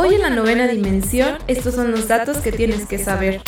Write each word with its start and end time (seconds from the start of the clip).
Hoy 0.00 0.14
en 0.14 0.22
la 0.22 0.30
novena 0.30 0.68
dimensión, 0.68 1.38
estos 1.48 1.74
son 1.74 1.90
los 1.90 2.06
datos 2.06 2.36
que 2.36 2.52
tienes 2.52 2.86
que 2.86 2.98
saber. 2.98 3.40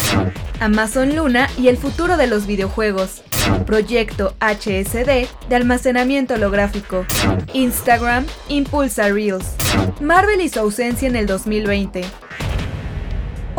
Amazon 0.58 1.14
Luna 1.14 1.48
y 1.56 1.68
el 1.68 1.76
futuro 1.76 2.16
de 2.16 2.26
los 2.26 2.48
videojuegos. 2.48 3.22
Proyecto 3.66 4.34
HSD 4.40 5.28
de 5.48 5.54
almacenamiento 5.54 6.34
holográfico. 6.34 7.06
Instagram 7.52 8.26
impulsa 8.48 9.10
Reels. 9.10 9.54
Marvel 10.00 10.40
y 10.40 10.48
su 10.48 10.58
ausencia 10.58 11.06
en 11.06 11.14
el 11.14 11.28
2020. 11.28 12.02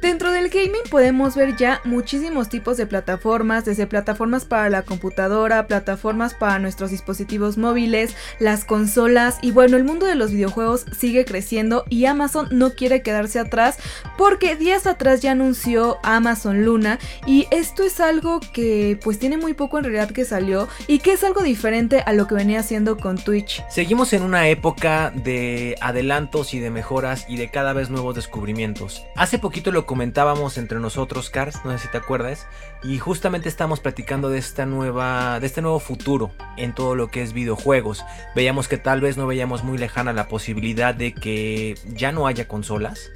Dentro 0.00 0.30
del 0.30 0.48
gaming 0.48 0.88
podemos 0.90 1.34
ver 1.34 1.56
ya 1.56 1.80
muchísimos 1.84 2.48
tipos 2.48 2.76
de 2.76 2.86
plataformas, 2.86 3.64
desde 3.64 3.88
plataformas 3.88 4.44
para 4.44 4.70
la 4.70 4.82
computadora, 4.82 5.66
plataformas 5.66 6.34
para 6.34 6.60
nuestros 6.60 6.92
dispositivos 6.92 7.58
móviles, 7.58 8.14
las 8.38 8.64
consolas 8.64 9.38
y 9.42 9.50
bueno, 9.50 9.76
el 9.76 9.82
mundo 9.82 10.06
de 10.06 10.14
los 10.14 10.30
videojuegos 10.30 10.86
sigue 10.96 11.24
creciendo 11.24 11.84
y 11.90 12.04
Amazon 12.04 12.46
no 12.52 12.74
quiere 12.74 13.02
quedarse 13.02 13.40
atrás 13.40 13.78
porque 14.16 14.54
días 14.54 14.86
atrás 14.86 15.20
ya 15.20 15.32
anunció 15.32 15.98
Amazon 16.04 16.64
Luna 16.64 17.00
y 17.26 17.48
esto 17.50 17.82
es 17.82 17.98
algo 17.98 18.38
que 18.52 19.00
pues 19.02 19.18
tiene 19.18 19.36
muy 19.36 19.54
poco 19.54 19.78
en 19.78 19.84
realidad 19.84 20.12
que 20.12 20.24
salió 20.24 20.68
y 20.86 21.00
que 21.00 21.12
es 21.12 21.24
algo 21.24 21.42
diferente 21.42 22.04
a 22.06 22.12
lo 22.12 22.28
que 22.28 22.36
venía 22.36 22.60
haciendo 22.60 22.98
con 22.98 23.18
Twitch. 23.18 23.64
Seguimos 23.68 24.12
en 24.12 24.22
una 24.22 24.48
época 24.48 25.10
de 25.10 25.74
adelantos 25.80 26.54
y 26.54 26.60
de 26.60 26.70
mejoras 26.70 27.26
y 27.28 27.36
de 27.36 27.50
cada 27.50 27.72
vez 27.72 27.90
nuevos 27.90 28.14
descubrimientos. 28.14 29.02
Hace 29.16 29.40
poquito 29.40 29.72
lo 29.72 29.87
comentábamos 29.88 30.58
entre 30.58 30.80
nosotros, 30.80 31.30
Cars, 31.30 31.64
no 31.64 31.72
sé 31.72 31.78
si 31.78 31.88
te 31.88 31.96
acuerdas, 31.96 32.46
y 32.84 32.98
justamente 32.98 33.48
estamos 33.48 33.80
platicando 33.80 34.28
de 34.28 34.38
esta 34.38 34.66
nueva, 34.66 35.40
de 35.40 35.46
este 35.46 35.62
nuevo 35.62 35.80
futuro 35.80 36.30
en 36.58 36.74
todo 36.74 36.94
lo 36.94 37.10
que 37.10 37.22
es 37.22 37.32
videojuegos. 37.32 38.04
Veíamos 38.36 38.68
que 38.68 38.76
tal 38.76 39.00
vez 39.00 39.16
no 39.16 39.26
veíamos 39.26 39.64
muy 39.64 39.78
lejana 39.78 40.12
la 40.12 40.28
posibilidad 40.28 40.94
de 40.94 41.14
que 41.14 41.74
ya 41.86 42.12
no 42.12 42.26
haya 42.26 42.46
consolas 42.46 43.10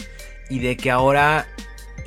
y 0.49 0.61
de 0.61 0.79
que 0.79 0.91
ahora 0.91 1.47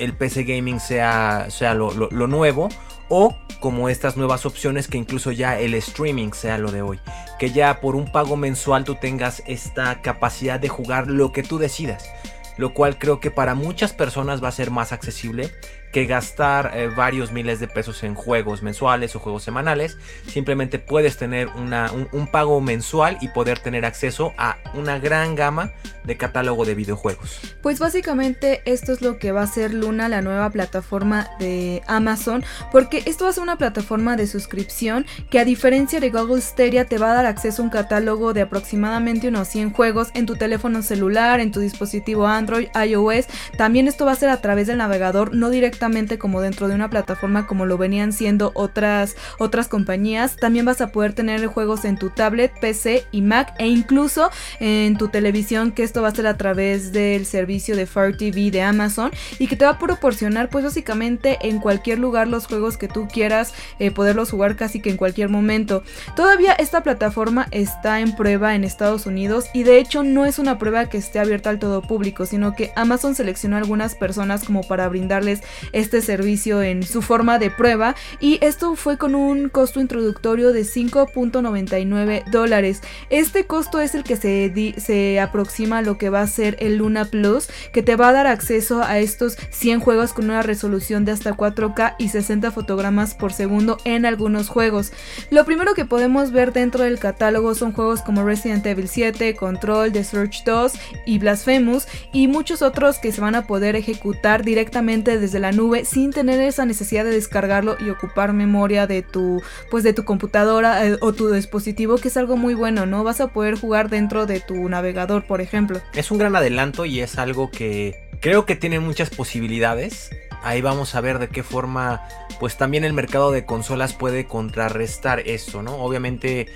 el 0.00 0.14
PC 0.14 0.42
gaming 0.42 0.80
sea, 0.80 1.46
sea 1.48 1.74
lo, 1.74 1.92
lo 1.92 2.26
nuevo 2.26 2.68
o 3.08 3.38
como 3.60 3.88
estas 3.88 4.16
nuevas 4.16 4.46
opciones 4.46 4.88
que 4.88 4.98
incluso 4.98 5.30
ya 5.30 5.60
el 5.60 5.74
streaming 5.74 6.32
sea 6.32 6.58
lo 6.58 6.72
de 6.72 6.82
hoy. 6.82 6.98
Que 7.38 7.52
ya 7.52 7.80
por 7.80 7.94
un 7.94 8.10
pago 8.10 8.36
mensual 8.36 8.82
tú 8.82 8.96
tengas 8.96 9.44
esta 9.46 10.02
capacidad 10.02 10.58
de 10.58 10.68
jugar 10.68 11.06
lo 11.06 11.30
que 11.30 11.44
tú 11.44 11.58
decidas 11.58 12.10
lo 12.56 12.74
cual 12.74 12.98
creo 12.98 13.20
que 13.20 13.30
para 13.30 13.54
muchas 13.54 13.92
personas 13.92 14.42
va 14.42 14.48
a 14.48 14.52
ser 14.52 14.70
más 14.70 14.92
accesible 14.92 15.50
que 15.92 16.06
gastar 16.06 16.72
eh, 16.74 16.88
varios 16.88 17.32
miles 17.32 17.60
de 17.60 17.68
pesos 17.68 18.02
en 18.02 18.14
juegos 18.14 18.62
mensuales 18.62 19.16
o 19.16 19.18
juegos 19.18 19.42
semanales. 19.42 19.96
Simplemente 20.26 20.78
puedes 20.78 21.16
tener 21.16 21.48
una, 21.48 21.90
un, 21.90 22.26
pago 22.26 22.60
mensual 22.60 23.18
y 23.20 23.28
poder 23.28 23.60
tener 23.60 23.84
acceso 23.84 24.34
a 24.36 24.56
una 24.74 24.98
gran 24.98 25.36
gama 25.36 25.72
de 26.04 26.16
catálogo 26.16 26.64
de 26.64 26.74
videojuegos. 26.74 27.40
Pues 27.62 27.78
básicamente 27.78 28.62
esto 28.64 28.92
es 28.92 29.00
lo 29.00 29.18
que 29.18 29.32
va 29.32 29.42
a 29.42 29.46
ser 29.46 29.72
Luna, 29.72 30.08
la 30.08 30.22
nueva 30.22 30.50
plataforma 30.50 31.30
de 31.38 31.82
Amazon, 31.86 32.44
porque 32.72 33.02
esto 33.06 33.24
va 33.24 33.30
a 33.30 33.34
ser 33.34 33.42
una 33.42 33.56
plataforma 33.56 34.16
de 34.16 34.26
suscripción 34.26 35.06
que 35.30 35.38
a 35.38 35.44
diferencia 35.44 36.00
de 36.00 36.10
Google 36.10 36.40
Stadia 36.40 36.84
te 36.84 36.98
va 36.98 37.12
a 37.12 37.14
dar 37.14 37.26
acceso 37.26 37.62
a 37.62 37.64
un 37.64 37.70
catálogo 37.70 38.34
de 38.34 38.42
aproximadamente 38.42 39.28
unos 39.28 39.48
100 39.48 39.72
juegos 39.72 40.08
en 40.14 40.26
tu 40.26 40.36
teléfono 40.36 40.82
celular, 40.82 41.40
en 41.40 41.52
tu 41.52 41.60
dispositivo 41.60 42.26
Android, 42.26 42.68
iOS. 42.74 43.26
También 43.56 43.88
esto 43.88 44.04
va 44.04 44.12
a 44.12 44.16
ser 44.16 44.28
a 44.28 44.40
través 44.40 44.66
del 44.66 44.78
navegador, 44.78 45.34
no 45.34 45.50
directamente 45.50 45.75
como 46.18 46.40
dentro 46.40 46.68
de 46.68 46.74
una 46.74 46.90
plataforma 46.90 47.46
como 47.46 47.66
lo 47.66 47.78
venían 47.78 48.12
siendo 48.12 48.52
otras, 48.54 49.16
otras 49.38 49.68
compañías. 49.68 50.36
También 50.36 50.64
vas 50.64 50.80
a 50.80 50.88
poder 50.88 51.12
tener 51.12 51.46
juegos 51.46 51.84
en 51.84 51.96
tu 51.96 52.10
tablet, 52.10 52.52
PC 52.60 53.04
y 53.12 53.22
Mac 53.22 53.54
e 53.58 53.66
incluso 53.66 54.30
en 54.60 54.96
tu 54.96 55.08
televisión, 55.08 55.72
que 55.72 55.82
esto 55.82 56.02
va 56.02 56.08
a 56.08 56.14
ser 56.14 56.26
a 56.26 56.36
través 56.36 56.92
del 56.92 57.26
servicio 57.26 57.76
de 57.76 57.86
Fire 57.86 58.16
TV 58.16 58.50
de 58.50 58.62
Amazon 58.62 59.10
y 59.38 59.46
que 59.46 59.56
te 59.56 59.64
va 59.64 59.72
a 59.72 59.78
proporcionar 59.78 60.48
pues 60.48 60.64
básicamente 60.64 61.38
en 61.42 61.60
cualquier 61.60 61.98
lugar 61.98 62.28
los 62.28 62.46
juegos 62.46 62.76
que 62.76 62.88
tú 62.88 63.08
quieras 63.08 63.54
eh, 63.78 63.90
poderlos 63.90 64.30
jugar 64.30 64.56
casi 64.56 64.80
que 64.80 64.90
en 64.90 64.96
cualquier 64.96 65.28
momento. 65.28 65.82
Todavía 66.14 66.52
esta 66.52 66.82
plataforma 66.82 67.46
está 67.50 68.00
en 68.00 68.14
prueba 68.16 68.54
en 68.54 68.64
Estados 68.64 69.06
Unidos 69.06 69.46
y 69.54 69.62
de 69.62 69.78
hecho 69.78 70.02
no 70.02 70.24
es 70.24 70.38
una 70.38 70.58
prueba 70.58 70.86
que 70.86 70.98
esté 70.98 71.18
abierta 71.18 71.50
al 71.50 71.58
todo 71.58 71.82
público, 71.82 72.26
sino 72.26 72.54
que 72.54 72.72
Amazon 72.76 73.14
seleccionó 73.14 73.56
a 73.56 73.60
algunas 73.60 73.94
personas 73.94 74.44
como 74.44 74.62
para 74.62 74.88
brindarles 74.88 75.42
este 75.72 76.00
servicio 76.00 76.62
en 76.62 76.82
su 76.82 77.02
forma 77.02 77.38
de 77.38 77.50
prueba 77.50 77.94
y 78.20 78.38
esto 78.42 78.76
fue 78.76 78.98
con 78.98 79.14
un 79.14 79.48
costo 79.48 79.80
introductorio 79.80 80.52
de 80.52 80.62
5.99 80.62 82.24
dólares. 82.30 82.82
Este 83.10 83.46
costo 83.46 83.80
es 83.80 83.94
el 83.94 84.04
que 84.04 84.16
se, 84.16 84.74
se 84.78 85.20
aproxima 85.20 85.78
a 85.78 85.82
lo 85.82 85.98
que 85.98 86.10
va 86.10 86.20
a 86.20 86.26
ser 86.26 86.56
el 86.60 86.76
Luna 86.76 87.06
Plus, 87.06 87.48
que 87.72 87.82
te 87.82 87.96
va 87.96 88.08
a 88.08 88.12
dar 88.12 88.26
acceso 88.26 88.82
a 88.82 88.98
estos 88.98 89.36
100 89.50 89.80
juegos 89.80 90.12
con 90.12 90.26
una 90.26 90.42
resolución 90.42 91.04
de 91.04 91.12
hasta 91.12 91.34
4K 91.34 91.94
y 91.98 92.08
60 92.08 92.50
fotogramas 92.50 93.14
por 93.14 93.32
segundo 93.32 93.78
en 93.84 94.06
algunos 94.06 94.48
juegos. 94.48 94.92
Lo 95.30 95.44
primero 95.44 95.74
que 95.74 95.84
podemos 95.84 96.32
ver 96.32 96.52
dentro 96.52 96.84
del 96.84 96.98
catálogo 96.98 97.54
son 97.54 97.72
juegos 97.72 98.02
como 98.02 98.24
Resident 98.24 98.66
Evil 98.66 98.88
7, 98.88 99.36
Control, 99.36 99.92
The 99.92 100.04
Search 100.04 100.44
2 100.44 100.72
y 101.06 101.18
Blasphemous 101.18 101.86
y 102.12 102.28
muchos 102.28 102.62
otros 102.62 102.98
que 102.98 103.12
se 103.12 103.20
van 103.20 103.34
a 103.34 103.46
poder 103.46 103.76
ejecutar 103.76 104.44
directamente 104.44 105.18
desde 105.18 105.38
la 105.38 105.52
nube 105.56 105.84
sin 105.84 106.12
tener 106.12 106.40
esa 106.40 106.64
necesidad 106.66 107.04
de 107.04 107.10
descargarlo 107.10 107.76
y 107.80 107.90
ocupar 107.90 108.32
memoria 108.32 108.86
de 108.86 109.02
tu 109.02 109.42
pues 109.70 109.84
de 109.84 109.92
tu 109.92 110.04
computadora 110.04 110.86
eh, 110.86 110.98
o 111.00 111.12
tu 111.12 111.30
dispositivo 111.30 111.96
que 111.96 112.08
es 112.08 112.16
algo 112.16 112.36
muy 112.36 112.54
bueno, 112.54 112.86
¿no? 112.86 113.02
Vas 113.04 113.20
a 113.20 113.28
poder 113.28 113.58
jugar 113.58 113.88
dentro 113.88 114.26
de 114.26 114.40
tu 114.40 114.68
navegador, 114.68 115.26
por 115.26 115.40
ejemplo. 115.40 115.80
Es 115.94 116.10
un 116.10 116.18
gran 116.18 116.36
adelanto 116.36 116.84
y 116.84 117.00
es 117.00 117.18
algo 117.18 117.50
que 117.50 118.06
creo 118.20 118.46
que 118.46 118.56
tiene 118.56 118.80
muchas 118.80 119.10
posibilidades. 119.10 120.10
Ahí 120.42 120.60
vamos 120.60 120.94
a 120.94 121.00
ver 121.00 121.18
de 121.18 121.28
qué 121.28 121.42
forma 121.42 122.02
pues 122.38 122.56
también 122.56 122.84
el 122.84 122.92
mercado 122.92 123.32
de 123.32 123.46
consolas 123.46 123.94
puede 123.94 124.26
contrarrestar 124.26 125.20
esto, 125.20 125.62
¿no? 125.62 125.76
Obviamente 125.76 126.46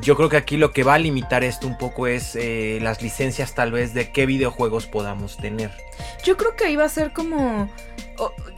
yo 0.00 0.16
creo 0.16 0.28
que 0.28 0.36
aquí 0.36 0.56
lo 0.56 0.72
que 0.72 0.84
va 0.84 0.94
a 0.94 0.98
limitar 0.98 1.44
esto 1.44 1.66
un 1.66 1.76
poco 1.76 2.06
es 2.06 2.34
eh, 2.34 2.78
las 2.82 3.02
licencias 3.02 3.54
tal 3.54 3.72
vez 3.72 3.92
de 3.92 4.10
qué 4.10 4.26
videojuegos 4.26 4.86
podamos 4.86 5.36
tener. 5.36 5.70
Yo 6.24 6.36
creo 6.36 6.56
que 6.56 6.64
ahí 6.64 6.76
va 6.76 6.84
a 6.84 6.88
ser 6.88 7.12
como 7.12 7.68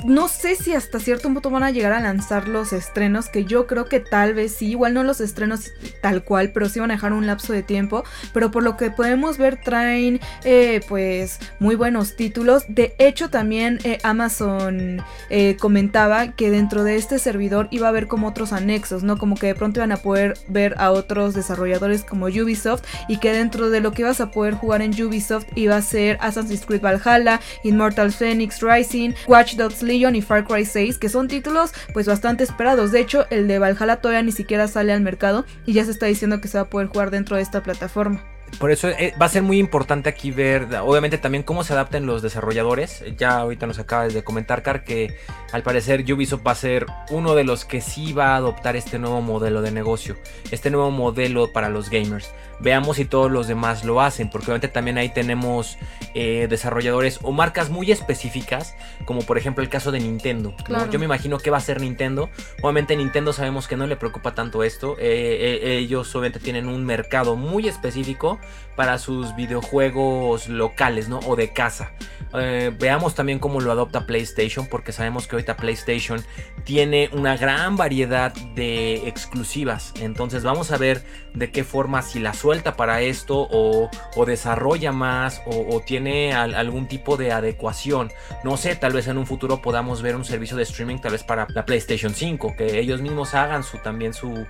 no 0.05 0.29
sé 0.29 0.55
si 0.55 0.75
hasta 0.75 1.01
cierto 1.01 1.33
punto 1.33 1.51
van 1.51 1.63
a 1.63 1.71
llegar 1.71 1.93
a 1.93 2.01
lanzar 2.01 2.47
los 2.49 2.73
estrenos, 2.73 3.29
que 3.29 3.45
yo 3.45 3.67
creo 3.67 3.87
que 3.87 4.01
tal 4.01 4.35
vez 4.35 4.55
sí, 4.55 4.71
igual 4.71 4.95
no 4.95 5.03
los 5.03 5.21
estrenos 5.21 5.71
tal 6.03 6.25
cual, 6.25 6.53
pero 6.53 6.69
sí 6.69 6.79
van 6.81 6.91
a 6.91 6.95
dejar 6.95 7.13
un 7.13 7.27
lapso 7.27 7.53
de 7.53 7.63
tiempo, 7.63 8.05
pero 8.33 8.51
por 8.51 8.63
lo 8.63 8.77
que 8.77 8.91
podemos 8.91 9.39
ver 9.39 9.61
traen 9.63 10.21
eh, 10.45 10.83
pues 10.89 11.39
muy 11.59 11.75
buenos 11.75 12.17
títulos, 12.17 12.65
de 12.69 12.95
hecho 12.99 13.31
también 13.31 13.79
eh, 13.85 13.99
Amazon 14.03 15.03
eh, 15.31 15.57
comentaba 15.59 16.33
que 16.33 16.51
dentro 16.51 16.85
de 16.85 16.97
este 16.97 17.19
servidor 17.19 17.69
iba 17.71 17.87
a 17.87 17.91
haber 17.91 18.07
como 18.07 18.29
otros 18.29 18.53
anexos, 18.53 19.03
¿no? 19.03 19.17
Como 19.17 19.37
que 19.37 19.47
de 19.47 19.55
pronto 19.55 19.81
iban 19.81 19.93
a 19.93 19.97
poder 19.99 20.35
ver 20.49 20.75
a 20.79 20.91
otros 20.91 21.35
desarrolladores 21.35 22.05
como 22.05 22.27
Ubisoft 22.27 22.85
y 23.09 23.19
que 23.19 23.33
dentro 23.33 23.71
de 23.71 23.81
lo 23.81 23.93
que 23.93 24.03
ibas 24.03 24.21
a 24.21 24.31
poder 24.31 24.55
jugar 24.55 24.83
en 24.83 24.91
Ubisoft 25.03 25.47
iba 25.55 25.77
a 25.77 25.83
ser 25.83 26.19
Assassin's 26.21 26.67
Creed 26.67 26.83
Valhalla, 26.83 27.41
Immortal 27.63 28.13
Phoenix 28.13 28.61
Rising, 28.61 29.13
Dogs 29.53 29.83
Legion 29.83 30.17
y 30.17 30.23
Far 30.23 30.45
Cry 30.45 30.65
6, 30.65 30.99
que 30.99 31.09
son 31.09 31.29
títulos 31.29 31.73
pues 31.93 32.07
bastante 32.07 32.45
esperados. 32.45 32.91
De 32.91 33.01
hecho, 33.01 33.27
el 33.31 33.47
de 33.47 33.59
Valhalla 33.59 33.97
todavía 33.97 34.23
ni 34.23 34.33
siquiera 34.33 34.67
sale 34.67 34.93
al 34.93 35.01
mercado 35.03 35.45
y 35.67 35.75
ya 35.75 35.85
se 35.85 35.91
está 35.91 36.07
diciendo 36.07 36.41
que 36.41 36.49
se 36.49 36.59
va 36.59 36.65
a 36.65 36.71
poder 36.71 36.89
jugar 36.89 37.11
dentro 37.11 37.37
de 37.37 37.43
esta 37.43 37.63
plataforma. 37.63 38.34
Por 38.59 38.71
eso 38.71 38.89
eh, 38.89 39.15
va 39.21 39.27
a 39.27 39.29
ser 39.29 39.43
muy 39.43 39.59
importante 39.59 40.09
aquí 40.09 40.31
ver, 40.31 40.69
obviamente 40.83 41.19
también 41.19 41.43
cómo 41.43 41.65
se 41.65 41.73
adapten 41.73 42.07
los 42.07 42.23
desarrolladores. 42.23 43.05
Ya 43.19 43.39
ahorita 43.39 43.67
nos 43.67 43.79
acabas 43.79 44.15
de 44.15 44.23
comentar, 44.23 44.63
Car, 44.63 44.85
que 44.85 45.17
al 45.53 45.63
parecer 45.63 46.05
Ubisoft 46.13 46.47
va 46.47 46.53
a 46.53 46.57
ser 46.57 46.87
uno 47.11 47.35
de 47.35 47.45
los 47.45 47.65
que 47.65 47.81
sí 47.81 48.13
va 48.13 48.33
a 48.33 48.37
adoptar 48.37 48.77
este 48.77 48.99
nuevo 48.99 49.21
modelo 49.21 49.63
de 49.63 49.71
negocio, 49.71 50.17
este 50.51 50.71
nuevo 50.71 50.91
modelo 50.91 51.53
para 51.53 51.69
los 51.69 51.91
gamers. 51.91 52.33
Veamos 52.61 52.97
si 52.97 53.05
todos 53.05 53.31
los 53.31 53.49
demás 53.49 53.85
lo 53.85 54.01
hacen, 54.01 54.31
porque 54.31 54.47
obviamente 54.47 54.69
también 54.69 54.97
ahí 54.97 55.09
tenemos 55.09 55.77
eh, 56.15 56.47
desarrolladores 56.49 57.19
o 57.23 57.33
marcas 57.33 57.69
muy 57.69 57.91
específicas, 57.91 58.77
como 59.05 59.23
por 59.23 59.39
ejemplo 59.39 59.63
el 59.63 59.69
caso 59.69 59.91
de 59.91 60.01
Nintendo. 60.01 60.55
Yo 60.91 60.99
me 60.99 61.05
imagino 61.05 61.39
que 61.39 61.51
va 61.51 61.59
a 61.59 61.61
ser 61.61 61.81
Nintendo. 61.81 62.31
Obviamente 62.63 62.97
Nintendo 62.97 63.33
sabemos 63.33 63.67
que 63.67 63.77
no 63.77 63.87
le 63.87 63.97
preocupa 63.97 64.35
tanto 64.35 64.63
esto. 64.63 64.97
Eh, 64.99 65.79
ellos 65.79 66.15
obviamente 66.15 66.39
tienen 66.39 66.69
un 66.69 66.85
mercado 66.85 67.37
muy 67.37 67.69
específico 67.69 68.39
para 68.77 68.99
sus 68.99 69.35
videojuegos 69.37 70.49
locales, 70.49 71.09
¿no? 71.09 71.21
O 71.21 71.37
de 71.37 71.53
casa. 71.53 71.93
Eh, 72.37 72.73
veamos 72.77 73.15
también 73.15 73.39
cómo 73.39 73.61
lo 73.61 73.71
adopta 73.71 74.07
PlayStation, 74.07 74.67
porque 74.67 74.91
sabemos 74.91 75.29
que 75.29 75.37
ahorita 75.37 75.57
PlayStation 75.57 76.21
tiene 76.65 77.09
una 77.13 77.37
gran 77.37 77.77
variedad 77.77 78.33
de 78.55 79.09
exclusivas. 79.09 79.95
Entonces 80.01 80.43
vamos 80.43 80.73
a 80.73 80.77
ver 80.77 81.05
de 81.35 81.53
qué 81.53 81.63
forma 81.63 82.03
si 82.03 82.19
la 82.19 82.35
suelta 82.35 82.77
para 82.77 83.03
esto 83.03 83.47
o, 83.51 83.89
desarrolla 84.27 84.91
más 84.91 85.43
o, 85.47 85.81
tiene 85.81 86.33
algún 86.35 86.89
tipo 86.89 87.17
de 87.17 87.31
adecuación. 87.31 88.11
No 88.43 88.57
sé, 88.57 88.75
tal 88.75 88.93
vez 88.93 89.07
en 89.07 89.19
un 89.19 89.27
futuro 89.27 89.63
podamos 89.63 90.03
ver 90.03 90.17
un 90.17 90.25
servicio 90.25 90.57
de 90.57 90.65
streaming 90.65 90.99
tal 90.99 91.13
vez 91.13 91.23
para 91.23 91.47
la 91.51 91.65
PlayStation 91.65 92.15
5, 92.15 92.55
que 92.57 92.81
ellos 92.81 93.01
mismos 93.01 93.35
hagan 93.35 93.63
su, 93.63 93.79
también 93.79 94.13
su 94.13 94.45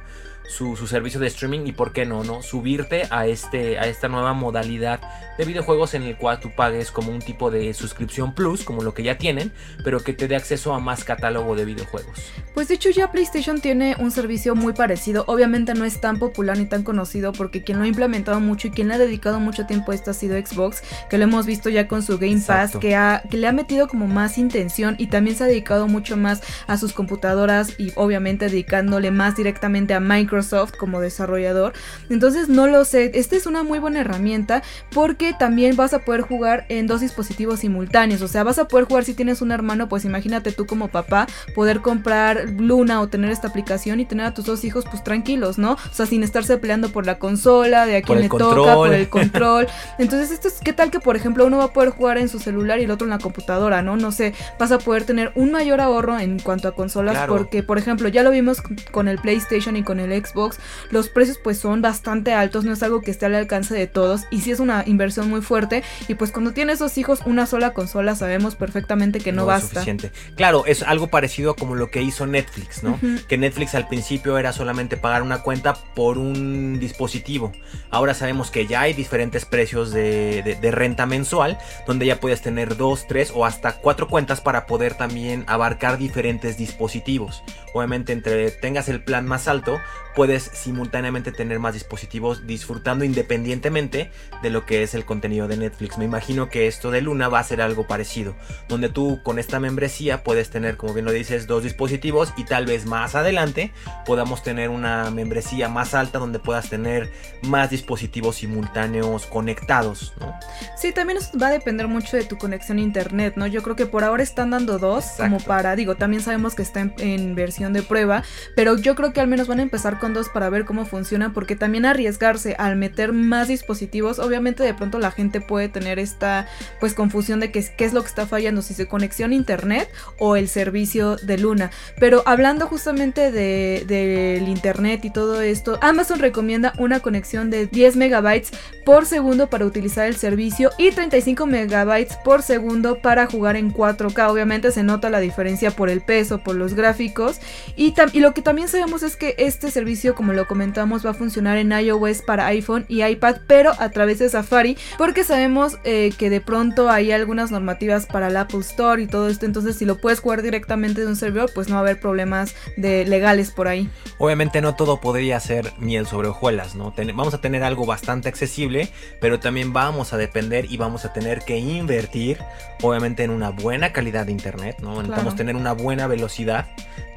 su, 0.49 0.76
servicio 0.87 1.20
de 1.20 1.26
streaming 1.26 1.67
y 1.67 1.73
por 1.73 1.93
qué 1.93 2.05
no, 2.05 2.25
¿no? 2.25 2.43
Subirte 2.43 3.05
a, 3.11 3.26
este, 3.26 3.79
a 3.79 3.87
esta 3.87 4.08
nueva 4.08 4.35
modalidad 4.35 5.00
de 5.38 5.44
videojuegos 5.44 5.94
en 5.94 6.02
el 6.05 6.17
cual 6.17 6.38
tú 6.41 6.50
pagues 6.55 6.91
como 6.91 7.11
un 7.11 7.20
tipo 7.20 7.50
de 7.50 7.75
suscripción 7.75 8.35
plus, 8.35 8.64
como 8.64 8.82
lo 8.82 8.94
que 8.94 9.02
ya 9.02 9.19
tienen, 9.19 9.52
pero 9.82 10.00
que 10.00 10.12
te 10.12 10.29
dé 10.29 10.37
acceso 10.37 10.75
a 10.75 10.81
más 10.81 11.05
catálogo 11.05 11.56
de 11.56 11.64
videojuegos. 11.64 12.32
Pues 12.55 12.69
de 12.69 12.75
hecho 12.75 12.91
ya 12.91 13.11
PlayStation 13.11 13.61
tiene 13.61 13.96
un 13.99 14.11
servicio 14.11 14.55
muy 14.55 14.75
parecido, 14.75 15.25
obviamente 15.26 15.75
no 15.75 15.85
es 15.85 16.00
tan 16.00 16.19
popular 16.19 16.56
ni 16.56 16.67
tan 16.67 16.85
conocido 16.85 17.32
porque 17.32 17.64
quien 17.64 17.79
lo 17.79 17.85
ha 17.85 17.88
implementado 17.88 18.38
mucho 18.38 18.69
y 18.69 18.70
quien 18.70 18.88
le 18.88 18.94
ha 18.94 18.99
dedicado 18.99 19.40
mucho 19.40 19.67
tiempo 19.67 19.93
a 19.93 19.94
esto 19.94 20.11
ha 20.11 20.14
sido 20.14 20.38
Xbox, 20.38 20.82
que 21.11 21.19
lo 21.19 21.25
hemos 21.25 21.47
visto 21.47 21.69
ya 21.69 21.88
con 21.88 22.02
su 22.02 22.19
Game 22.19 22.40
Pass, 22.47 22.76
que, 22.76 22.94
ha, 22.94 23.23
que 23.29 23.38
le 23.38 23.49
ha 23.49 23.52
metido 23.52 23.88
como 23.88 24.06
más 24.06 24.38
intención 24.38 24.94
y 24.99 25.08
también 25.08 25.37
se 25.37 25.44
ha 25.44 25.47
dedicado 25.47 25.88
mucho 25.88 26.17
más 26.17 26.43
a 26.67 26.76
sus 26.76 26.93
computadoras 26.93 27.79
y 27.79 27.93
obviamente 27.97 28.49
dedicándole 28.49 29.11
más 29.11 29.37
directamente 29.37 29.94
a 29.94 30.00
Minecraft 30.00 30.34
Microsoft 30.35 30.73
como 30.77 31.01
desarrollador. 31.01 31.73
Entonces 32.11 32.49
no 32.49 32.67
lo 32.67 32.85
sé, 32.85 33.13
esta 33.15 33.37
es 33.37 33.47
una 33.47 33.63
muy 33.63 33.79
buena 33.79 34.01
herramienta 34.01 34.63
porque 34.93 35.33
también 35.39 35.77
vas 35.77 35.95
a 35.95 36.01
poder 36.01 36.23
jugar 36.23 36.67
en 36.69 36.87
dos 36.87 37.01
dispositivos 37.01 37.61
simultáneos. 37.61 38.21
O 38.23 38.29
sea, 38.29 38.43
vas 38.43 38.59
a 38.59 38.67
poder 38.67 38.87
jugar 38.87 39.05
si 39.05 39.15
tienes 39.15 39.43
un 39.43 39.53
hermano, 39.53 39.89
pues 39.89 40.05
imagínate 40.05 40.53
tú 40.53 40.67
como 40.67 40.89
papá 40.89 41.27
poder 41.55 41.81
comprar 41.81 42.51
Luna 42.59 43.01
o 43.01 43.09
tener 43.09 43.31
esta 43.31 43.49
aplicación 43.49 44.01
y 44.01 44.07
tener 44.07 44.27
a 44.27 44.35
tus 44.35 44.45
dos 44.45 44.65
hijos 44.65 44.85
pues 44.91 45.05
tranquilos, 45.05 45.59
¿no? 45.59 45.73
O 45.73 45.95
sea, 45.95 46.07
sin 46.07 46.23
estarse 46.23 46.59
peleando 46.59 46.91
por 46.91 47.07
la 47.07 47.19
consola, 47.19 47.87
de 47.87 47.97
a 47.97 48.03
quién 48.03 48.21
le 48.21 48.29
toca, 48.29 48.75
por 48.75 48.93
el 48.93 49.09
control. 49.11 49.69
Entonces, 49.99 50.33
esto 50.33 50.49
es, 50.49 50.61
¿qué 50.65 50.73
tal 50.73 50.91
que 50.91 51.01
por 51.01 51.17
ejemplo 51.17 51.47
uno 51.47 51.59
va 51.59 51.65
a 51.65 51.73
poder 51.73 51.91
jugar 51.91 52.19
en 52.19 52.29
su 52.29 52.41
celular 52.41 52.81
y 52.81 52.85
el 52.85 52.91
otro 52.91 53.07
en 53.07 53.11
la 53.11 53.19
computadora, 53.19 53.83
¿no? 53.83 53.97
No 53.97 54.11
sé, 54.11 54.35
vas 54.59 54.73
a 54.73 54.79
poder 54.79 55.05
tener 55.05 55.33
un 55.37 55.53
mayor 55.53 55.81
ahorro 55.81 56.19
en 56.19 56.39
cuanto 56.41 56.69
a 56.69 56.73
consolas 56.75 57.29
porque, 57.29 57.63
por 57.63 57.79
ejemplo, 57.79 58.09
ya 58.09 58.23
lo 58.23 58.31
vimos 58.31 58.63
con 58.91 59.09
el 59.09 59.19
PlayStation 59.19 59.77
y 59.77 59.83
con 59.83 60.01
el 60.01 60.13
Xbox, 60.25 60.59
los 60.91 61.09
precios 61.09 61.38
pues 61.43 61.59
son 61.59 61.82
bastante 61.82 62.32
altos, 62.32 62.65
no 62.65 62.73
es 62.73 62.82
algo 62.82 63.00
que 63.00 63.11
esté 63.11 63.26
al 63.26 63.35
alcance 63.35 63.75
de 63.75 63.87
todos 63.87 64.23
y 64.31 64.41
sí 64.41 64.50
es 64.50 64.61
una 64.61 64.85
inversión 64.87 65.29
muy 65.29 65.41
fuerte 65.41 65.82
y 66.09 66.15
pues 66.15 66.31
cuando 66.31 66.53
tienes 66.53 66.79
dos 66.79 66.97
hijos 66.99 67.21
una 67.26 67.47
sola 67.47 67.73
consola 67.73 68.15
sabemos 68.15 68.56
perfectamente 68.56 69.21
que 69.21 69.32
no, 69.32 69.47
basta. 69.47 69.69
suficiente. 69.69 70.12
Claro, 70.37 70.65
es 70.67 70.82
algo 70.82 71.09
parecido 71.09 71.55
como 71.55 71.75
lo 71.75 71.91
que 71.91 72.03
hizo 72.03 72.26
Netflix, 72.26 72.82
¿no? 72.82 72.99
Que 73.29 73.38
Netflix 73.38 73.75
al 73.75 73.88
principio 73.88 74.38
era 74.38 74.53
solamente 74.53 74.97
pagar 74.97 75.23
una 75.23 75.43
cuenta 75.43 75.75
por 75.94 76.19
un 76.19 76.79
dispositivo. 76.79 77.53
Ahora 77.91 78.15
sabemos 78.15 78.50
que 78.50 78.67
ya 78.67 78.82
hay 78.82 78.93
diferentes 78.93 79.44
precios 79.44 79.93
de, 79.93 80.59
de 80.61 80.71
renta 80.71 81.06
mensual 81.06 81.59
donde 81.87 82.06
ya 82.06 82.21
puedes 82.21 82.43
tener 82.43 82.76
dos, 82.76 83.06
tres 83.06 83.32
o 83.35 83.44
hasta 83.44 83.76
cuatro 83.76 84.09
cuentas 84.09 84.41
para 84.41 84.67
poder 84.67 84.94
también 84.94 85.44
abarcar 85.47 85.99
diferentes 85.99 86.56
dispositivos. 86.56 87.43
Obviamente 87.73 88.12
entre 88.12 88.50
tengas 88.50 88.88
el 88.88 89.03
plan 89.03 89.26
más 89.26 89.49
alto, 89.49 89.79
puedes 90.14 90.43
simultáneamente 90.43 91.32
tener 91.32 91.58
más 91.58 91.75
dispositivos 91.75 92.46
disfrutando 92.46 93.05
independientemente 93.05 94.11
de 94.43 94.50
lo 94.50 94.64
que 94.66 94.82
es 94.82 94.94
el 94.94 95.05
contenido 95.05 95.49
de 95.49 95.56
Netflix. 95.56 95.99
Me 95.99 96.05
imagino 96.05 96.49
que 96.49 96.66
esto 96.66 96.90
de 96.90 97.00
Luna 97.00 97.28
va 97.28 97.40
a 97.40 97.44
ser 97.44 97.61
algo 97.61 97.87
parecido, 97.87 98.34
donde 98.69 98.88
tú 98.88 99.20
con 99.22 99.38
esta 99.38 99.61
membresía 99.61 100.22
puedes 100.22 100.50
tener, 100.50 100.76
como 100.76 100.94
bien 100.94 101.05
lo 101.05 101.12
dices, 101.12 101.46
dos 101.46 101.62
dispositivos 101.62 102.32
y 102.37 102.44
tal 102.44 102.66
vez 102.66 102.87
más 102.87 103.14
adelante 103.14 103.72
podamos 104.06 104.43
tener 104.43 104.69
una 104.69 105.11
membresía 105.11 105.69
más 105.69 105.94
alta 105.94 106.19
donde 106.19 106.38
puedas 106.38 106.69
tener 106.70 107.11
más 107.43 107.70
dispositivos 107.70 108.37
simultáneos 108.37 109.26
conectados, 109.26 110.14
¿no? 110.20 110.34
Sí, 110.76 110.93
también 110.93 111.19
va 111.40 111.49
a 111.49 111.50
depender 111.50 111.88
mucho 111.88 112.16
de 112.16 112.25
tu 112.25 112.37
conexión 112.38 112.78
a 112.78 112.81
internet, 112.82 113.34
¿no? 113.37 113.46
Yo 113.46 113.62
creo 113.62 113.76
que 113.76 113.87
por 113.87 114.05
ahora 114.05 114.22
están 114.22 114.50
dando 114.50 114.78
dos, 114.78 115.05
como 115.16 115.38
para, 115.40 115.76
digo, 115.76 115.96
también 115.96 116.22
sabemos 116.22 116.55
que 116.55 116.62
está 116.62 116.81
en, 116.81 116.94
en 116.99 117.34
versión 117.34 117.72
de 117.72 117.82
prueba, 117.82 118.22
pero 118.55 118.76
yo 118.76 118.94
creo 118.94 119.12
que 119.12 119.20
al 119.20 119.28
menos 119.28 119.49
van 119.49 119.61
a 119.61 119.62
empezar 119.62 119.99
con 119.99 120.04
para 120.33 120.51
ver 120.51 120.67
cómo 120.67 120.85
funciona, 120.85 121.33
porque 121.33 121.56
también 121.56 121.87
arriesgarse 121.87 122.56
al 122.59 122.77
meter 122.77 123.15
más 123.15 123.49
dispositivos, 123.49 124.19
obviamente 124.19 124.62
de 124.62 124.75
pronto 124.75 124.99
la 124.99 125.11
gente 125.11 125.41
puede 125.41 125.71
tener 125.71 125.99
esta 125.99 126.47
pues 126.79 126.93
confusión 126.93 127.41
de 127.41 127.51
qué, 127.51 127.65
qué 127.77 127.87
es 127.87 127.95
lo 127.95 128.03
que 128.03 128.09
está 128.09 128.27
fallando, 128.27 128.61
si 128.61 128.75
se 128.75 128.87
conexión 128.87 129.31
a 129.31 129.35
internet 129.35 129.89
o 130.19 130.37
el 130.37 130.49
servicio 130.49 131.17
de 131.17 131.39
Luna. 131.39 131.71
Pero 131.99 132.23
hablando 132.27 132.67
justamente 132.67 133.33
del 133.33 133.87
de, 133.87 134.45
internet 134.47 135.06
y 135.06 135.11
todo 135.11 135.41
esto, 135.41 135.79
Amazon 135.81 136.19
recomienda 136.19 136.75
una 136.79 137.00
conexión 137.00 137.49
de 137.49 137.67
10 137.67 137.97
megabytes 137.97 138.50
por 138.85 139.07
segundo 139.07 139.49
para 139.49 139.65
utilizar 139.65 140.07
el 140.07 140.17
servicio 140.17 140.71
y 140.77 140.91
35 140.91 141.47
megabytes 141.47 142.19
por 142.25 142.43
segundo 142.43 142.99
para 142.99 143.27
jugar 143.27 143.57
en 143.57 143.73
4K. 143.73 144.31
Obviamente 144.31 144.71
se 144.71 144.83
nota 144.83 145.09
la 145.09 145.21
diferencia 145.21 145.71
por 145.71 145.89
el 145.89 146.03
peso, 146.03 146.41
por 146.45 146.57
los 146.57 146.75
gráficos 146.75 147.41
y, 147.75 147.95
y 148.12 148.21
lo 148.21 148.35
que 148.35 148.43
también 148.43 148.69
sabemos 148.69 149.03
es 149.03 149.17
que 149.17 149.35
este 149.39 149.71
servicio 149.71 149.94
como 150.14 150.32
lo 150.32 150.46
comentamos, 150.46 151.05
va 151.06 151.11
a 151.11 151.14
funcionar 151.14 151.56
en 151.56 151.73
iOS 151.73 152.23
para 152.23 152.46
iPhone 152.46 152.85
y 152.88 153.05
iPad, 153.05 153.37
pero 153.46 153.73
a 153.79 153.91
través 153.91 154.19
de 154.19 154.29
Safari, 154.29 154.76
porque 154.99 155.25
sabemos 155.25 155.79
eh, 155.85 156.12
que 156.19 156.31
de 156.31 156.41
pronto 156.41 156.91
hay 156.91 157.12
algunas 157.12 157.50
normativas 157.50 158.06
para 158.06 158.29
el 158.29 158.37
Apple 158.37 158.61
Store 158.61 159.02
y 159.02 159.06
todo 159.06 159.29
esto, 159.29 159.46
entonces 159.46 159.76
si 159.76 159.85
lo 159.85 159.99
puedes 159.99 160.20
jugar 160.20 160.43
directamente 160.43 161.02
de 161.02 161.06
un 161.06 161.17
servidor, 161.17 161.50
pues 161.55 161.69
no 161.69 161.75
va 161.75 161.81
a 161.81 161.82
haber 161.82 162.00
problemas 162.00 162.55
de 162.76 163.05
legales 163.05 163.50
por 163.50 163.69
ahí. 163.69 163.88
Obviamente 164.19 164.61
no 164.61 164.75
todo 164.75 165.00
podría 165.00 165.38
ser 165.40 165.73
miel 165.78 166.07
sobre 166.07 166.28
hojuelas, 166.28 166.75
¿no? 166.75 166.92
vamos 167.14 167.35
a 167.35 167.40
tener 167.40 167.62
algo 167.62 167.87
bastante 167.87 168.28
accesible, 168.28 168.88
pero 169.21 169.40
también 169.40 169.73
vamos 169.73 170.12
a 170.12 170.16
depender 170.16 170.66
y 170.71 170.76
vamos 170.76 171.04
a 171.04 171.12
tener 171.12 171.40
que 171.40 171.59
invertir, 171.59 172.38
obviamente, 172.83 173.25
en 173.25 173.30
una 173.30 173.50
buena 173.50 173.92
calidad 173.92 174.26
de 174.26 174.33
internet, 174.33 174.78
¿no? 174.80 174.97
Necesitamos 174.97 175.37
tener 175.37 175.57
una 175.57 175.73
buena 175.73 176.07
velocidad 176.07 176.66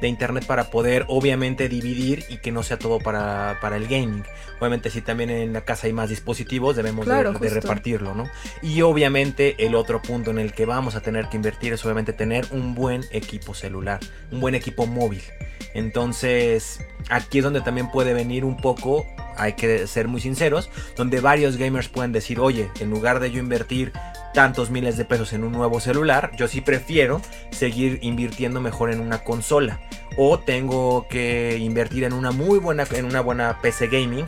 de 0.00 0.08
internet 0.08 0.44
para 0.46 0.70
poder, 0.70 1.04
obviamente, 1.08 1.68
dividir 1.68 2.24
y 2.28 2.38
que 2.38 2.52
no 2.52 2.62
sea 2.68 2.78
todo 2.78 2.98
para, 2.98 3.58
para, 3.60 3.76
el 3.76 3.86
gaming. 3.86 4.24
Obviamente 4.58 4.90
si 4.90 5.00
también 5.00 5.30
en 5.30 5.52
la 5.52 5.62
casa 5.62 5.86
hay 5.86 5.92
más 5.92 6.08
dispositivos 6.08 6.76
debemos 6.76 7.06
de, 7.06 7.50
repartirlo, 7.50 8.14
¿no? 8.14 8.28
Y 8.62 8.82
obviamente 8.82 9.66
el 9.66 9.74
otro 9.74 10.00
punto 10.02 10.30
en 10.30 10.38
el 10.38 10.52
que 10.52 10.66
vamos 10.66 10.94
a 10.94 11.00
tener 11.00 11.28
que 11.28 11.36
invertir 11.36 11.72
es 11.72 11.84
obviamente 11.84 12.12
tener 12.12 12.46
un 12.50 12.74
buen 12.74 13.04
equipo 13.10 13.54
celular, 13.54 14.00
un 14.30 14.40
buen 14.40 14.54
equipo 14.54 14.86
móvil. 14.86 15.22
Entonces 15.74 16.80
aquí 17.10 17.38
es 17.38 17.44
donde 17.44 17.60
también 17.60 17.90
puede 17.90 18.14
venir 18.14 18.44
un 18.44 18.56
poco 18.56 19.06
hay 19.38 19.52
que 19.52 19.86
ser 19.86 20.08
muy 20.08 20.20
sinceros, 20.20 20.68
donde 20.96 21.20
varios 21.20 21.56
gamers 21.56 21.88
pueden 21.88 22.12
decir, 22.12 22.40
oye, 22.40 22.70
en 22.80 22.90
lugar 22.90 23.20
de 23.20 23.30
yo 23.30 23.38
invertir 23.38 23.92
tantos 24.34 24.70
miles 24.70 24.96
de 24.96 25.04
pesos 25.04 25.32
en 25.32 25.44
un 25.44 25.52
nuevo 25.52 25.80
celular, 25.80 26.32
yo 26.36 26.48
sí 26.48 26.60
prefiero 26.60 27.22
seguir 27.50 27.98
invirtiendo 28.02 28.60
mejor 28.60 28.90
en 28.92 29.00
una 29.00 29.24
consola. 29.24 29.80
O 30.20 30.40
tengo 30.40 31.06
que 31.08 31.58
invertir 31.58 32.02
en 32.02 32.12
una 32.12 32.32
muy 32.32 32.58
buena, 32.58 32.84
en 32.90 33.04
una 33.04 33.20
buena 33.20 33.60
PC 33.62 33.86
gaming 33.86 34.26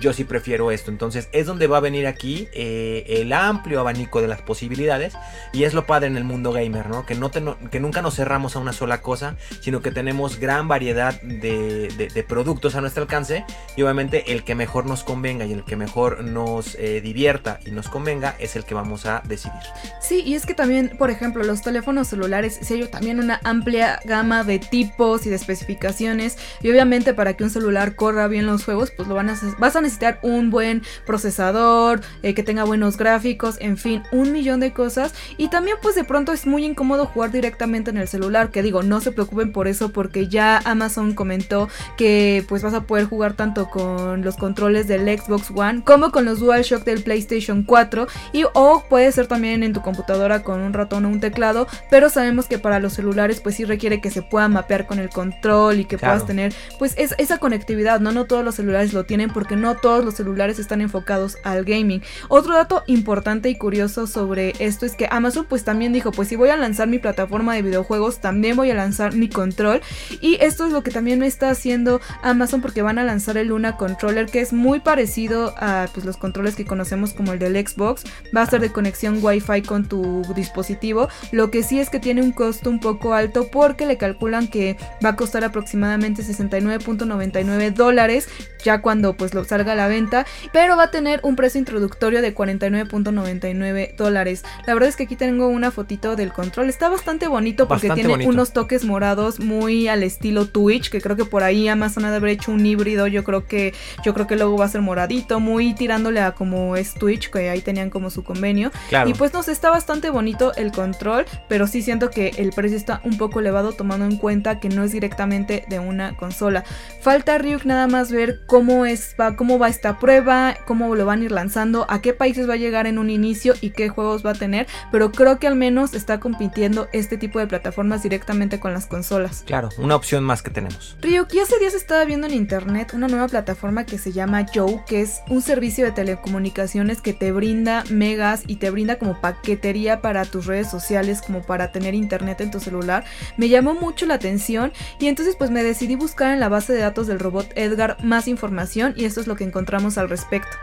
yo 0.00 0.12
sí 0.12 0.24
prefiero 0.24 0.70
esto. 0.70 0.90
Entonces 0.90 1.28
es 1.32 1.46
donde 1.46 1.66
va 1.66 1.78
a 1.78 1.80
venir 1.80 2.06
aquí 2.06 2.48
eh, 2.52 3.04
el 3.08 3.32
amplio 3.32 3.80
abanico 3.80 4.20
de 4.20 4.28
las 4.28 4.42
posibilidades. 4.42 5.14
Y 5.52 5.64
es 5.64 5.74
lo 5.74 5.86
padre 5.86 6.08
en 6.08 6.16
el 6.16 6.24
mundo 6.24 6.52
gamer, 6.52 6.88
¿no? 6.88 7.06
Que, 7.06 7.14
no, 7.14 7.30
que 7.30 7.80
nunca 7.80 8.02
nos 8.02 8.16
cerramos 8.16 8.56
a 8.56 8.58
una 8.58 8.72
sola 8.72 9.00
cosa, 9.02 9.36
sino 9.60 9.82
que 9.82 9.90
tenemos 9.90 10.38
gran 10.38 10.68
variedad 10.68 11.20
de, 11.22 12.24
productos 12.28 12.74
a 12.74 12.80
nuestro 12.80 13.02
alcance. 13.02 13.44
Y 13.76 13.82
obviamente 13.82 14.32
el 14.32 14.44
que 14.44 14.54
mejor 14.54 14.86
nos 14.86 15.04
convenga 15.04 15.44
y 15.46 15.52
el 15.52 15.64
que 15.64 15.76
mejor 15.76 16.24
nos 16.24 16.74
eh, 16.76 17.00
divierta 17.00 17.60
y 17.64 17.70
nos 17.70 17.88
convenga 17.88 18.36
es 18.38 18.56
el 18.56 18.64
que 18.64 18.74
vamos 18.74 19.06
a 19.06 19.22
decidir. 19.26 19.58
Sí, 20.00 20.22
y 20.24 20.34
es 20.34 20.46
que 20.46 20.54
también, 20.54 20.96
por 20.98 21.10
ejemplo, 21.10 21.42
los 21.44 21.62
teléfonos 21.62 22.08
celulares, 22.08 22.58
si 22.60 22.74
hay 22.74 22.86
también 22.88 23.18
una 23.18 23.40
amplia 23.44 24.00
gama 24.04 24.44
de 24.44 24.58
tipos 24.58 25.26
y 25.26 25.30
de 25.30 25.36
especificaciones. 25.36 26.36
Y 26.62 26.70
obviamente 26.70 27.14
para 27.14 27.34
que 27.34 27.44
un 27.44 27.50
celular 27.50 27.94
corra 27.94 28.28
bien 28.28 28.46
los 28.46 28.64
juegos, 28.64 28.90
pues 28.90 29.08
lo 29.08 29.14
van 29.14 29.30
a, 29.30 29.34
a 29.34 29.77
necesitar 29.80 30.18
un 30.22 30.50
buen 30.50 30.82
procesador, 31.06 32.00
eh, 32.22 32.34
que 32.34 32.42
tenga 32.42 32.64
buenos 32.64 32.96
gráficos, 32.96 33.56
en 33.60 33.76
fin, 33.76 34.02
un 34.12 34.32
millón 34.32 34.60
de 34.60 34.72
cosas. 34.72 35.14
Y 35.36 35.48
también 35.48 35.76
pues 35.82 35.94
de 35.94 36.04
pronto 36.04 36.32
es 36.32 36.46
muy 36.46 36.64
incómodo 36.64 37.06
jugar 37.06 37.30
directamente 37.32 37.90
en 37.90 37.96
el 37.96 38.08
celular, 38.08 38.50
que 38.50 38.62
digo, 38.62 38.82
no 38.82 39.00
se 39.00 39.12
preocupen 39.12 39.52
por 39.52 39.68
eso 39.68 39.90
porque 39.90 40.28
ya 40.28 40.60
Amazon 40.64 41.14
comentó 41.14 41.68
que 41.96 42.44
pues 42.48 42.62
vas 42.62 42.74
a 42.74 42.82
poder 42.82 43.06
jugar 43.06 43.34
tanto 43.34 43.70
con 43.70 44.22
los 44.22 44.36
controles 44.36 44.88
del 44.88 45.06
Xbox 45.18 45.50
One 45.54 45.82
como 45.84 46.10
con 46.10 46.24
los 46.24 46.40
DualShock 46.40 46.84
del 46.84 47.02
PlayStation 47.02 47.62
4 47.62 48.06
y 48.32 48.44
o 48.54 48.84
puede 48.88 49.10
ser 49.12 49.26
también 49.26 49.62
en 49.62 49.72
tu 49.72 49.82
computadora 49.82 50.42
con 50.42 50.60
un 50.60 50.72
ratón 50.72 51.04
o 51.04 51.08
un 51.08 51.20
teclado, 51.20 51.66
pero 51.90 52.10
sabemos 52.10 52.46
que 52.46 52.58
para 52.58 52.80
los 52.80 52.94
celulares 52.94 53.40
pues 53.40 53.56
sí 53.56 53.64
requiere 53.64 54.00
que 54.00 54.10
se 54.10 54.22
pueda 54.22 54.48
mapear 54.48 54.86
con 54.86 54.98
el 54.98 55.08
control 55.08 55.80
y 55.80 55.84
que 55.84 55.98
puedas 55.98 56.26
tener 56.26 56.54
pues 56.78 56.94
es, 56.96 57.14
esa 57.18 57.38
conectividad, 57.38 58.00
¿no? 58.00 58.12
No 58.12 58.24
todos 58.24 58.44
los 58.44 58.54
celulares 58.54 58.92
lo 58.92 59.04
tienen 59.04 59.30
porque 59.30 59.56
no 59.56 59.67
todos 59.76 60.04
los 60.04 60.14
celulares 60.14 60.58
están 60.58 60.80
enfocados 60.80 61.36
al 61.44 61.64
gaming. 61.64 62.02
Otro 62.28 62.54
dato 62.54 62.82
importante 62.86 63.48
y 63.48 63.56
curioso 63.56 64.06
sobre 64.06 64.54
esto 64.58 64.86
es 64.86 64.94
que 64.94 65.08
Amazon 65.10 65.46
pues 65.48 65.64
también 65.64 65.92
dijo, 65.92 66.12
pues 66.12 66.28
si 66.28 66.36
voy 66.36 66.50
a 66.50 66.56
lanzar 66.56 66.88
mi 66.88 66.98
plataforma 66.98 67.54
de 67.54 67.62
videojuegos, 67.62 68.20
también 68.20 68.56
voy 68.56 68.70
a 68.70 68.74
lanzar 68.74 69.14
mi 69.14 69.28
control. 69.28 69.80
Y 70.20 70.36
esto 70.40 70.66
es 70.66 70.72
lo 70.72 70.82
que 70.82 70.90
también 70.90 71.18
me 71.18 71.26
está 71.26 71.50
haciendo 71.50 72.00
Amazon 72.22 72.60
porque 72.60 72.82
van 72.82 72.98
a 72.98 73.04
lanzar 73.04 73.36
el 73.36 73.48
Luna 73.48 73.76
Controller 73.76 74.26
que 74.26 74.40
es 74.40 74.52
muy 74.52 74.80
parecido 74.80 75.54
a 75.58 75.88
pues, 75.92 76.04
los 76.06 76.16
controles 76.16 76.56
que 76.56 76.64
conocemos 76.64 77.12
como 77.12 77.32
el 77.32 77.38
del 77.38 77.54
Xbox, 77.66 78.04
va 78.36 78.42
a 78.42 78.46
ser 78.46 78.60
de 78.60 78.70
conexión 78.70 79.18
Wi-Fi 79.22 79.62
con 79.62 79.86
tu 79.86 80.22
dispositivo, 80.34 81.08
lo 81.32 81.50
que 81.50 81.62
sí 81.62 81.80
es 81.80 81.90
que 81.90 82.00
tiene 82.00 82.22
un 82.22 82.32
costo 82.32 82.70
un 82.70 82.80
poco 82.80 83.14
alto 83.14 83.48
porque 83.50 83.86
le 83.86 83.96
calculan 83.96 84.48
que 84.48 84.76
va 85.04 85.10
a 85.10 85.16
costar 85.16 85.44
aproximadamente 85.44 86.22
69.99 86.22 87.72
dólares 87.72 88.28
ya 88.64 88.82
cuando 88.82 89.16
pues 89.16 89.34
lo 89.34 89.44
salga 89.58 89.72
a 89.72 89.76
la 89.76 89.88
venta, 89.88 90.24
pero 90.52 90.76
va 90.76 90.84
a 90.84 90.90
tener 90.90 91.18
un 91.24 91.34
precio 91.34 91.58
introductorio 91.58 92.22
de 92.22 92.32
49.99 92.34 93.96
dólares. 93.96 94.44
La 94.66 94.74
verdad 94.74 94.88
es 94.88 94.96
que 94.96 95.04
aquí 95.04 95.16
tengo 95.16 95.48
una 95.48 95.72
fotito 95.72 96.14
del 96.14 96.32
control, 96.32 96.68
está 96.68 96.88
bastante 96.88 97.26
bonito 97.26 97.66
porque 97.66 97.90
tiene 97.90 98.26
unos 98.26 98.52
toques 98.52 98.84
morados 98.84 99.40
muy 99.40 99.88
al 99.88 100.04
estilo 100.04 100.46
Twitch, 100.46 100.90
que 100.90 101.00
creo 101.00 101.16
que 101.16 101.24
por 101.24 101.42
ahí 101.42 101.66
Amazon 101.66 102.04
ha 102.04 102.10
de 102.10 102.16
haber 102.18 102.30
hecho 102.30 102.52
un 102.52 102.64
híbrido, 102.64 103.08
yo 103.08 103.24
creo 103.24 103.46
que 103.46 103.74
yo 104.04 104.14
creo 104.14 104.28
que 104.28 104.36
luego 104.36 104.56
va 104.56 104.66
a 104.66 104.68
ser 104.68 104.80
moradito, 104.80 105.40
muy 105.40 105.74
tirándole 105.74 106.20
a 106.20 106.32
como 106.32 106.76
es 106.76 106.94
Twitch, 106.94 107.30
que 107.30 107.50
ahí 107.50 107.60
tenían 107.60 107.90
como 107.90 108.10
su 108.10 108.22
convenio. 108.22 108.70
Y 109.06 109.14
pues 109.14 109.32
no 109.32 109.42
sé, 109.42 109.52
está 109.52 109.70
bastante 109.70 110.10
bonito 110.10 110.54
el 110.54 110.70
control, 110.70 111.26
pero 111.48 111.66
sí 111.66 111.82
siento 111.82 112.10
que 112.10 112.32
el 112.36 112.50
precio 112.50 112.76
está 112.76 113.00
un 113.04 113.18
poco 113.18 113.40
elevado 113.40 113.72
tomando 113.72 114.04
en 114.04 114.16
cuenta 114.16 114.60
que 114.60 114.68
no 114.68 114.84
es 114.84 114.92
directamente 114.92 115.64
de 115.68 115.80
una 115.80 116.16
consola. 116.16 116.62
Falta 117.00 117.38
Ryuk 117.38 117.64
nada 117.64 117.88
más 117.88 118.12
ver 118.12 118.40
cómo, 118.46 118.86
es, 118.86 119.16
va, 119.20 119.34
cómo 119.36 119.47
va 119.56 119.68
esta 119.68 120.00
prueba, 120.00 120.56
cómo 120.66 120.96
lo 120.96 121.06
van 121.06 121.22
a 121.22 121.24
ir 121.26 121.30
lanzando, 121.30 121.86
a 121.88 122.00
qué 122.00 122.12
países 122.12 122.48
va 122.48 122.54
a 122.54 122.56
llegar 122.56 122.88
en 122.88 122.98
un 122.98 123.08
inicio 123.08 123.54
y 123.60 123.70
qué 123.70 123.88
juegos 123.88 124.26
va 124.26 124.32
a 124.32 124.34
tener, 124.34 124.66
pero 124.90 125.12
creo 125.12 125.38
que 125.38 125.46
al 125.46 125.54
menos 125.54 125.94
está 125.94 126.18
compitiendo 126.18 126.88
este 126.92 127.18
tipo 127.18 127.38
de 127.38 127.46
plataformas 127.46 128.02
directamente 128.02 128.58
con 128.58 128.72
las 128.72 128.86
consolas. 128.86 129.44
Claro, 129.46 129.68
una 129.78 129.94
opción 129.94 130.24
más 130.24 130.42
que 130.42 130.50
tenemos. 130.50 130.96
Ryuki, 131.00 131.38
hace 131.38 131.58
días 131.60 131.74
estaba 131.74 132.04
viendo 132.04 132.26
en 132.26 132.34
internet 132.34 132.92
una 132.94 133.06
nueva 133.06 133.28
plataforma 133.28 133.86
que 133.86 133.98
se 133.98 134.10
llama 134.10 134.44
Joe, 134.52 134.82
que 134.86 135.02
es 135.02 135.20
un 135.28 135.40
servicio 135.40 135.84
de 135.84 135.92
telecomunicaciones 135.92 137.00
que 137.00 137.12
te 137.12 137.30
brinda 137.30 137.84
megas 137.90 138.42
y 138.48 138.56
te 138.56 138.70
brinda 138.70 138.98
como 138.98 139.20
paquetería 139.20 140.00
para 140.00 140.24
tus 140.24 140.46
redes 140.46 140.68
sociales, 140.68 141.22
como 141.22 141.42
para 141.42 141.70
tener 141.70 141.94
internet 141.94 142.40
en 142.40 142.50
tu 142.50 142.58
celular. 142.58 143.04
Me 143.36 143.48
llamó 143.48 143.74
mucho 143.74 144.04
la 144.04 144.14
atención 144.14 144.72
y 144.98 145.06
entonces 145.06 145.36
pues 145.36 145.52
me 145.52 145.62
decidí 145.62 145.94
buscar 145.94 146.32
en 146.32 146.40
la 146.40 146.48
base 146.48 146.72
de 146.72 146.80
datos 146.80 147.06
del 147.06 147.20
robot 147.20 147.52
Edgar 147.54 147.96
más 148.02 148.26
información 148.26 148.38
información 148.38 148.94
y 148.96 149.04
esto 149.04 149.20
es 149.20 149.26
lo 149.28 149.36
que 149.36 149.44
encontramos 149.44 149.98
al 149.98 150.08
respecto. 150.08 150.56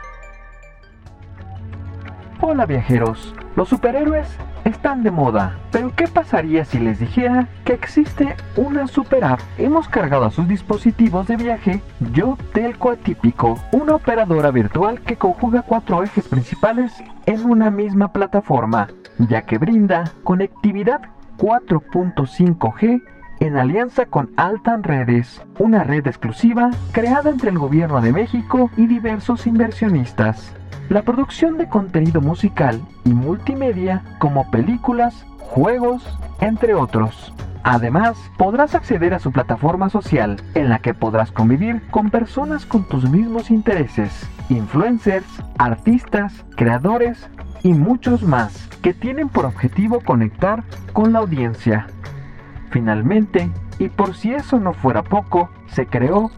Hola 2.41 2.65
viajeros, 2.65 3.34
los 3.55 3.69
superhéroes 3.69 4.27
están 4.65 5.03
de 5.03 5.12
moda, 5.12 5.57
pero 5.72 5.95
¿qué 5.95 6.07
pasaría 6.07 6.65
si 6.65 6.79
les 6.79 7.00
dijera 7.00 7.48
que 7.63 7.74
existe 7.74 8.36
una 8.57 8.88
super 8.88 9.24
app? 9.24 9.39
Hemos 9.57 9.88
cargado 9.88 10.25
a 10.25 10.31
sus 10.31 10.48
dispositivos 10.48 11.27
de 11.27 11.38
viaje 11.38 11.81
Yo 12.12 12.38
Telco 12.53 12.91
Atípico, 12.91 13.57
una 13.72 13.95
operadora 13.95 14.51
virtual 14.51 15.00
que 15.01 15.15
conjuga 15.15 15.62
cuatro 15.62 16.03
ejes 16.03 16.27
principales 16.27 16.91
en 17.25 17.45
una 17.45 17.69
misma 17.72 18.12
plataforma, 18.12 18.89
ya 19.17 19.43
que 19.43 19.57
brinda 19.57 20.12
conectividad 20.24 21.01
4.5G 21.38 23.01
en 23.39 23.58
alianza 23.58 24.06
con 24.06 24.32
Altan 24.38 24.84
Redes, 24.84 25.42
una 25.60 25.84
red 25.84 26.08
exclusiva 26.08 26.72
creada 26.92 27.30
entre 27.30 27.50
el 27.50 27.60
gobierno 27.60 28.01
de 28.01 28.12
México 28.12 28.70
y 28.77 28.88
diversos 28.88 29.48
inversionistas. 29.48 30.54
La 30.89 31.01
producción 31.01 31.58
de 31.58 31.68
contenido 31.68 32.22
musical 32.22 32.80
y 33.04 33.10
multimedia 33.10 34.04
como 34.20 34.50
películas, 34.51 35.25
juegos, 35.39 36.08
entre 36.42 36.75
otros. 36.75 37.34
Además, 37.63 38.15
podrás 38.38 38.75
acceder 38.75 39.15
a 39.15 39.20
su 39.20 39.32
plataforma 39.32 39.89
social, 39.89 40.39
en 40.54 40.70
la 40.70 40.77
que 40.77 40.94
podrás 40.94 41.32
convivir 41.32 41.82
con 41.89 42.12
personas 42.12 42.63
con 42.65 42.84
tus 42.84 43.10
mismos 43.10 43.50
intereses, 43.50 44.30
influencers, 44.50 45.25
artistas, 45.58 46.46
creadores 46.56 47.27
y 47.63 47.74
muchos 47.74 48.22
más, 48.22 48.68
que 48.84 48.94
tienen 48.94 49.30
por 49.30 49.46
objetivo 49.46 50.00
conectar 50.01 50.63
con 50.94 51.13
la 51.13 51.20
audiencia. 51.20 51.88
Finalmente, 52.72 53.50
y 53.79 53.89
por 53.89 54.15
si 54.15 54.34
eso 54.34 54.60
no 54.60 54.74
fuera 54.74 55.03
poco, 55.03 55.50
se 55.67 55.86
creó 55.86 56.31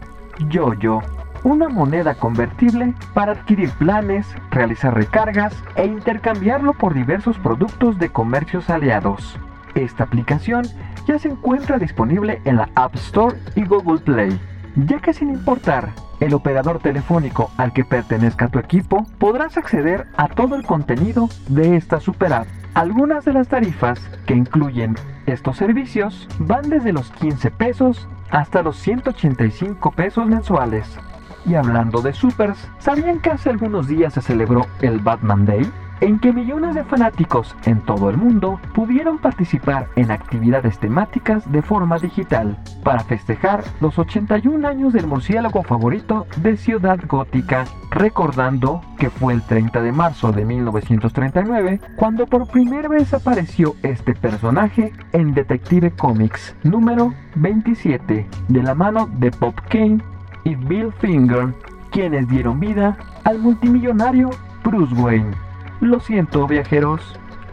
YoYo, 0.48 1.00
una 1.44 1.68
moneda 1.68 2.14
convertible 2.14 2.94
para 3.14 3.32
adquirir 3.32 3.70
planes, 3.72 4.26
realizar 4.50 4.94
recargas 4.94 5.54
e 5.76 5.86
intercambiarlo 5.86 6.74
por 6.74 6.94
diversos 6.94 7.38
productos 7.38 7.98
de 7.98 8.08
comercios 8.10 8.70
aliados. 8.70 9.38
Esta 9.74 10.04
aplicación 10.04 10.66
ya 11.06 11.18
se 11.18 11.28
encuentra 11.28 11.78
disponible 11.78 12.40
en 12.44 12.56
la 12.56 12.68
App 12.74 12.94
Store 12.96 13.36
y 13.54 13.64
Google 13.64 14.00
Play, 14.00 14.40
ya 14.76 14.98
que 14.98 15.12
sin 15.12 15.30
importar 15.30 15.90
el 16.20 16.34
operador 16.34 16.80
telefónico 16.80 17.50
al 17.56 17.72
que 17.72 17.84
pertenezca 17.84 18.48
tu 18.48 18.58
equipo, 18.58 19.06
podrás 19.18 19.56
acceder 19.56 20.06
a 20.16 20.28
todo 20.28 20.56
el 20.56 20.64
contenido 20.64 21.28
de 21.48 21.76
esta 21.76 22.00
super 22.00 22.32
app. 22.32 22.46
Algunas 22.78 23.24
de 23.24 23.32
las 23.32 23.48
tarifas 23.48 23.98
que 24.24 24.34
incluyen 24.34 24.94
estos 25.26 25.56
servicios 25.56 26.28
van 26.38 26.70
desde 26.70 26.92
los 26.92 27.10
15 27.10 27.50
pesos 27.50 28.06
hasta 28.30 28.62
los 28.62 28.76
185 28.76 29.90
pesos 29.90 30.28
mensuales. 30.28 30.96
Y 31.44 31.56
hablando 31.56 32.02
de 32.02 32.12
supers, 32.12 32.70
¿sabían 32.78 33.18
que 33.18 33.30
hace 33.30 33.50
algunos 33.50 33.88
días 33.88 34.14
se 34.14 34.22
celebró 34.22 34.64
el 34.80 35.00
Batman 35.00 35.44
Day? 35.44 35.68
En 36.00 36.18
que 36.18 36.32
millones 36.32 36.74
de 36.74 36.84
fanáticos 36.84 37.56
en 37.64 37.80
todo 37.80 38.10
el 38.10 38.16
mundo 38.16 38.60
pudieron 38.74 39.18
participar 39.18 39.88
en 39.96 40.10
actividades 40.10 40.78
temáticas 40.78 41.50
de 41.50 41.62
forma 41.62 41.98
digital 41.98 42.58
para 42.84 43.00
festejar 43.00 43.64
los 43.80 43.98
81 43.98 44.66
años 44.66 44.92
del 44.92 45.06
murciélago 45.06 45.62
favorito 45.62 46.26
de 46.42 46.56
Ciudad 46.56 46.98
Gótica, 47.06 47.64
recordando 47.90 48.80
que 48.98 49.10
fue 49.10 49.34
el 49.34 49.42
30 49.42 49.82
de 49.82 49.92
marzo 49.92 50.32
de 50.32 50.44
1939 50.44 51.80
cuando 51.96 52.26
por 52.26 52.48
primera 52.48 52.88
vez 52.88 53.12
apareció 53.14 53.74
este 53.82 54.14
personaje 54.14 54.92
en 55.12 55.34
Detective 55.34 55.90
Comics 55.90 56.54
número 56.62 57.14
27 57.36 58.26
de 58.48 58.62
la 58.62 58.74
mano 58.74 59.08
de 59.18 59.30
Bob 59.30 59.54
Kane 59.68 59.98
y 60.44 60.54
Bill 60.54 60.92
Finger, 61.00 61.54
quienes 61.90 62.28
dieron 62.28 62.60
vida 62.60 62.96
al 63.24 63.38
multimillonario 63.38 64.30
Bruce 64.64 64.94
Wayne. 64.94 65.47
Lo 65.80 66.00
siento, 66.00 66.46
viajeros, 66.46 67.00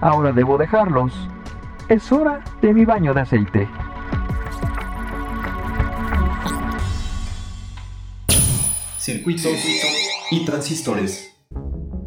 ahora 0.01 0.31
debo 0.31 0.57
dejarlos. 0.57 1.13
Es 1.89 2.11
hora 2.11 2.43
de 2.61 2.73
mi 2.73 2.83
baño 2.83 3.13
de 3.13 3.21
aceite. 3.21 3.67
Circuitos 8.97 9.53
y 10.31 10.43
transistores. 10.43 11.34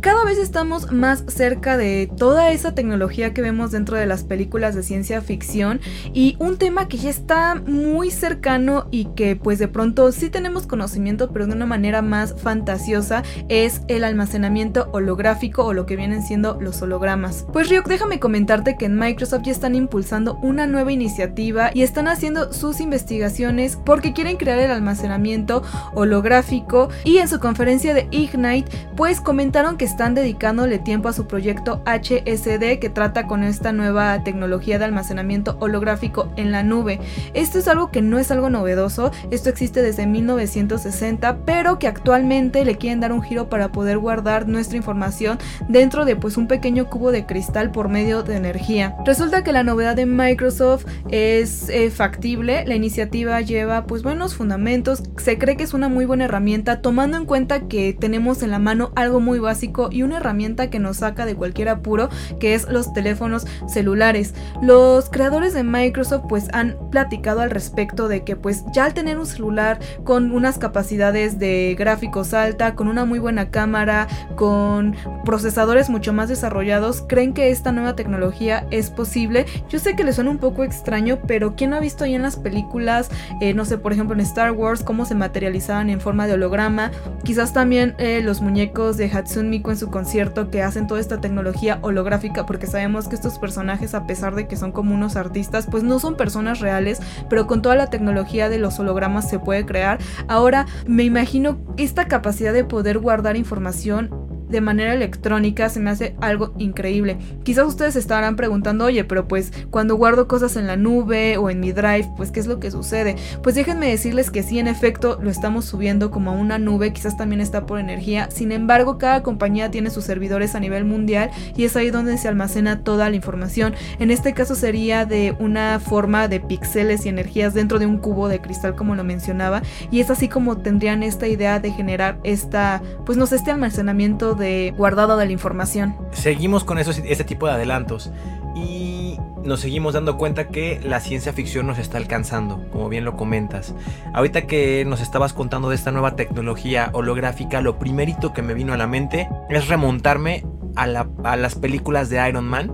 Cada 0.00 0.24
vez 0.24 0.38
estamos 0.38 0.92
más 0.92 1.24
cerca 1.26 1.76
de 1.76 2.08
toda 2.16 2.52
esa 2.52 2.72
tecnología 2.72 3.34
que 3.34 3.42
vemos 3.42 3.72
dentro 3.72 3.96
de 3.96 4.06
las 4.06 4.22
películas 4.22 4.76
de 4.76 4.84
ciencia 4.84 5.20
ficción 5.22 5.80
y 6.14 6.36
un 6.38 6.56
tema 6.56 6.86
que 6.86 6.98
ya 6.98 7.10
está 7.10 7.56
muy 7.56 8.12
cercano 8.12 8.86
y 8.92 9.06
que 9.16 9.34
pues 9.34 9.58
de 9.58 9.66
pronto 9.66 10.12
sí 10.12 10.30
tenemos 10.30 10.68
conocimiento 10.68 11.32
pero 11.32 11.48
de 11.48 11.54
una 11.54 11.66
manera 11.66 12.00
más 12.00 12.40
fantasiosa 12.40 13.24
es 13.48 13.82
el 13.88 14.04
almacenamiento 14.04 14.88
holográfico 14.92 15.64
o 15.64 15.72
lo 15.72 15.84
que 15.84 15.96
vienen 15.96 16.22
siendo 16.22 16.60
los 16.60 16.80
hologramas. 16.80 17.44
Pues 17.52 17.68
Ryuk, 17.68 17.88
déjame 17.88 18.20
comentarte 18.20 18.76
que 18.76 18.84
en 18.84 18.96
Microsoft 18.96 19.42
ya 19.42 19.52
están 19.52 19.74
impulsando 19.74 20.36
una 20.42 20.68
nueva 20.68 20.92
iniciativa 20.92 21.72
y 21.74 21.82
están 21.82 22.06
haciendo 22.06 22.52
sus 22.52 22.80
investigaciones 22.80 23.76
porque 23.84 24.12
quieren 24.12 24.36
crear 24.36 24.60
el 24.60 24.70
almacenamiento 24.70 25.64
holográfico 25.94 26.88
y 27.02 27.18
en 27.18 27.26
su 27.26 27.40
conferencia 27.40 27.94
de 27.94 28.06
Ignite 28.12 28.70
pues 28.94 29.20
comentaron 29.20 29.76
que 29.76 29.87
están 29.88 30.14
dedicándole 30.14 30.78
tiempo 30.78 31.08
a 31.08 31.14
su 31.14 31.26
proyecto 31.26 31.82
HSD 31.86 32.78
que 32.78 32.90
trata 32.92 33.26
con 33.26 33.42
esta 33.42 33.72
nueva 33.72 34.22
tecnología 34.22 34.78
de 34.78 34.84
almacenamiento 34.84 35.56
holográfico 35.60 36.30
en 36.36 36.52
la 36.52 36.62
nube. 36.62 37.00
Esto 37.32 37.58
es 37.58 37.68
algo 37.68 37.90
que 37.90 38.02
no 38.02 38.18
es 38.18 38.30
algo 38.30 38.50
novedoso, 38.50 39.10
esto 39.30 39.48
existe 39.48 39.80
desde 39.80 40.06
1960, 40.06 41.38
pero 41.46 41.78
que 41.78 41.88
actualmente 41.88 42.66
le 42.66 42.76
quieren 42.76 43.00
dar 43.00 43.12
un 43.12 43.22
giro 43.22 43.48
para 43.48 43.72
poder 43.72 43.98
guardar 43.98 44.46
nuestra 44.46 44.76
información 44.76 45.38
dentro 45.68 46.04
de 46.04 46.16
pues 46.16 46.36
un 46.36 46.48
pequeño 46.48 46.90
cubo 46.90 47.10
de 47.10 47.24
cristal 47.24 47.70
por 47.70 47.88
medio 47.88 48.22
de 48.22 48.36
energía. 48.36 48.94
Resulta 49.06 49.42
que 49.42 49.52
la 49.52 49.62
novedad 49.62 49.96
de 49.96 50.04
Microsoft 50.04 50.84
es 51.10 51.70
eh, 51.70 51.90
factible, 51.90 52.66
la 52.66 52.74
iniciativa 52.74 53.40
lleva 53.40 53.86
pues 53.86 54.02
buenos 54.02 54.34
fundamentos, 54.34 55.02
se 55.16 55.38
cree 55.38 55.56
que 55.56 55.64
es 55.64 55.72
una 55.72 55.88
muy 55.88 56.04
buena 56.04 56.26
herramienta 56.26 56.82
tomando 56.82 57.16
en 57.16 57.24
cuenta 57.24 57.68
que 57.68 57.96
tenemos 57.98 58.42
en 58.42 58.50
la 58.50 58.58
mano 58.58 58.92
algo 58.94 59.20
muy 59.20 59.38
básico 59.38 59.77
y 59.92 60.02
una 60.02 60.16
herramienta 60.16 60.70
que 60.70 60.78
nos 60.80 60.98
saca 60.98 61.26
de 61.26 61.36
cualquier 61.36 61.68
apuro 61.68 62.08
que 62.40 62.54
es 62.54 62.68
los 62.68 62.92
teléfonos 62.92 63.46
celulares. 63.68 64.34
Los 64.60 65.08
creadores 65.10 65.54
de 65.54 65.62
Microsoft 65.62 66.24
pues 66.28 66.48
han 66.52 66.76
platicado 66.90 67.40
al 67.40 67.50
respecto 67.50 68.08
de 68.08 68.24
que 68.24 68.34
pues 68.36 68.64
ya 68.72 68.84
al 68.84 68.94
tener 68.94 69.18
un 69.18 69.26
celular 69.26 69.78
con 70.04 70.32
unas 70.32 70.58
capacidades 70.58 71.38
de 71.38 71.76
gráficos 71.78 72.34
alta, 72.34 72.74
con 72.74 72.88
una 72.88 73.04
muy 73.04 73.18
buena 73.18 73.50
cámara, 73.50 74.08
con 74.36 74.96
procesadores 75.24 75.90
mucho 75.90 76.12
más 76.12 76.28
desarrollados, 76.28 77.04
creen 77.08 77.32
que 77.32 77.50
esta 77.50 77.72
nueva 77.72 77.94
tecnología 77.94 78.66
es 78.70 78.90
posible. 78.90 79.46
Yo 79.68 79.78
sé 79.78 79.94
que 79.94 80.04
les 80.04 80.16
suena 80.16 80.30
un 80.30 80.38
poco 80.38 80.64
extraño, 80.64 81.18
pero 81.26 81.54
¿quién 81.54 81.74
ha 81.74 81.80
visto 81.80 82.04
ahí 82.04 82.14
en 82.14 82.22
las 82.22 82.36
películas, 82.36 83.10
eh, 83.40 83.54
no 83.54 83.64
sé, 83.64 83.78
por 83.78 83.92
ejemplo 83.92 84.14
en 84.14 84.20
Star 84.20 84.52
Wars, 84.52 84.82
cómo 84.82 85.04
se 85.04 85.14
materializaban 85.14 85.90
en 85.90 86.00
forma 86.00 86.26
de 86.26 86.34
holograma? 86.34 86.90
Quizás 87.24 87.52
también 87.52 87.94
eh, 87.98 88.20
los 88.22 88.40
muñecos 88.40 88.96
de 88.96 89.10
Hatsune 89.10 89.48
Miku 89.48 89.67
en 89.70 89.76
su 89.76 89.90
concierto 89.90 90.50
que 90.50 90.62
hacen 90.62 90.86
toda 90.86 91.00
esta 91.00 91.20
tecnología 91.20 91.78
holográfica, 91.82 92.46
porque 92.46 92.66
sabemos 92.66 93.08
que 93.08 93.14
estos 93.14 93.38
personajes, 93.38 93.94
a 93.94 94.06
pesar 94.06 94.34
de 94.34 94.46
que 94.46 94.56
son 94.56 94.72
como 94.72 94.94
unos 94.94 95.16
artistas, 95.16 95.66
pues 95.70 95.82
no 95.82 95.98
son 95.98 96.16
personas 96.16 96.60
reales, 96.60 97.00
pero 97.28 97.46
con 97.46 97.62
toda 97.62 97.74
la 97.74 97.90
tecnología 97.90 98.48
de 98.48 98.58
los 98.58 98.78
hologramas 98.78 99.28
se 99.28 99.38
puede 99.38 99.66
crear. 99.66 99.98
Ahora 100.28 100.66
me 100.86 101.04
imagino 101.04 101.58
esta 101.76 102.08
capacidad 102.08 102.52
de 102.52 102.64
poder 102.64 102.98
guardar 102.98 103.36
información 103.36 104.37
de 104.48 104.60
manera 104.60 104.94
electrónica 104.94 105.68
se 105.68 105.80
me 105.80 105.90
hace 105.90 106.16
algo 106.20 106.54
increíble. 106.58 107.18
Quizás 107.42 107.66
ustedes 107.66 107.96
estarán 107.96 108.36
preguntando, 108.36 108.84
oye, 108.84 109.04
pero 109.04 109.28
pues 109.28 109.52
cuando 109.70 109.96
guardo 109.96 110.28
cosas 110.28 110.56
en 110.56 110.66
la 110.66 110.76
nube 110.76 111.36
o 111.36 111.50
en 111.50 111.60
mi 111.60 111.72
drive, 111.72 112.08
pues 112.16 112.30
qué 112.30 112.40
es 112.40 112.46
lo 112.46 112.60
que 112.60 112.70
sucede. 112.70 113.16
Pues 113.42 113.54
déjenme 113.54 113.88
decirles 113.88 114.30
que 114.30 114.42
sí, 114.42 114.58
en 114.58 114.68
efecto, 114.68 115.18
lo 115.22 115.30
estamos 115.30 115.64
subiendo 115.64 116.10
como 116.10 116.30
a 116.30 116.34
una 116.34 116.58
nube, 116.58 116.92
quizás 116.92 117.16
también 117.16 117.40
está 117.40 117.66
por 117.66 117.78
energía. 117.78 118.28
Sin 118.30 118.52
embargo, 118.52 118.98
cada 118.98 119.22
compañía 119.22 119.70
tiene 119.70 119.90
sus 119.90 120.04
servidores 120.04 120.54
a 120.54 120.60
nivel 120.60 120.84
mundial 120.84 121.30
y 121.56 121.64
es 121.64 121.76
ahí 121.76 121.90
donde 121.90 122.18
se 122.18 122.28
almacena 122.28 122.82
toda 122.82 123.10
la 123.10 123.16
información. 123.16 123.74
En 123.98 124.10
este 124.10 124.34
caso 124.34 124.54
sería 124.54 125.04
de 125.04 125.34
una 125.38 125.80
forma 125.80 126.28
de 126.28 126.40
píxeles 126.40 127.06
y 127.06 127.08
energías 127.08 127.54
dentro 127.54 127.78
de 127.78 127.86
un 127.86 127.98
cubo 127.98 128.28
de 128.28 128.40
cristal 128.40 128.74
como 128.74 128.94
lo 128.94 129.04
mencionaba 129.04 129.62
y 129.90 130.00
es 130.00 130.10
así 130.10 130.28
como 130.28 130.58
tendrían 130.58 131.02
esta 131.02 131.28
idea 131.28 131.60
de 131.60 131.70
generar 131.70 132.18
esta, 132.24 132.82
pues 133.04 133.18
no 133.18 133.26
sé, 133.26 133.36
este 133.36 133.50
almacenamiento 133.50 134.34
de 134.38 134.72
guardado 134.76 135.16
de 135.16 135.26
la 135.26 135.32
información. 135.32 135.96
Seguimos 136.12 136.64
con 136.64 136.78
eso, 136.78 136.90
ese 136.90 137.24
tipo 137.24 137.46
de 137.46 137.52
adelantos 137.52 138.10
y 138.54 139.18
nos 139.44 139.60
seguimos 139.60 139.94
dando 139.94 140.16
cuenta 140.18 140.48
que 140.48 140.80
la 140.84 141.00
ciencia 141.00 141.32
ficción 141.32 141.66
nos 141.66 141.78
está 141.78 141.96
alcanzando, 141.98 142.68
como 142.70 142.88
bien 142.88 143.04
lo 143.04 143.16
comentas. 143.16 143.74
Ahorita 144.14 144.46
que 144.46 144.84
nos 144.84 145.00
estabas 145.00 145.32
contando 145.32 145.68
de 145.68 145.74
esta 145.74 145.90
nueva 145.90 146.16
tecnología 146.16 146.90
holográfica, 146.92 147.60
lo 147.60 147.78
primerito 147.78 148.32
que 148.32 148.42
me 148.42 148.54
vino 148.54 148.72
a 148.72 148.76
la 148.76 148.86
mente 148.86 149.28
es 149.48 149.68
remontarme 149.68 150.44
a, 150.76 150.86
las 150.86 151.54
películas 151.56 152.08
de 152.10 152.28
Iron 152.28 152.46
Man, 152.46 152.72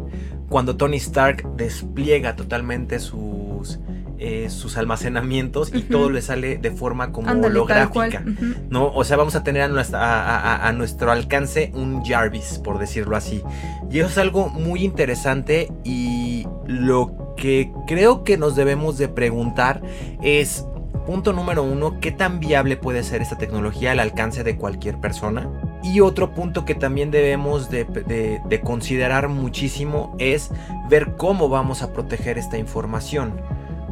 cuando 0.48 0.76
Tony 0.76 0.96
Stark 0.98 1.56
despliega 1.56 2.36
totalmente 2.36 2.98
sus 2.98 3.33
eh, 4.18 4.48
sus 4.50 4.76
almacenamientos 4.76 5.74
y 5.74 5.82
todo 5.82 6.10
le 6.10 6.22
sale 6.22 6.58
de 6.58 6.70
forma 6.70 7.12
como 7.12 7.30
holográfica. 7.30 8.24
¿no? 8.68 8.92
O 8.92 9.04
sea, 9.04 9.16
vamos 9.16 9.34
a 9.34 9.42
tener 9.42 9.62
a, 9.62 10.68
a, 10.68 10.72
nuestro 10.72 11.10
alcance 11.10 11.70
un 11.74 12.04
Jarvis, 12.04 12.60
por 12.62 12.78
decirlo 12.78 13.16
así. 13.16 13.42
Y 13.90 13.98
eso 13.98 14.08
es 14.08 14.18
algo 14.18 14.48
muy 14.48 14.84
interesante 14.84 15.72
y 15.84 16.46
lo 16.66 17.34
que 17.36 17.72
creo 17.86 18.24
que 18.24 18.36
nos 18.36 18.56
debemos 18.56 18.98
de 18.98 19.08
preguntar 19.08 19.82
es 20.22 20.64
Punto 21.06 21.34
número 21.34 21.62
uno, 21.62 22.00
¿qué 22.00 22.12
tan 22.12 22.40
viable 22.40 22.78
puede 22.78 23.02
ser 23.02 23.20
esta 23.20 23.36
tecnología 23.36 23.92
al 23.92 24.00
alcance 24.00 24.42
de 24.42 24.56
cualquier 24.56 24.98
persona? 25.00 25.50
Y 25.82 26.00
otro 26.00 26.32
punto 26.32 26.64
que 26.64 26.74
también 26.74 27.10
debemos 27.10 27.68
de, 27.68 27.84
de, 27.84 28.60
considerar 28.62 29.28
muchísimo 29.28 30.16
es 30.18 30.50
ver 30.88 31.14
cómo 31.18 31.50
vamos 31.50 31.82
a 31.82 31.92
proteger 31.92 32.38
esta 32.38 32.56
información 32.56 33.38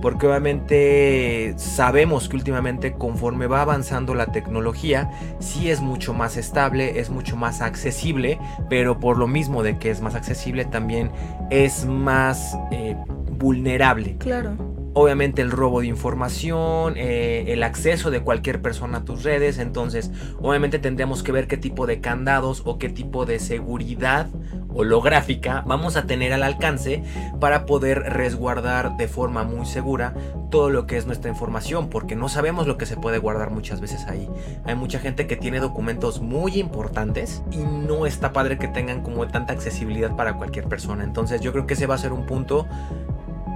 porque 0.02 0.26
obviamente 0.26 1.54
sabemos 1.56 2.28
que 2.28 2.36
últimamente 2.36 2.92
conforme 2.92 3.46
va 3.46 3.62
avanzando 3.62 4.14
la 4.14 4.26
tecnología, 4.26 5.10
sí 5.38 5.70
es 5.70 5.80
mucho 5.80 6.12
más 6.12 6.36
estable, 6.36 7.00
es 7.00 7.08
mucho 7.08 7.36
más 7.36 7.62
accesible, 7.62 8.38
pero 8.68 9.00
por 9.00 9.16
lo 9.16 9.26
mismo 9.26 9.62
de 9.62 9.78
que 9.78 9.90
es 9.90 10.02
más 10.02 10.14
accesible 10.14 10.66
también 10.66 11.10
es 11.50 11.86
más 11.86 12.58
eh, 12.72 12.96
vulnerable. 13.38 14.16
Claro 14.18 14.71
obviamente 14.94 15.42
el 15.42 15.50
robo 15.50 15.80
de 15.80 15.86
información, 15.86 16.94
eh, 16.96 17.44
el 17.48 17.62
acceso 17.62 18.10
de 18.10 18.20
cualquier 18.20 18.60
persona 18.60 18.98
a 18.98 19.04
tus 19.04 19.22
redes, 19.22 19.58
entonces 19.58 20.10
obviamente 20.40 20.78
tendríamos 20.78 21.22
que 21.22 21.32
ver 21.32 21.46
qué 21.46 21.56
tipo 21.56 21.86
de 21.86 22.00
candados 22.00 22.62
o 22.64 22.78
qué 22.78 22.88
tipo 22.88 23.24
de 23.24 23.38
seguridad 23.38 24.28
holográfica 24.74 25.62
vamos 25.66 25.96
a 25.96 26.06
tener 26.06 26.32
al 26.32 26.42
alcance 26.42 27.02
para 27.40 27.66
poder 27.66 28.00
resguardar 28.00 28.96
de 28.96 29.08
forma 29.08 29.44
muy 29.44 29.66
segura 29.66 30.14
todo 30.50 30.70
lo 30.70 30.86
que 30.86 30.96
es 30.96 31.06
nuestra 31.06 31.30
información, 31.30 31.88
porque 31.88 32.14
no 32.14 32.28
sabemos 32.28 32.66
lo 32.66 32.76
que 32.76 32.86
se 32.86 32.96
puede 32.96 33.18
guardar 33.18 33.50
muchas 33.50 33.80
veces 33.80 34.06
ahí. 34.06 34.28
Hay 34.64 34.74
mucha 34.74 34.98
gente 34.98 35.26
que 35.26 35.36
tiene 35.36 35.60
documentos 35.60 36.20
muy 36.20 36.58
importantes 36.58 37.42
y 37.50 37.58
no 37.58 38.06
está 38.06 38.32
padre 38.32 38.58
que 38.58 38.68
tengan 38.68 39.02
como 39.02 39.26
tanta 39.28 39.54
accesibilidad 39.54 40.14
para 40.14 40.36
cualquier 40.36 40.66
persona. 40.66 41.04
Entonces 41.04 41.40
yo 41.40 41.52
creo 41.52 41.66
que 41.66 41.74
ese 41.74 41.86
va 41.86 41.94
a 41.94 41.98
ser 41.98 42.12
un 42.12 42.26
punto 42.26 42.66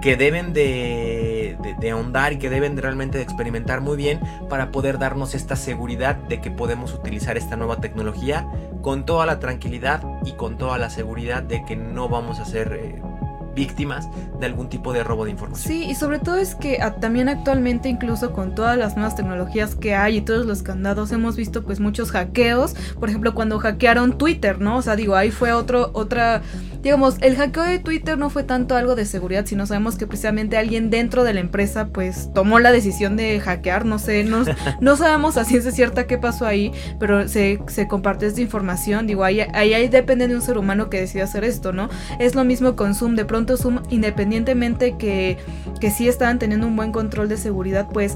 que 0.07 0.15
deben 0.15 0.53
de, 0.53 1.57
ahondar 1.91 2.33
y 2.33 2.39
que 2.39 2.49
deben 2.49 2.77
realmente 2.77 3.19
de 3.19 3.25
experimentar 3.25 3.81
muy 3.81 3.97
bien 3.97 4.21
para 4.49 4.71
poder 4.71 5.01
darnos 5.01 5.35
esta 5.35 5.57
seguridad 5.57 6.15
de 6.15 6.41
que 6.41 6.49
podemos 6.49 6.95
utilizar 6.95 7.37
esta 7.37 7.57
nueva 7.57 7.81
tecnología 7.81 8.47
con 8.83 9.05
toda 9.05 9.27
la 9.27 9.41
tranquilidad 9.41 10.05
y 10.25 10.35
con 10.35 10.59
toda 10.59 10.79
la 10.79 10.91
seguridad 10.91 11.43
de 11.43 11.65
que 11.65 11.75
no 11.75 12.09
vamos 12.09 12.39
a 12.39 12.45
ser 12.45 12.79
eh, 12.81 13.03
víctimas 13.57 14.09
de 14.39 14.47
algún 14.47 14.69
tipo 14.69 14.93
de 14.93 15.03
robo 15.03 15.25
de 15.25 15.33
información. 15.33 15.67
Sí, 15.67 15.85
y 15.91 15.97
sobre 15.97 16.21
todo 16.21 16.37
es 16.37 16.55
que 16.55 16.79
también 17.01 17.29
actualmente 17.29 17.89
incluso 17.89 18.33
con 18.33 18.55
todas 18.55 18.79
las 18.79 18.95
nuevas 18.95 19.17
tecnologías 19.17 19.75
que 19.75 19.97
hay 19.97 20.19
y 20.19 20.21
todos 20.21 20.47
los 20.47 20.63
candados 20.63 21.11
hemos 21.11 21.35
visto 21.35 21.65
pues 21.65 21.81
muchos 21.81 22.13
hackeos, 22.13 22.75
por 23.01 23.09
ejemplo 23.09 23.35
cuando 23.35 23.59
hackearon 23.59 24.19
Twitter, 24.19 24.61
¿no? 24.61 24.77
O 24.77 24.83
sea, 24.83 24.95
digo, 24.95 25.17
ahí 25.17 25.33
fue 25.33 25.53
otro 25.53 25.91
otra 25.95 26.43
digamos, 26.87 27.17
el 27.21 27.35
hackeo 27.35 27.65
de 27.65 27.81
Twitter 27.81 28.17
no 28.17 28.31
fue 28.31 28.45
tanto 28.45 28.77
algo 28.77 28.95
de 28.95 29.07
seguridad, 29.07 29.45
sino 29.45 29.67
sabemos 29.67 29.97
que 29.97 30.07
precisamente 30.07 30.57
alguien 30.57 30.89
dentro 30.89 31.25
de 31.25 31.35
la 31.35 31.41
empresa 31.41 31.89
pues 31.89 32.31
tomó 32.33 32.61
la 32.61 32.71
decisión 32.71 33.17
de 33.17 33.41
hackear, 33.41 33.85
no 33.85 33.99
sé, 33.99 34.23
no, 34.23 34.45
no 34.81 34.97
sabemos 34.97 35.37
a 35.37 35.45
ciencia 35.45 35.73
cierta 35.73 36.07
qué 36.07 36.17
pasó 36.17 36.47
ahí, 36.47 36.71
pero 37.01 37.27
se, 37.27 37.59
se 37.67 37.89
compartió 37.89 38.29
esta 38.29 38.41
información, 38.41 39.09
digo, 39.09 39.25
ahí, 39.25 39.41
ahí, 39.41 39.89
depende 39.89 40.29
de 40.29 40.37
un 40.37 40.43
ser 40.43 40.59
humano 40.59 40.89
que 40.89 41.01
decida 41.01 41.25
hacer 41.25 41.43
esto, 41.43 41.73
¿no? 41.73 41.89
Es 42.21 42.37
lo 42.37 42.45
mismo 42.45 42.77
con 42.77 42.95
Zoom, 42.95 43.17
de 43.17 43.25
pronto 43.25 43.57
Zoom, 43.57 43.81
independientemente 43.91 44.97
que, 44.97 45.39
que 45.81 45.91
sí 45.91 46.07
estaban 46.07 46.39
teniendo 46.39 46.69
un 46.69 46.77
buen 46.77 46.93
control 46.93 47.29
de 47.29 47.37
seguridad, 47.37 47.89
pues 47.93 48.15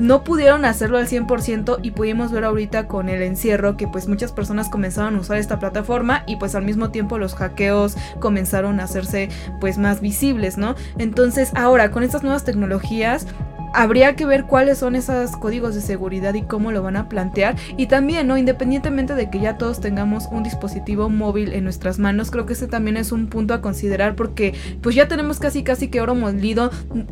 no 0.00 0.24
pudieron 0.24 0.64
hacerlo 0.64 0.98
al 0.98 1.06
100% 1.06 1.78
y 1.82 1.90
pudimos 1.92 2.32
ver 2.32 2.44
ahorita 2.44 2.88
con 2.88 3.08
el 3.08 3.22
encierro 3.22 3.76
que 3.76 3.86
pues 3.86 4.08
muchas 4.08 4.32
personas 4.32 4.68
comenzaron 4.68 5.16
a 5.16 5.20
usar 5.20 5.38
esta 5.38 5.58
plataforma 5.58 6.24
y 6.26 6.36
pues 6.36 6.54
al 6.54 6.64
mismo 6.64 6.90
tiempo 6.90 7.18
los 7.18 7.34
hackeos 7.34 7.96
comenzaron 8.18 8.80
a 8.80 8.84
hacerse 8.84 9.28
pues 9.60 9.78
más 9.78 10.00
visibles, 10.00 10.58
¿no? 10.58 10.74
Entonces 10.98 11.52
ahora 11.54 11.90
con 11.90 12.02
estas 12.02 12.22
nuevas 12.22 12.44
tecnologías 12.44 13.26
habría 13.74 14.16
que 14.16 14.26
ver 14.26 14.44
cuáles 14.44 14.78
son 14.78 14.96
esos 14.96 15.36
códigos 15.36 15.74
de 15.74 15.80
seguridad 15.80 16.34
y 16.34 16.42
cómo 16.42 16.72
lo 16.72 16.82
van 16.82 16.96
a 16.96 17.08
plantear. 17.08 17.56
Y 17.76 17.86
también, 17.86 18.26
¿no? 18.26 18.36
Independientemente 18.36 19.14
de 19.14 19.30
que 19.30 19.40
ya 19.40 19.56
todos 19.58 19.80
tengamos 19.80 20.28
un 20.30 20.42
dispositivo 20.42 21.08
móvil 21.08 21.52
en 21.52 21.64
nuestras 21.64 21.98
manos, 21.98 22.30
creo 22.30 22.46
que 22.46 22.54
ese 22.54 22.66
también 22.66 22.96
es 22.96 23.12
un 23.12 23.28
punto 23.28 23.54
a 23.54 23.60
considerar 23.60 24.14
porque 24.14 24.54
pues 24.82 24.94
ya 24.94 25.08
tenemos 25.08 25.38
casi 25.38 25.62
casi 25.62 25.88
que 25.88 26.00
oro 26.00 26.14
molido 26.14 26.70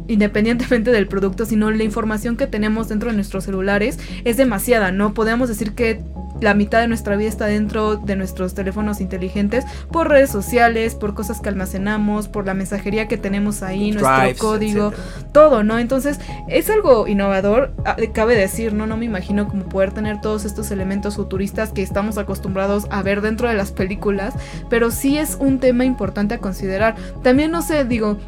independientemente 0.09 0.91
del 0.91 1.09
producto, 1.09 1.45
sino 1.45 1.71
la 1.71 1.85
información 1.85 2.37
que 2.37 2.47
tenemos 2.47 2.89
dentro 2.89 3.11
de 3.11 3.17
nuestros 3.17 3.45
celulares 3.45 3.99
es 4.25 4.37
demasiada, 4.37 4.93
¿no? 4.93 5.15
Podemos 5.15 5.49
decir 5.49 5.73
que 5.75 6.03
la 6.41 6.55
mitad 6.55 6.81
de 6.81 6.89
nuestra 6.89 7.17
vida 7.17 7.29
está 7.29 7.47
dentro 7.47 7.97
de 7.97 8.17
nuestros 8.17 8.55
teléfonos 8.55 9.01
inteligentes 9.01 9.65
por 9.91 10.09
redes 10.09 10.31
sociales, 10.31 10.95
por 10.95 11.15
cosas 11.15 11.41
que 11.41 11.49
almacenamos, 11.49 12.29
por 12.29 12.47
la 12.47 12.55
mensajería 12.55 13.09
que 13.09 13.17
tenemos 13.17 13.63
ahí, 13.63 13.91
nuestro 13.91 14.39
código, 14.39 14.93
todo, 15.33 15.65
¿no? 15.65 15.79
Entonces 15.79 16.21
es 16.49 16.71
algo 16.71 17.07
innovador, 17.07 17.73
ah, 17.85 17.97
cabe 18.13 18.37
decir, 18.37 18.73
¿no? 18.73 18.87
No 18.87 18.97
me 18.97 19.05
imagino 19.05 19.49
como 19.49 19.65
poder 19.65 19.93
tener 19.93 20.21
todos 20.21 20.45
estos 20.45 20.71
elementos 20.71 21.17
futuristas 21.17 21.73
que 21.73 21.83
estamos 21.83 22.19
acostumbrados 22.19 22.87
a 22.91 23.03
ver 23.03 23.21
dentro 23.21 23.49
de 23.49 23.55
las 23.55 23.73
películas, 23.73 24.35
pero 24.69 24.91
sí 24.91 25.19
es 25.19 25.37
un 25.41 25.59
tema 25.59 25.85
importante 25.85 26.35
a 26.35 26.39
considerar. 26.39 26.97
También 27.23 27.51
no 27.51 27.63
sé, 27.63 27.85
digo, 27.85 28.19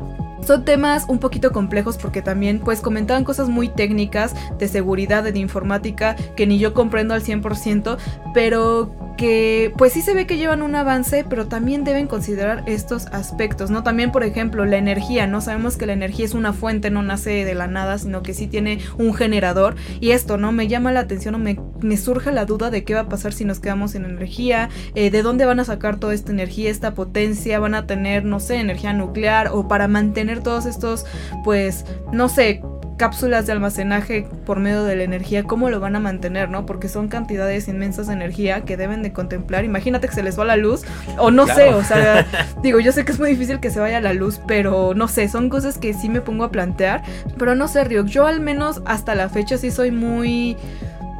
son 0.46 0.64
temas 0.64 1.04
un 1.08 1.18
poquito 1.18 1.52
complejos 1.52 1.96
porque 1.96 2.22
también 2.22 2.60
pues 2.60 2.80
comentaban 2.80 3.24
cosas 3.24 3.48
muy 3.48 3.68
técnicas 3.68 4.34
de 4.58 4.68
seguridad, 4.68 5.22
de 5.22 5.38
informática, 5.38 6.16
que 6.36 6.46
ni 6.46 6.58
yo 6.58 6.74
comprendo 6.74 7.14
al 7.14 7.22
100%, 7.22 7.98
pero 8.34 9.09
que 9.20 9.70
pues 9.76 9.92
sí 9.92 10.00
se 10.00 10.14
ve 10.14 10.26
que 10.26 10.38
llevan 10.38 10.62
un 10.62 10.74
avance, 10.74 11.26
pero 11.28 11.46
también 11.46 11.84
deben 11.84 12.06
considerar 12.06 12.64
estos 12.64 13.04
aspectos, 13.08 13.70
¿no? 13.70 13.82
También, 13.82 14.12
por 14.12 14.24
ejemplo, 14.24 14.64
la 14.64 14.78
energía, 14.78 15.26
¿no? 15.26 15.42
Sabemos 15.42 15.76
que 15.76 15.84
la 15.84 15.92
energía 15.92 16.24
es 16.24 16.32
una 16.32 16.54
fuente, 16.54 16.90
no 16.90 17.02
nace 17.02 17.44
de 17.44 17.54
la 17.54 17.66
nada, 17.66 17.98
sino 17.98 18.22
que 18.22 18.32
sí 18.32 18.46
tiene 18.46 18.78
un 18.96 19.12
generador. 19.12 19.76
Y 20.00 20.12
esto, 20.12 20.38
¿no? 20.38 20.52
Me 20.52 20.68
llama 20.68 20.90
la 20.90 21.00
atención 21.00 21.34
o 21.34 21.38
me, 21.38 21.58
surge 21.98 22.32
la 22.32 22.46
duda 22.46 22.70
de 22.70 22.82
qué 22.82 22.94
va 22.94 23.00
a 23.00 23.08
pasar 23.10 23.34
si 23.34 23.44
nos 23.44 23.60
quedamos 23.60 23.90
sin 23.90 24.06
energía, 24.06 24.70
eh, 24.94 25.10
de 25.10 25.20
dónde 25.20 25.44
van 25.44 25.60
a 25.60 25.66
sacar 25.66 26.00
toda 26.00 26.14
esta 26.14 26.32
energía, 26.32 26.70
esta 26.70 26.94
potencia, 26.94 27.60
van 27.60 27.74
a 27.74 27.86
tener, 27.86 28.24
no 28.24 28.40
sé, 28.40 28.56
energía 28.56 28.94
nuclear 28.94 29.50
o 29.52 29.68
para 29.68 29.86
mantener 29.86 30.42
todos 30.42 30.64
estos, 30.64 31.04
pues, 31.44 31.84
no 32.10 32.30
sé, 32.30 32.62
cápsulas 33.00 33.46
de 33.46 33.52
almacenaje 33.52 34.26
por 34.44 34.60
medio 34.60 34.84
de 34.84 34.94
la 34.94 35.04
energía, 35.04 35.44
¿cómo 35.44 35.70
lo 35.70 35.80
van 35.80 35.96
a 35.96 36.00
mantener, 36.00 36.50
no? 36.50 36.66
Porque 36.66 36.86
son 36.86 37.08
cantidades 37.08 37.66
inmensas 37.66 38.08
de 38.08 38.12
energía 38.12 38.60
que 38.66 38.76
deben 38.76 39.02
de 39.02 39.10
contemplar. 39.10 39.64
Imagínate 39.64 40.06
que 40.06 40.14
se 40.14 40.22
les 40.22 40.38
va 40.38 40.44
la 40.44 40.58
luz, 40.58 40.82
o 41.16 41.30
no 41.30 41.46
sé, 41.46 41.72
o 41.72 41.82
sea, 41.82 42.26
digo, 42.62 42.78
yo 42.78 42.92
sé 42.92 43.06
que 43.06 43.12
es 43.12 43.18
muy 43.18 43.30
difícil 43.30 43.58
que 43.58 43.70
se 43.70 43.80
vaya 43.80 44.02
la 44.02 44.12
luz, 44.12 44.38
pero 44.46 44.92
no 44.92 45.08
sé, 45.08 45.30
son 45.30 45.48
cosas 45.48 45.78
que 45.78 45.94
sí 45.94 46.10
me 46.10 46.20
pongo 46.20 46.44
a 46.44 46.50
plantear. 46.50 47.02
Pero 47.38 47.54
no 47.54 47.68
sé, 47.68 47.84
Ryuk, 47.84 48.06
yo 48.06 48.26
al 48.26 48.40
menos 48.40 48.82
hasta 48.84 49.14
la 49.14 49.30
fecha 49.30 49.56
sí 49.56 49.70
soy 49.70 49.90
muy 49.90 50.58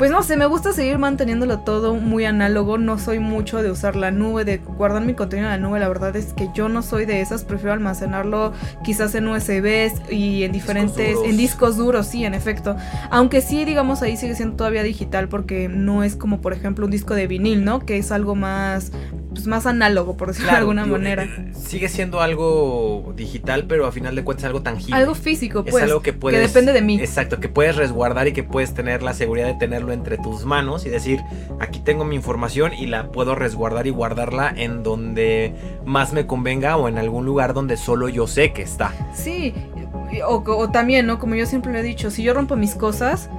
pues 0.01 0.11
no 0.11 0.23
sé, 0.23 0.39
me 0.39 0.47
gusta 0.47 0.73
seguir 0.73 0.97
manteniéndolo 0.97 1.59
todo 1.59 1.93
muy 1.93 2.25
análogo. 2.25 2.79
No 2.79 2.99
soy 2.99 3.19
mucho 3.19 3.63
de 3.63 3.71
usar 3.71 3.97
la 3.97 4.11
nube, 4.11 4.47
de 4.47 4.57
guardar 4.57 5.05
mi 5.05 5.13
contenido 5.13 5.53
en 5.53 5.61
la 5.61 5.69
nube. 5.69 5.79
La 5.79 5.89
verdad 5.89 6.17
es 6.17 6.33
que 6.33 6.49
yo 6.55 6.71
no 6.71 6.81
soy 6.81 7.05
de 7.05 7.21
esas. 7.21 7.45
Prefiero 7.45 7.75
almacenarlo 7.75 8.55
quizás 8.83 9.15
en 9.15 9.29
USBs 9.29 10.11
y 10.11 10.45
en 10.45 10.53
diferentes, 10.53 11.19
en 11.23 11.37
discos 11.37 11.77
duros, 11.77 12.07
sí, 12.07 12.25
en 12.25 12.33
efecto. 12.33 12.77
Aunque 13.11 13.43
sí, 13.43 13.67
digamos, 13.67 14.01
ahí 14.01 14.17
sigue 14.17 14.35
siendo 14.35 14.57
todavía 14.57 14.83
digital 14.83 15.29
porque 15.29 15.69
no 15.69 16.03
es 16.03 16.17
como, 16.17 16.41
por 16.41 16.55
ejemplo, 16.55 16.87
un 16.87 16.91
disco 16.91 17.15
de 17.15 17.27
vinil, 17.27 17.63
¿no? 17.63 17.81
Que 17.81 17.99
es 17.99 18.11
algo 18.11 18.35
más 18.35 18.93
pues, 19.31 19.47
más 19.47 19.65
análogo, 19.65 20.17
por 20.17 20.29
decirlo 20.29 20.51
de 20.51 20.59
alguna 20.59 20.87
manera. 20.87 21.25
Eh, 21.25 21.53
sigue 21.55 21.89
siendo 21.89 22.21
algo 22.21 23.13
digital, 23.17 23.65
pero 23.67 23.87
a 23.87 23.93
final 23.93 24.17
de 24.17 24.25
cuentas 24.25 24.45
algo 24.45 24.63
tangible. 24.63 24.97
Algo 24.97 25.15
físico, 25.15 25.63
pues. 25.63 25.77
Es 25.77 25.83
algo 25.83 26.03
que 26.03 26.13
puedes. 26.13 26.41
Que 26.41 26.47
depende 26.47 26.73
de 26.73 26.83
mí. 26.83 27.01
Exacto, 27.01 27.39
que 27.39 27.49
puedes 27.49 27.77
resguardar 27.77 28.27
y 28.29 28.33
que 28.33 28.43
puedes 28.43 28.75
tener 28.75 29.03
la 29.03 29.15
seguridad 29.15 29.47
de 29.47 29.55
tenerlo 29.55 29.89
entre 29.92 30.18
tus 30.18 30.44
manos 30.44 30.87
y 30.87 30.88
decir, 30.88 31.20
aquí 31.61 31.81
tengo 31.81 32.05
mi 32.05 32.16
información 32.16 32.72
y 32.72 32.87
la 32.87 33.11
puedo 33.11 33.35
resguardar 33.35 33.87
y 33.87 33.90
guardarla 33.90 34.53
en 34.57 34.83
donde 34.83 35.55
más 35.85 36.12
me 36.12 36.26
convenga 36.26 36.76
o 36.76 36.88
en 36.88 36.98
algún 36.98 37.24
lugar 37.24 37.55
donde 37.55 37.76
solo 37.76 38.09
yo 38.09 38.26
sé 38.26 38.53
que 38.53 38.62
está. 38.62 38.92
Sí, 39.14 39.55
o, 40.26 40.70
también, 40.70 41.07
¿no? 41.07 41.18
Como 41.18 41.35
yo 41.35 41.46
siempre 41.46 41.72
le 41.72 41.81
he 41.81 41.83
dicho, 41.83 42.11
si 42.11 42.22
yo 42.22 42.35
rompo 42.35 42.57
mis 42.57 42.74
cosas 42.74 43.31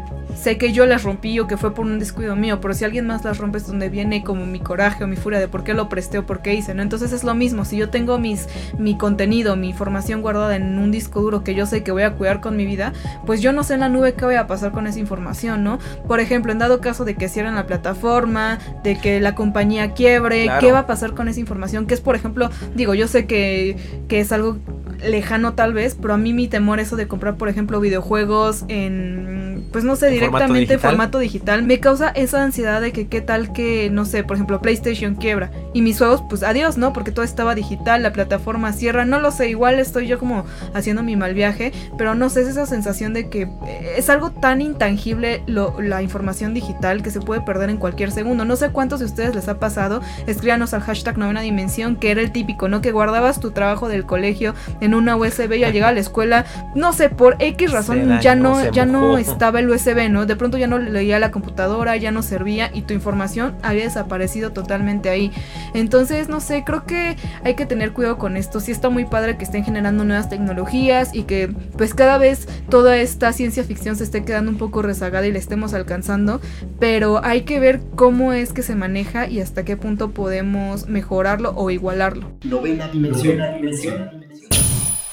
sé 0.42 0.58
que 0.58 0.74
yo 0.74 0.88
las 0.88 1.04
rompí 1.04 1.40
o 1.40 1.46
que 1.46 1.56
fue 1.56 1.74
por 1.74 1.86
un 1.86 2.00
descuido 2.00 2.36
mío, 2.36 2.60
pero 2.62 2.74
si 2.74 2.84
alguien 2.84 3.06
más 3.06 3.24
las 3.24 3.38
rompe 3.38 3.60
es 3.60 3.68
donde 3.68 3.90
viene 3.90 4.24
como 4.24 4.48
mi 4.48 4.60
coraje 4.60 5.04
o 5.04 5.08
mi 5.08 5.16
furia 5.16 5.40
de 5.40 5.48
por 5.48 5.64
qué 5.64 5.76
lo 5.76 5.88
presté 5.88 6.18
o 6.18 6.26
por 6.26 6.42
qué 6.42 6.56
hice, 6.56 6.74
¿no? 6.74 6.82
Entonces 6.82 7.14
es 7.14 7.24
lo 7.24 7.36
mismo, 7.36 7.64
si 7.64 7.78
yo 7.78 7.90
tengo 7.90 8.18
mis, 8.18 8.48
mi 8.80 8.98
contenido, 8.98 9.56
mi 9.56 9.70
información 9.70 10.24
guardada 10.24 10.56
en 10.56 10.80
un 10.80 10.92
disco 10.92 11.22
duro 11.22 11.44
que 11.44 11.54
yo 11.54 11.68
sé 11.68 11.84
que 11.84 11.92
voy 11.92 12.04
a 12.04 12.14
cuidar 12.14 12.42
con 12.42 12.58
mi 12.58 12.66
vida, 12.66 12.92
pues 13.28 13.42
yo 13.42 13.54
no 13.54 13.64
sé 13.64 13.76
en 13.76 13.82
la 13.82 13.90
nube 13.90 14.14
qué 14.14 14.26
voy 14.26 14.36
a 14.36 14.48
pasar 14.48 14.72
con 14.72 14.88
esa 14.88 15.00
información, 15.00 15.64
¿no? 15.64 15.78
Por 16.08 16.20
ejemplo, 16.20 16.52
en 16.52 16.58
dado 16.58 16.82
caso 16.82 17.06
de 17.06 17.14
que 17.14 17.30
cierren 17.30 17.54
la 17.54 17.68
plataforma, 17.68 18.58
de 18.84 18.98
que 18.98 19.20
la 19.20 19.36
compañía 19.36 19.94
quiebre, 19.94 20.50
¿qué 20.60 20.72
va 20.72 20.80
a 20.80 20.88
pasar 20.88 21.14
con 21.14 21.28
esa 21.28 21.40
información? 21.40 21.86
Que 21.86 21.94
es, 21.94 22.02
por 22.02 22.16
ejemplo, 22.16 22.50
digo, 22.74 22.96
yo 22.96 23.08
sé 23.08 23.28
que, 23.28 23.78
que 24.08 24.20
es 24.20 24.32
algo 24.32 24.58
lejano 25.04 25.54
tal 25.54 25.74
vez, 25.74 25.98
pero 26.00 26.14
a 26.14 26.18
mí 26.18 26.34
mi 26.34 26.48
temor 26.48 26.80
eso 26.80 26.96
de 26.96 27.08
comprar, 27.08 27.36
por 27.36 27.50
ejemplo, 27.50 27.80
videojuegos 27.80 28.66
en, 28.68 29.51
pues 29.72 29.84
no 29.84 29.96
sé, 29.96 30.10
directamente 30.10 30.74
en 30.74 30.80
formato 30.80 31.20
digital, 31.20 31.64
me 31.64 31.80
causa 31.80 32.10
esa 32.10 32.44
ansiedad 32.44 32.82
de 32.82 32.92
que 32.92 33.08
qué 33.08 33.22
tal 33.22 33.54
que, 33.54 33.90
no 33.90 34.06
sé, 34.06 34.24
por 34.24 34.36
ejemplo, 34.36 34.62
PlayStation 34.62 35.16
quiebra 35.16 35.52
y 35.74 35.82
mis 35.82 35.98
juegos, 35.98 36.24
pues 36.30 36.44
adiós, 36.44 36.78
¿no? 36.78 36.94
Porque 36.94 37.12
todo 37.12 37.24
estaba 37.24 37.56
digital, 37.56 38.04
la 38.04 38.12
plataforma 38.12 38.74
cierra, 38.74 39.06
no 39.06 39.20
lo 39.20 39.32
sé, 39.32 39.50
igual 39.50 39.80
estoy 39.80 40.08
yo 40.08 40.20
como 40.20 40.46
haciendo 40.74 41.04
mi 41.04 41.16
mal 41.16 41.34
viaje, 41.34 41.72
pero 41.98 42.16
no 42.16 42.30
sé, 42.30 42.42
es 42.42 42.50
esa 42.50 42.66
sensación 42.66 43.14
de 43.14 43.30
que 43.30 43.44
eh, 43.44 43.94
es 43.98 44.10
algo 44.10 44.32
tan 44.32 44.62
intangible 44.62 45.44
la 45.48 46.02
información 46.02 46.54
digital 46.54 47.02
que 47.02 47.12
se 47.12 47.22
puede 47.22 47.42
perder 47.42 47.70
en 47.70 47.78
cualquier 47.78 48.12
segundo. 48.12 48.46
No 48.46 48.56
sé 48.56 48.70
cuántos 48.70 49.00
de 49.00 49.06
ustedes 49.06 49.36
les 49.36 49.48
ha 49.48 49.60
pasado, 49.60 50.02
escríbanos 50.28 50.74
al 50.74 50.82
hashtag 50.82 51.18
novena 51.18 51.42
dimensión, 51.42 51.96
que 51.96 52.12
era 52.12 52.22
el 52.22 52.32
típico, 52.32 52.68
¿no? 52.68 52.82
Que 52.82 52.92
guardabas 52.92 53.40
tu 53.40 53.52
trabajo 53.52 53.88
del 53.88 54.06
colegio 54.06 54.54
en 54.82 54.94
una 54.94 55.16
USB 55.16 55.54
y 55.54 55.64
al 55.64 55.74
llegar 55.74 55.90
a 55.90 55.94
la 55.94 56.00
escuela, 56.00 56.46
no 56.76 56.94
sé, 56.94 57.10
por 57.10 57.38
X 57.40 57.72
razón 57.72 58.20
ya 58.22 58.36
no, 58.36 58.70
ya 58.72 58.86
no 58.86 59.18
estaba 59.18 59.61
el 59.62 59.70
USB, 59.70 60.10
¿no? 60.10 60.26
De 60.26 60.36
pronto 60.36 60.58
ya 60.58 60.68
no 60.68 60.78
leía 60.78 61.20
la 61.20 61.32
computadora, 61.32 61.96
ya 61.98 62.12
no 62.12 62.22
servía 62.22 62.70
y 62.74 62.82
tu 62.82 62.94
información 62.94 63.56
había 63.64 63.86
desaparecido 63.86 64.52
totalmente 64.52 65.10
ahí. 65.10 65.32
Entonces, 65.74 66.30
no 66.30 66.42
sé, 66.42 66.64
creo 66.66 66.86
que 66.86 67.16
hay 67.44 67.56
que 67.56 67.66
tener 67.66 67.94
cuidado 67.94 68.18
con 68.18 68.38
esto. 68.38 68.60
Sí 68.60 68.72
está 68.72 68.90
muy 68.90 69.06
padre 69.06 69.38
que 69.38 69.46
estén 69.46 69.64
generando 69.64 70.04
nuevas 70.04 70.30
tecnologías 70.30 71.14
y 71.14 71.24
que 71.24 71.54
pues 71.78 71.94
cada 71.94 72.18
vez 72.18 72.48
toda 72.70 72.98
esta 72.98 73.32
ciencia 73.34 73.64
ficción 73.64 73.96
se 73.96 74.04
esté 74.04 74.24
quedando 74.24 74.52
un 74.52 74.58
poco 74.58 74.82
rezagada 74.82 75.28
y 75.28 75.32
la 75.32 75.40
estemos 75.40 75.74
alcanzando, 75.74 76.42
pero 76.80 77.24
hay 77.24 77.42
que 77.42 77.60
ver 77.60 77.82
cómo 77.96 78.34
es 78.34 78.54
que 78.54 78.64
se 78.64 78.76
maneja 78.76 79.28
y 79.28 79.40
hasta 79.40 79.64
qué 79.64 79.78
punto 79.78 80.12
podemos 80.12 80.88
mejorarlo 80.88 81.54
o 81.56 81.70
igualarlo. 81.70 82.32
Novena 82.44 82.88
dimensión 82.88 83.40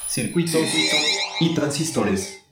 circuitos 0.09 0.63
y 1.41 1.55
transistores. 1.55 2.43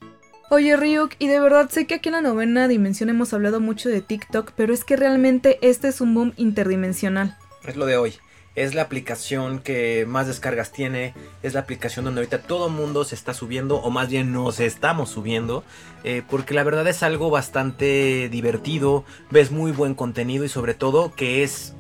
Oye 0.49 0.77
Ryuk, 0.77 1.15
y 1.19 1.27
de 1.27 1.41
verdad 1.41 1.69
sé 1.71 1.89
que 1.89 1.95
aquí 1.95 2.09
en 2.09 2.15
la 2.15 2.21
novena 2.21 2.69
dimensión 2.69 3.11
hemos 3.11 3.35
hablado 3.35 3.59
mucho 3.59 3.89
de 3.89 4.01
TikTok, 4.01 4.53
pero 4.57 4.73
es 4.73 4.85
que 4.85 4.95
realmente 4.95 5.59
este 5.61 5.89
es 5.89 6.01
un 6.01 6.15
boom 6.15 6.35
interdimensional. 6.37 7.37
Es 7.67 7.75
lo 7.75 7.85
de 7.85 7.97
hoy. 7.97 8.15
Es 8.55 8.75
la 8.75 8.83
aplicación 8.83 9.59
que 9.59 10.07
más 10.07 10.29
descargas 10.29 10.71
tiene. 10.73 11.15
Es 11.43 11.53
la 11.53 11.61
aplicación 11.61 12.05
donde 12.05 12.21
ahorita 12.21 12.43
todo 12.43 12.71
mundo 12.71 13.05
se 13.05 13.15
está 13.15 13.35
subiendo. 13.35 13.77
O 13.77 13.91
más 13.91 14.09
bien 14.09 14.33
nos 14.33 14.61
estamos 14.61 15.11
subiendo. 15.11 15.63
Eh, 16.05 16.23
porque 16.31 16.55
la 16.55 16.63
verdad 16.63 16.87
es 16.87 17.03
algo 17.03 17.29
bastante 17.29 18.31
divertido. 18.31 19.05
Ves 19.31 19.51
muy 19.51 19.73
buen 19.73 19.95
contenido. 19.95 20.45
Y 20.45 20.49
sobre 20.49 20.73
todo 20.73 21.13
que 21.15 21.43
es. 21.43 21.75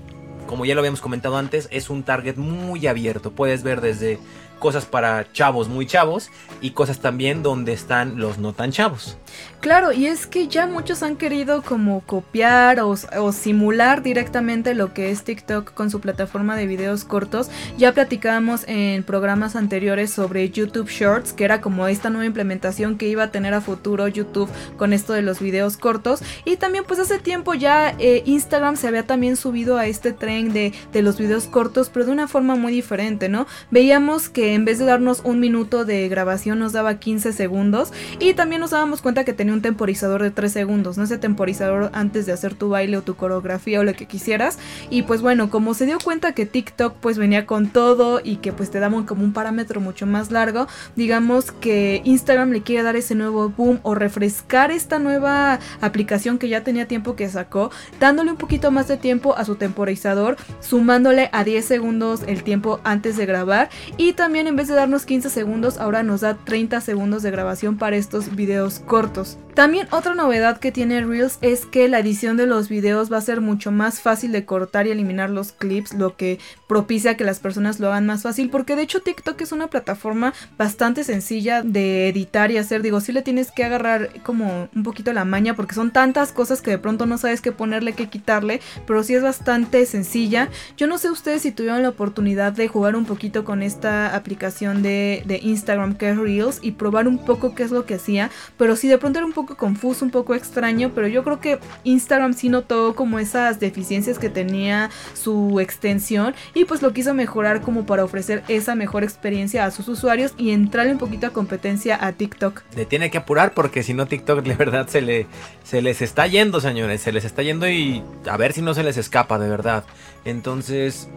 Como 0.46 0.66
ya 0.66 0.74
lo 0.74 0.80
habíamos 0.80 1.00
comentado 1.00 1.38
antes. 1.38 1.66
Es 1.70 1.88
un 1.88 2.02
target 2.02 2.36
muy 2.36 2.86
abierto. 2.86 3.30
Puedes 3.30 3.62
ver 3.62 3.80
desde 3.80 4.18
cosas 4.58 4.86
para 4.86 5.32
chavos 5.32 5.68
muy 5.68 5.86
chavos 5.86 6.30
y 6.60 6.70
cosas 6.70 7.00
también 7.00 7.42
donde 7.42 7.72
están 7.72 8.18
los 8.18 8.38
no 8.38 8.52
tan 8.52 8.72
chavos. 8.72 9.16
Claro, 9.60 9.90
y 9.92 10.06
es 10.06 10.26
que 10.26 10.46
ya 10.46 10.66
muchos 10.66 11.02
han 11.02 11.16
querido 11.16 11.62
como 11.62 12.00
copiar 12.02 12.78
o, 12.80 12.96
simular 13.32 14.02
directamente 14.02 14.74
lo 14.74 14.94
que 14.94 15.10
es 15.10 15.24
TikTok 15.24 15.74
con 15.74 15.90
su 15.90 16.00
plataforma 16.00 16.56
de 16.56 16.66
videos 16.66 17.04
cortos. 17.04 17.50
Ya 17.76 17.92
platicábamos 17.92 18.62
en 18.68 19.02
programas 19.02 19.56
anteriores 19.56 20.10
sobre 20.10 20.50
YouTube 20.50 20.88
Shorts, 20.88 21.32
que 21.32 21.44
era 21.44 21.60
como 21.60 21.88
esta 21.88 22.10
nueva 22.10 22.26
implementación 22.26 22.96
que 22.96 23.08
iba 23.08 23.24
a 23.24 23.30
tener 23.32 23.54
a 23.54 23.60
futuro 23.60 24.06
YouTube 24.06 24.48
con 24.76 24.92
esto 24.92 25.14
de 25.14 25.22
los 25.22 25.40
videos 25.40 25.76
cortos. 25.76 26.22
Y 26.44 26.58
también 26.58 26.84
pues 26.86 27.00
hace 27.00 27.18
tiempo 27.18 27.54
ya 27.54 27.92
eh, 27.98 28.22
Instagram 28.24 28.76
se 28.76 28.86
había 28.86 29.04
también 29.04 29.36
subido 29.36 29.78
a 29.78 29.86
este 29.86 30.12
tren 30.12 30.52
de, 30.52 30.72
de 30.92 31.02
los 31.02 31.18
videos 31.18 31.46
cortos, 31.46 31.90
pero 31.92 32.06
de 32.06 32.12
una 32.12 32.28
forma 32.28 32.54
muy 32.54 32.72
diferente, 32.72 33.28
¿no? 33.28 33.48
Veíamos 33.72 34.28
que 34.28 34.54
en 34.54 34.64
vez 34.64 34.78
de 34.78 34.84
darnos 34.84 35.22
un 35.24 35.40
minuto 35.40 35.84
de 35.84 36.08
grabación 36.08 36.60
nos 36.60 36.72
daba 36.72 37.00
15 37.00 37.32
segundos 37.32 37.92
y 38.20 38.34
también 38.34 38.60
nos 38.60 38.70
dábamos 38.70 39.02
cuenta 39.02 39.24
que 39.26 39.34
tenía 39.34 39.52
un 39.52 39.60
temporizador 39.60 40.22
de 40.22 40.30
3 40.30 40.50
segundos, 40.50 40.96
¿no? 40.96 41.04
Ese 41.04 41.18
temporizador 41.18 41.90
antes 41.92 42.24
de 42.24 42.32
hacer 42.32 42.54
tu 42.54 42.70
baile 42.70 42.96
o 42.96 43.02
tu 43.02 43.16
coreografía 43.16 43.80
o 43.80 43.84
lo 43.84 43.92
que 43.92 44.06
quisieras. 44.06 44.58
Y 44.88 45.02
pues 45.02 45.20
bueno, 45.20 45.50
como 45.50 45.74
se 45.74 45.84
dio 45.84 45.98
cuenta 46.02 46.32
que 46.32 46.46
TikTok 46.46 46.94
pues 47.00 47.18
venía 47.18 47.44
con 47.44 47.68
todo 47.68 48.20
y 48.24 48.36
que 48.36 48.54
pues 48.54 48.70
te 48.70 48.80
daban 48.80 49.04
como 49.04 49.24
un 49.24 49.34
parámetro 49.34 49.82
mucho 49.82 50.06
más 50.06 50.30
largo, 50.30 50.66
digamos 50.94 51.52
que 51.52 52.00
Instagram 52.04 52.52
le 52.52 52.62
quiere 52.62 52.82
dar 52.82 52.96
ese 52.96 53.14
nuevo 53.14 53.50
boom 53.50 53.80
o 53.82 53.94
refrescar 53.94 54.70
esta 54.70 54.98
nueva 54.98 55.58
aplicación 55.80 56.38
que 56.38 56.48
ya 56.48 56.62
tenía 56.62 56.86
tiempo 56.86 57.16
que 57.16 57.28
sacó, 57.28 57.70
dándole 58.00 58.30
un 58.30 58.36
poquito 58.36 58.70
más 58.70 58.88
de 58.88 58.96
tiempo 58.96 59.36
a 59.36 59.44
su 59.44 59.56
temporizador, 59.56 60.36
sumándole 60.60 61.28
a 61.32 61.44
10 61.44 61.64
segundos 61.64 62.22
el 62.26 62.44
tiempo 62.44 62.80
antes 62.84 63.16
de 63.16 63.26
grabar 63.26 63.68
y 63.96 64.12
también 64.12 64.46
en 64.46 64.54
vez 64.54 64.68
de 64.68 64.74
darnos 64.74 65.04
15 65.04 65.30
segundos, 65.30 65.78
ahora 65.78 66.04
nos 66.04 66.20
da 66.20 66.34
30 66.34 66.80
segundos 66.80 67.24
de 67.24 67.32
grabación 67.32 67.76
para 67.76 67.96
estos 67.96 68.36
videos 68.36 68.78
cortos 68.78 69.05
cortos. 69.06 69.38
También 69.56 69.88
otra 69.90 70.14
novedad 70.14 70.58
que 70.58 70.70
tiene 70.70 71.02
Reels 71.02 71.38
es 71.40 71.64
que 71.64 71.88
la 71.88 72.00
edición 72.00 72.36
de 72.36 72.46
los 72.46 72.68
videos 72.68 73.10
va 73.10 73.16
a 73.16 73.22
ser 73.22 73.40
mucho 73.40 73.72
más 73.72 74.02
fácil 74.02 74.30
de 74.30 74.44
cortar 74.44 74.86
y 74.86 74.90
eliminar 74.90 75.30
los 75.30 75.52
clips, 75.52 75.94
lo 75.94 76.14
que 76.14 76.38
propicia 76.68 77.16
que 77.16 77.24
las 77.24 77.40
personas 77.40 77.80
lo 77.80 77.86
hagan 77.88 78.04
más 78.04 78.24
fácil, 78.24 78.50
porque 78.50 78.76
de 78.76 78.82
hecho 78.82 79.00
TikTok 79.00 79.40
es 79.40 79.52
una 79.52 79.68
plataforma 79.68 80.34
bastante 80.58 81.04
sencilla 81.04 81.62
de 81.62 82.10
editar 82.10 82.50
y 82.50 82.58
hacer, 82.58 82.82
digo, 82.82 83.00
si 83.00 83.12
le 83.12 83.22
tienes 83.22 83.50
que 83.50 83.64
agarrar 83.64 84.22
como 84.24 84.68
un 84.76 84.82
poquito 84.82 85.14
la 85.14 85.24
maña 85.24 85.56
porque 85.56 85.74
son 85.74 85.90
tantas 85.90 86.32
cosas 86.32 86.60
que 86.60 86.72
de 86.72 86.78
pronto 86.78 87.06
no 87.06 87.16
sabes 87.16 87.40
qué 87.40 87.50
ponerle, 87.50 87.94
qué 87.94 88.10
quitarle, 88.10 88.60
pero 88.86 89.02
sí 89.02 89.14
es 89.14 89.22
bastante 89.22 89.86
sencilla. 89.86 90.50
Yo 90.76 90.86
no 90.86 90.98
sé 90.98 91.08
ustedes 91.08 91.40
si 91.40 91.50
tuvieron 91.50 91.80
la 91.80 91.88
oportunidad 91.88 92.52
de 92.52 92.68
jugar 92.68 92.94
un 92.94 93.06
poquito 93.06 93.46
con 93.46 93.62
esta 93.62 94.14
aplicación 94.14 94.82
de, 94.82 95.22
de 95.24 95.38
Instagram 95.38 95.94
que 95.94 96.10
es 96.10 96.18
Reels 96.18 96.58
y 96.60 96.72
probar 96.72 97.08
un 97.08 97.24
poco 97.24 97.54
qué 97.54 97.62
es 97.62 97.70
lo 97.70 97.86
que 97.86 97.94
hacía, 97.94 98.30
pero 98.58 98.76
sí 98.76 98.86
de 98.86 98.98
pronto 98.98 99.18
era 99.18 99.24
un 99.24 99.32
poco 99.32 99.45
confuso, 99.54 100.04
un 100.04 100.10
poco 100.10 100.34
extraño, 100.34 100.90
pero 100.94 101.06
yo 101.06 101.22
creo 101.22 101.40
que 101.40 101.58
Instagram 101.84 102.34
sí 102.34 102.48
notó 102.48 102.94
como 102.94 103.18
esas 103.18 103.60
deficiencias 103.60 104.18
que 104.18 104.28
tenía 104.28 104.90
su 105.14 105.60
extensión 105.60 106.34
y 106.54 106.64
pues 106.64 106.82
lo 106.82 106.92
quiso 106.92 107.14
mejorar 107.14 107.60
como 107.60 107.86
para 107.86 108.04
ofrecer 108.04 108.42
esa 108.48 108.74
mejor 108.74 109.04
experiencia 109.04 109.64
a 109.64 109.70
sus 109.70 109.88
usuarios 109.88 110.34
y 110.36 110.50
entrarle 110.50 110.92
un 110.92 110.98
poquito 110.98 111.26
a 111.26 111.30
competencia 111.30 112.04
a 112.04 112.12
TikTok. 112.12 112.62
Le 112.74 112.86
tiene 112.86 113.10
que 113.10 113.18
apurar 113.18 113.54
porque 113.54 113.82
si 113.82 113.94
no 113.94 114.06
TikTok 114.06 114.42
de 114.42 114.54
verdad 114.54 114.88
se, 114.88 115.00
le, 115.00 115.26
se 115.62 115.82
les 115.82 116.02
está 116.02 116.26
yendo, 116.26 116.60
señores, 116.60 117.00
se 117.00 117.12
les 117.12 117.24
está 117.24 117.42
yendo 117.42 117.68
y 117.68 118.02
a 118.28 118.36
ver 118.36 118.52
si 118.52 118.62
no 118.62 118.74
se 118.74 118.82
les 118.82 118.96
escapa 118.96 119.38
de 119.38 119.48
verdad. 119.48 119.84
Entonces, 120.24 121.08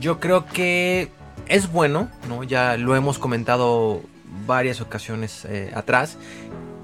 yo 0.00 0.20
creo 0.20 0.46
que 0.46 1.10
es 1.48 1.70
bueno, 1.70 2.08
¿no? 2.28 2.44
Ya 2.44 2.76
lo 2.76 2.96
hemos 2.96 3.18
comentado 3.18 4.02
varias 4.46 4.80
ocasiones 4.80 5.44
eh, 5.46 5.70
atrás, 5.74 6.16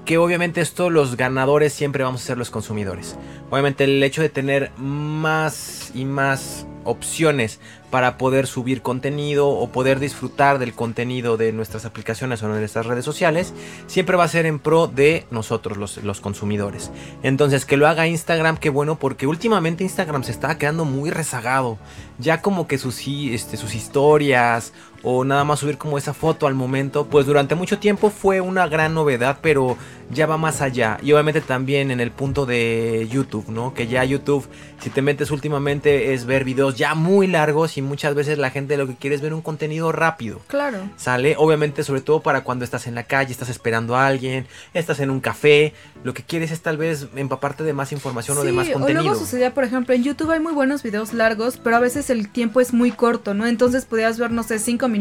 que 0.05 0.17
obviamente 0.17 0.61
esto 0.61 0.89
los 0.89 1.17
ganadores 1.17 1.73
siempre 1.73 2.03
vamos 2.03 2.21
a 2.21 2.25
ser 2.25 2.37
los 2.37 2.51
consumidores. 2.51 3.17
Obviamente 3.49 3.83
el 3.83 4.01
hecho 4.03 4.21
de 4.21 4.29
tener 4.29 4.71
más 4.77 5.91
y 5.93 6.05
más 6.05 6.67
opciones 6.85 7.59
para 7.89 8.17
poder 8.17 8.45
subir 8.47 8.81
contenido 8.81 9.49
o 9.49 9.69
poder 9.71 9.99
disfrutar 9.99 10.59
del 10.59 10.73
contenido 10.73 11.37
de 11.37 11.51
nuestras 11.51 11.85
aplicaciones 11.85 12.43
o 12.43 12.47
de 12.47 12.59
nuestras 12.59 12.85
redes 12.85 13.05
sociales, 13.05 13.53
siempre 13.87 14.15
va 14.15 14.25
a 14.25 14.27
ser 14.27 14.45
en 14.45 14.59
pro 14.59 14.87
de 14.87 15.25
nosotros, 15.31 15.77
los, 15.77 15.97
los 16.03 16.21
consumidores. 16.21 16.91
Entonces, 17.23 17.65
que 17.65 17.77
lo 17.77 17.87
haga 17.87 18.07
Instagram, 18.07 18.57
qué 18.57 18.69
bueno, 18.69 18.99
porque 18.99 19.27
últimamente 19.27 19.83
Instagram 19.83 20.23
se 20.23 20.31
está 20.31 20.57
quedando 20.57 20.85
muy 20.85 21.09
rezagado. 21.09 21.77
Ya 22.19 22.41
como 22.41 22.67
que 22.67 22.77
sus, 22.77 23.01
este, 23.07 23.57
sus 23.57 23.75
historias 23.75 24.73
o 25.03 25.23
nada 25.23 25.43
más 25.43 25.59
subir 25.59 25.77
como 25.77 25.97
esa 25.97 26.13
foto 26.13 26.47
al 26.47 26.55
momento, 26.55 27.05
pues 27.05 27.25
durante 27.25 27.55
mucho 27.55 27.79
tiempo 27.79 28.09
fue 28.09 28.41
una 28.41 28.67
gran 28.67 28.93
novedad, 28.93 29.39
pero 29.41 29.77
ya 30.11 30.25
va 30.25 30.37
más 30.37 30.61
allá. 30.61 30.97
Y 31.01 31.11
obviamente 31.13 31.41
también 31.41 31.91
en 31.91 31.99
el 31.99 32.11
punto 32.11 32.45
de 32.45 33.07
YouTube, 33.11 33.49
¿no? 33.49 33.73
Que 33.73 33.87
ya 33.87 34.03
YouTube, 34.03 34.47
si 34.79 34.89
te 34.89 35.01
metes 35.01 35.31
últimamente, 35.31 36.13
es 36.13 36.25
ver 36.25 36.43
videos 36.43 36.75
ya 36.75 36.95
muy 36.95 37.27
largos 37.27 37.77
y 37.77 37.81
muchas 37.81 38.15
veces 38.15 38.37
la 38.37 38.51
gente 38.51 38.77
lo 38.77 38.87
que 38.87 38.95
quiere 38.95 39.15
es 39.15 39.21
ver 39.21 39.33
un 39.33 39.41
contenido 39.41 39.91
rápido. 39.91 40.41
Claro. 40.47 40.89
Sale, 40.95 41.35
obviamente, 41.37 41.83
sobre 41.83 42.01
todo 42.01 42.21
para 42.21 42.43
cuando 42.43 42.65
estás 42.65 42.87
en 42.87 42.95
la 42.95 43.03
calle, 43.03 43.31
estás 43.31 43.49
esperando 43.49 43.95
a 43.95 44.07
alguien, 44.07 44.47
estás 44.73 44.99
en 44.99 45.09
un 45.09 45.19
café, 45.19 45.73
lo 46.03 46.13
que 46.13 46.23
quieres 46.23 46.51
es 46.51 46.61
tal 46.61 46.77
vez 46.77 47.07
empaparte 47.15 47.63
de 47.63 47.73
más 47.73 47.91
información 47.91 48.37
o 48.37 48.43
de 48.43 48.51
más 48.51 48.69
contenido. 48.69 49.01
O 49.01 49.03
luego 49.03 49.19
sucedía, 49.19 49.53
por 49.53 49.63
ejemplo, 49.63 49.93
en 49.93 50.03
YouTube 50.03 50.31
hay 50.31 50.39
muy 50.39 50.53
buenos 50.53 50.83
videos 50.83 51.13
largos, 51.13 51.57
pero 51.57 51.77
a 51.77 51.79
veces 51.79 52.09
el 52.09 52.29
tiempo 52.29 52.61
es 52.61 52.73
muy 52.73 52.91
corto, 52.91 53.33
¿no? 53.33 53.47
Entonces 53.47 53.85
podías 53.85 54.19
ver, 54.19 54.31
no 54.31 54.43
sé, 54.43 54.59
5 54.59 54.87
minutos, 54.87 54.94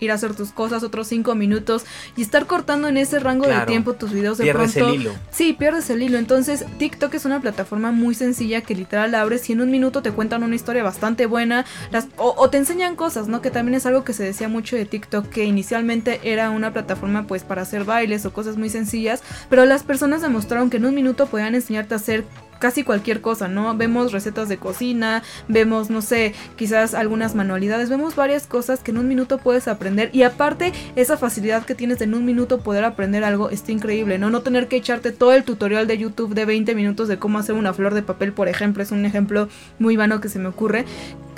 ir 0.00 0.10
a 0.10 0.14
hacer 0.14 0.34
tus 0.34 0.52
cosas, 0.52 0.82
otros 0.82 1.06
5 1.08 1.34
minutos 1.34 1.84
y 2.16 2.22
estar 2.22 2.46
cortando 2.46 2.88
en 2.88 2.96
ese 2.96 3.18
rango 3.18 3.44
Claro. 3.44 3.60
de 3.60 3.66
tiempo 3.66 3.94
tus 3.94 4.12
videos 4.12 4.38
de 4.38 4.44
Pierdes 4.44 4.72
pronto. 4.72 4.94
el 4.94 5.00
hilo. 5.00 5.12
Sí, 5.30 5.52
pierdes 5.52 5.88
el 5.90 6.02
hilo. 6.02 6.18
Entonces, 6.18 6.64
TikTok 6.78 7.14
es 7.14 7.24
una 7.24 7.40
plataforma 7.40 7.92
muy 7.92 8.14
sencilla 8.14 8.60
que 8.62 8.74
literal 8.74 9.14
abres 9.14 9.48
y 9.48 9.52
en 9.52 9.60
un 9.60 9.70
minuto 9.70 10.02
te 10.02 10.10
cuentan 10.12 10.42
una 10.42 10.54
historia 10.54 10.82
bastante 10.82 11.26
buena. 11.26 11.64
Las, 11.90 12.08
o, 12.16 12.34
o 12.36 12.50
te 12.50 12.58
enseñan 12.58 12.96
cosas, 12.96 13.28
¿no? 13.28 13.40
Que 13.42 13.50
también 13.50 13.74
es 13.74 13.86
algo 13.86 14.04
que 14.04 14.12
se 14.12 14.24
decía 14.24 14.48
mucho 14.48 14.76
de 14.76 14.84
TikTok, 14.84 15.28
que 15.28 15.44
inicialmente 15.44 16.20
era 16.24 16.50
una 16.50 16.72
plataforma 16.72 17.26
pues 17.26 17.44
para 17.44 17.62
hacer 17.62 17.84
bailes 17.84 18.24
o 18.26 18.32
cosas 18.32 18.56
muy 18.56 18.70
sencillas, 18.70 19.22
pero 19.48 19.64
las 19.64 19.82
personas 19.82 20.22
demostraron 20.22 20.70
que 20.70 20.78
en 20.78 20.86
un 20.86 20.94
minuto 20.94 21.26
podían 21.26 21.54
enseñarte 21.54 21.94
a 21.94 21.96
hacer 21.98 22.24
casi 22.58 22.84
cualquier 22.84 23.20
cosa, 23.20 23.48
¿no? 23.48 23.76
Vemos 23.76 24.12
recetas 24.12 24.48
de 24.48 24.58
cocina, 24.58 25.22
vemos, 25.48 25.90
no 25.90 26.02
sé, 26.02 26.34
quizás 26.56 26.94
algunas 26.94 27.34
manualidades, 27.34 27.88
vemos 27.88 28.16
varias 28.16 28.46
cosas 28.46 28.80
que 28.80 28.90
en 28.90 28.98
un 28.98 29.08
minuto 29.08 29.38
puedes 29.38 29.68
aprender 29.68 30.10
y 30.12 30.22
aparte 30.22 30.72
esa 30.96 31.16
facilidad 31.16 31.64
que 31.64 31.74
tienes 31.74 32.00
en 32.00 32.14
un 32.14 32.24
minuto 32.24 32.60
poder 32.60 32.84
aprender 32.84 33.24
algo 33.24 33.50
está 33.50 33.72
increíble, 33.72 34.18
¿no? 34.18 34.30
No 34.30 34.42
tener 34.42 34.68
que 34.68 34.76
echarte 34.76 35.12
todo 35.12 35.32
el 35.32 35.44
tutorial 35.44 35.86
de 35.86 35.98
YouTube 35.98 36.34
de 36.34 36.44
20 36.44 36.74
minutos 36.74 37.08
de 37.08 37.18
cómo 37.18 37.38
hacer 37.38 37.54
una 37.54 37.72
flor 37.72 37.94
de 37.94 38.02
papel, 38.02 38.32
por 38.32 38.48
ejemplo, 38.48 38.82
es 38.82 38.90
un 38.90 39.04
ejemplo 39.04 39.48
muy 39.78 39.96
vano 39.96 40.20
que 40.20 40.28
se 40.28 40.38
me 40.38 40.48
ocurre. 40.48 40.84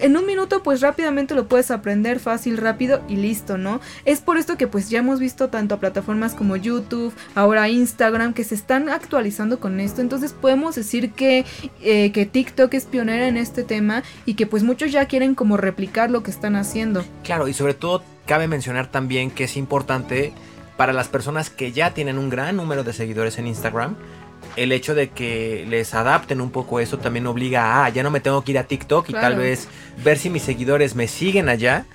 En 0.01 0.17
un 0.17 0.27
minuto 0.27 0.63
pues 0.63 0.81
rápidamente 0.81 1.35
lo 1.35 1.47
puedes 1.47 1.71
aprender 1.71 2.21
fácil, 2.21 2.57
rápido 2.57 3.03
y 3.09 3.17
listo, 3.17 3.59
¿no? 3.59 3.81
Es 4.05 4.21
por 4.21 4.39
esto 4.39 4.57
que 4.57 4.67
pues 4.67 4.89
ya 4.89 5.01
hemos 5.01 5.21
visto 5.21 5.49
tanto 5.49 5.75
a 5.75 5.81
plataformas 5.81 6.35
como 6.35 6.57
YouTube, 6.57 7.13
ahora 7.35 7.69
Instagram, 7.69 8.33
que 8.33 8.45
se 8.45 8.55
están 8.55 8.89
actualizando 8.89 9.61
con 9.61 9.81
esto, 9.81 10.01
entonces 10.01 10.33
podemos 10.33 10.75
decir 10.75 11.13
que, 11.13 11.45
eh, 11.83 12.13
que 12.13 12.27
TikTok 12.27 12.73
es 12.75 12.87
pionera 12.87 13.29
en 13.29 13.37
este 13.37 13.63
tema 13.63 14.03
y 14.25 14.35
que 14.35 14.47
pues 14.47 14.63
muchos 14.63 14.91
ya 14.93 15.07
quieren 15.07 15.35
como 15.35 15.57
replicar 15.57 16.11
lo 16.11 16.23
que 16.23 16.31
están 16.31 16.57
haciendo. 16.57 17.05
Claro, 17.23 17.49
y 17.49 17.55
sobre 17.55 17.75
todo 17.75 18.03
cabe 18.27 18.49
mencionar 18.49 18.91
también 18.91 19.31
que 19.31 19.45
es 19.45 19.57
importante 19.57 20.33
para 20.77 20.93
las 20.93 21.09
personas 21.09 21.51
que 21.51 21.73
ya 21.73 21.93
tienen 21.93 22.17
un 22.17 22.31
gran 22.31 22.57
número 22.57 22.85
de 22.85 22.93
seguidores 22.93 23.39
en 23.39 23.47
Instagram. 23.47 23.97
El 24.57 24.73
hecho 24.73 24.95
de 24.95 25.11
que 25.11 25.65
les 25.69 25.95
adapten 25.95 26.41
un 26.41 26.51
poco 26.51 26.81
eso 26.81 26.99
también 26.99 27.27
obliga 27.27 27.65
a, 27.65 27.85
ah, 27.85 27.89
ya 27.89 28.03
no 28.03 28.11
me 28.11 28.21
tengo 28.21 28.43
que 28.43 28.53
ir 28.53 28.59
a 28.59 28.65
TikTok 28.65 29.09
y 29.09 29.13
tal 29.13 29.37
vez 29.37 29.69
ver 30.05 30.19
si 30.19 30.31
mis 30.31 30.43
seguidores 30.43 30.95
me 30.95 31.09
siguen 31.09 31.49
allá 31.49 31.87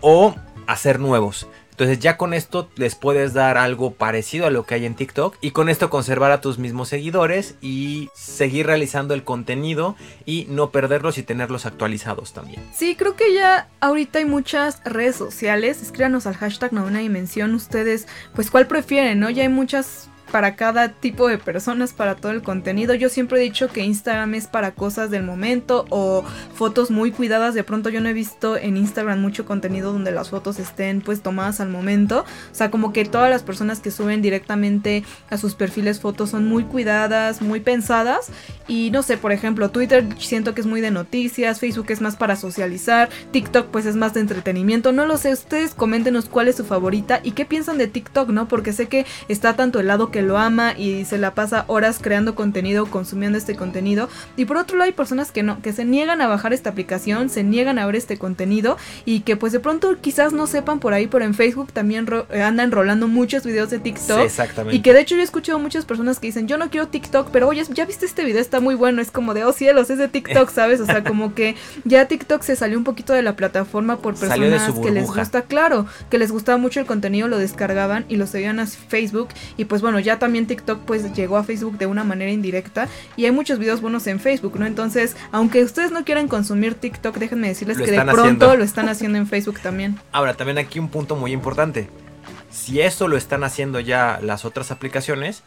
o 0.00 0.34
hacer 0.66 1.00
nuevos. 1.00 1.48
Entonces 1.78 2.00
ya 2.00 2.16
con 2.16 2.34
esto 2.34 2.68
les 2.74 2.96
puedes 2.96 3.34
dar 3.34 3.56
algo 3.56 3.92
parecido 3.92 4.48
a 4.48 4.50
lo 4.50 4.64
que 4.64 4.74
hay 4.74 4.84
en 4.84 4.96
TikTok 4.96 5.36
y 5.40 5.52
con 5.52 5.68
esto 5.68 5.90
conservar 5.90 6.32
a 6.32 6.40
tus 6.40 6.58
mismos 6.58 6.88
seguidores 6.88 7.54
y 7.60 8.10
seguir 8.16 8.66
realizando 8.66 9.14
el 9.14 9.22
contenido 9.22 9.94
y 10.26 10.48
no 10.50 10.72
perderlos 10.72 11.18
y 11.18 11.22
tenerlos 11.22 11.66
actualizados 11.66 12.32
también. 12.32 12.60
Sí, 12.74 12.96
creo 12.96 13.14
que 13.14 13.32
ya 13.32 13.68
ahorita 13.78 14.18
hay 14.18 14.24
muchas 14.24 14.82
redes 14.84 15.14
sociales. 15.14 15.80
Escríbanos 15.80 16.26
al 16.26 16.34
hashtag 16.34 16.72
no 16.72 16.84
una 16.84 16.98
dimensión 16.98 17.54
ustedes, 17.54 18.08
pues 18.34 18.50
cuál 18.50 18.66
prefieren, 18.66 19.20
¿no? 19.20 19.30
Ya 19.30 19.44
hay 19.44 19.48
muchas 19.48 20.10
para 20.30 20.56
cada 20.56 20.88
tipo 20.90 21.28
de 21.28 21.38
personas, 21.38 21.92
para 21.92 22.14
todo 22.14 22.32
el 22.32 22.42
contenido. 22.42 22.94
Yo 22.94 23.08
siempre 23.08 23.38
he 23.38 23.42
dicho 23.42 23.68
que 23.68 23.82
Instagram 23.82 24.34
es 24.34 24.46
para 24.46 24.72
cosas 24.72 25.10
del 25.10 25.22
momento 25.22 25.86
o 25.90 26.24
fotos 26.54 26.90
muy 26.90 27.12
cuidadas. 27.12 27.54
De 27.54 27.64
pronto 27.64 27.88
yo 27.88 28.00
no 28.00 28.08
he 28.08 28.12
visto 28.12 28.56
en 28.56 28.76
Instagram 28.76 29.20
mucho 29.20 29.44
contenido 29.44 29.92
donde 29.92 30.12
las 30.12 30.30
fotos 30.30 30.58
estén 30.58 31.00
pues 31.00 31.22
tomadas 31.22 31.60
al 31.60 31.68
momento. 31.68 32.24
O 32.52 32.54
sea, 32.54 32.70
como 32.70 32.92
que 32.92 33.04
todas 33.04 33.30
las 33.30 33.42
personas 33.42 33.80
que 33.80 33.90
suben 33.90 34.22
directamente 34.22 35.04
a 35.30 35.38
sus 35.38 35.54
perfiles 35.54 36.00
fotos 36.00 36.30
son 36.30 36.46
muy 36.46 36.64
cuidadas, 36.64 37.42
muy 37.42 37.60
pensadas. 37.60 38.30
Y 38.66 38.90
no 38.90 39.02
sé, 39.02 39.16
por 39.16 39.32
ejemplo, 39.32 39.70
Twitter 39.70 40.04
siento 40.18 40.54
que 40.54 40.60
es 40.60 40.66
muy 40.66 40.80
de 40.80 40.90
noticias, 40.90 41.60
Facebook 41.60 41.86
es 41.88 42.00
más 42.00 42.16
para 42.16 42.36
socializar, 42.36 43.08
TikTok 43.32 43.68
pues 43.68 43.86
es 43.86 43.96
más 43.96 44.14
de 44.14 44.20
entretenimiento. 44.20 44.92
No 44.92 45.06
lo 45.06 45.16
sé, 45.16 45.32
ustedes 45.32 45.74
coméntenos 45.74 46.28
cuál 46.28 46.48
es 46.48 46.56
su 46.56 46.64
favorita 46.64 47.20
y 47.22 47.32
qué 47.32 47.44
piensan 47.44 47.78
de 47.78 47.86
TikTok, 47.86 48.30
¿no? 48.30 48.48
Porque 48.48 48.72
sé 48.72 48.86
que 48.86 49.06
está 49.28 49.56
tanto 49.56 49.80
el 49.80 49.86
lado 49.86 50.10
que 50.10 50.17
lo 50.22 50.38
ama 50.38 50.74
y 50.76 51.04
se 51.04 51.18
la 51.18 51.34
pasa 51.34 51.64
horas 51.66 51.98
creando 52.00 52.34
contenido, 52.34 52.86
consumiendo 52.86 53.38
este 53.38 53.54
contenido. 53.56 54.08
Y 54.36 54.44
por 54.44 54.56
otro 54.56 54.76
lado 54.76 54.86
hay 54.88 54.92
personas 54.92 55.32
que 55.32 55.42
no, 55.42 55.60
que 55.62 55.72
se 55.72 55.84
niegan 55.84 56.20
a 56.20 56.26
bajar 56.26 56.52
esta 56.52 56.70
aplicación, 56.70 57.30
se 57.30 57.42
niegan 57.44 57.78
a 57.78 57.86
ver 57.86 57.96
este 57.96 58.18
contenido 58.18 58.76
y 59.04 59.20
que 59.20 59.36
pues 59.36 59.52
de 59.52 59.60
pronto 59.60 59.96
quizás 60.00 60.32
no 60.32 60.46
sepan 60.46 60.80
por 60.80 60.92
ahí, 60.92 61.06
pero 61.06 61.24
en 61.24 61.34
Facebook 61.34 61.72
también 61.72 62.06
ro- 62.06 62.26
eh, 62.30 62.42
andan 62.42 62.70
rolando 62.70 63.08
muchos 63.08 63.44
videos 63.44 63.70
de 63.70 63.78
TikTok. 63.78 64.18
Sí, 64.18 64.24
exactamente. 64.24 64.76
Y 64.76 64.80
que 64.80 64.92
de 64.92 65.00
hecho 65.00 65.14
yo 65.14 65.20
he 65.20 65.24
escuchado 65.24 65.58
muchas 65.58 65.84
personas 65.84 66.18
que 66.18 66.28
dicen, 66.28 66.46
yo 66.48 66.58
no 66.58 66.70
quiero 66.70 66.88
TikTok, 66.88 67.30
pero 67.30 67.48
oye, 67.48 67.62
ya 67.74 67.84
viste 67.84 68.06
este 68.06 68.24
video, 68.24 68.40
está 68.40 68.60
muy 68.60 68.74
bueno. 68.74 69.02
Es 69.02 69.10
como 69.10 69.34
de, 69.34 69.44
oh 69.44 69.52
cielos, 69.52 69.90
es 69.90 69.98
de 69.98 70.08
TikTok, 70.08 70.50
¿sabes? 70.50 70.80
O 70.80 70.86
sea, 70.86 71.04
como 71.04 71.34
que 71.34 71.54
ya 71.84 72.06
TikTok 72.06 72.42
se 72.42 72.56
salió 72.56 72.78
un 72.78 72.84
poquito 72.84 73.12
de 73.12 73.22
la 73.22 73.36
plataforma 73.36 73.98
por 73.98 74.14
personas 74.14 74.62
que 74.82 74.90
les 74.90 75.04
gusta, 75.22 75.42
claro, 75.42 75.86
que 76.10 76.18
les 76.18 76.32
gustaba 76.32 76.58
mucho 76.58 76.80
el 76.80 76.86
contenido, 76.86 77.28
lo 77.28 77.38
descargaban 77.38 78.04
y 78.08 78.16
lo 78.16 78.26
seguían 78.26 78.60
a 78.60 78.66
Facebook. 78.66 79.28
Y 79.56 79.64
pues 79.66 79.82
bueno, 79.82 79.98
ya 80.00 80.07
también 80.16 80.46
TikTok 80.46 80.80
pues 80.86 81.12
llegó 81.14 81.36
a 81.36 81.44
Facebook 81.44 81.76
de 81.76 81.86
una 81.86 82.04
manera 82.04 82.30
indirecta. 82.30 82.88
Y 83.16 83.26
hay 83.26 83.32
muchos 83.32 83.58
videos 83.58 83.80
buenos 83.82 84.06
en 84.06 84.20
Facebook, 84.20 84.58
¿no? 84.58 84.64
Entonces, 84.66 85.16
aunque 85.32 85.62
ustedes 85.64 85.90
no 85.90 86.04
quieran 86.04 86.28
consumir 86.28 86.74
TikTok, 86.74 87.16
déjenme 87.18 87.48
decirles 87.48 87.76
Lo 87.76 87.84
que 87.84 87.90
de 87.90 88.00
pronto 88.02 88.22
haciendo. 88.22 88.56
lo 88.56 88.64
están 88.64 88.88
haciendo 88.88 89.18
en 89.18 89.26
Facebook 89.26 89.60
también. 89.60 89.98
Ahora, 90.12 90.34
también 90.34 90.56
aquí 90.58 90.78
un 90.78 90.88
punto 90.88 91.16
muy 91.16 91.32
importante. 91.32 91.90
Si 92.50 92.80
esto 92.80 93.08
lo 93.08 93.16
están 93.18 93.44
haciendo 93.44 93.80
ya 93.80 94.20
las 94.22 94.44
otras 94.46 94.70
aplicaciones, 94.70 95.42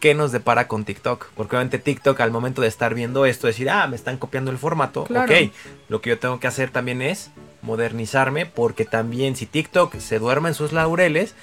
¿qué 0.00 0.14
nos 0.14 0.30
depara 0.32 0.68
con 0.68 0.84
TikTok? 0.84 1.28
Porque 1.34 1.56
obviamente 1.56 1.78
TikTok 1.78 2.20
al 2.20 2.30
momento 2.30 2.60
de 2.60 2.68
estar 2.68 2.94
viendo 2.94 3.24
esto, 3.24 3.46
decir, 3.46 3.70
ah, 3.70 3.86
me 3.86 3.96
están 3.96 4.18
copiando 4.18 4.50
el 4.50 4.58
formato, 4.58 5.04
Claro. 5.04 5.32
ok. 5.32 5.50
Lo 5.88 6.02
que 6.02 6.10
yo 6.10 6.18
tengo 6.18 6.40
que 6.40 6.46
hacer 6.46 6.68
también 6.70 7.00
es 7.00 7.30
modernizarme 7.62 8.44
porque 8.44 8.84
también 8.84 9.36
si 9.36 9.46
TikTok 9.46 9.96
se 9.98 10.18
duerme 10.18 10.50
en 10.50 10.54
sus 10.54 10.72
laureles, 10.72 11.34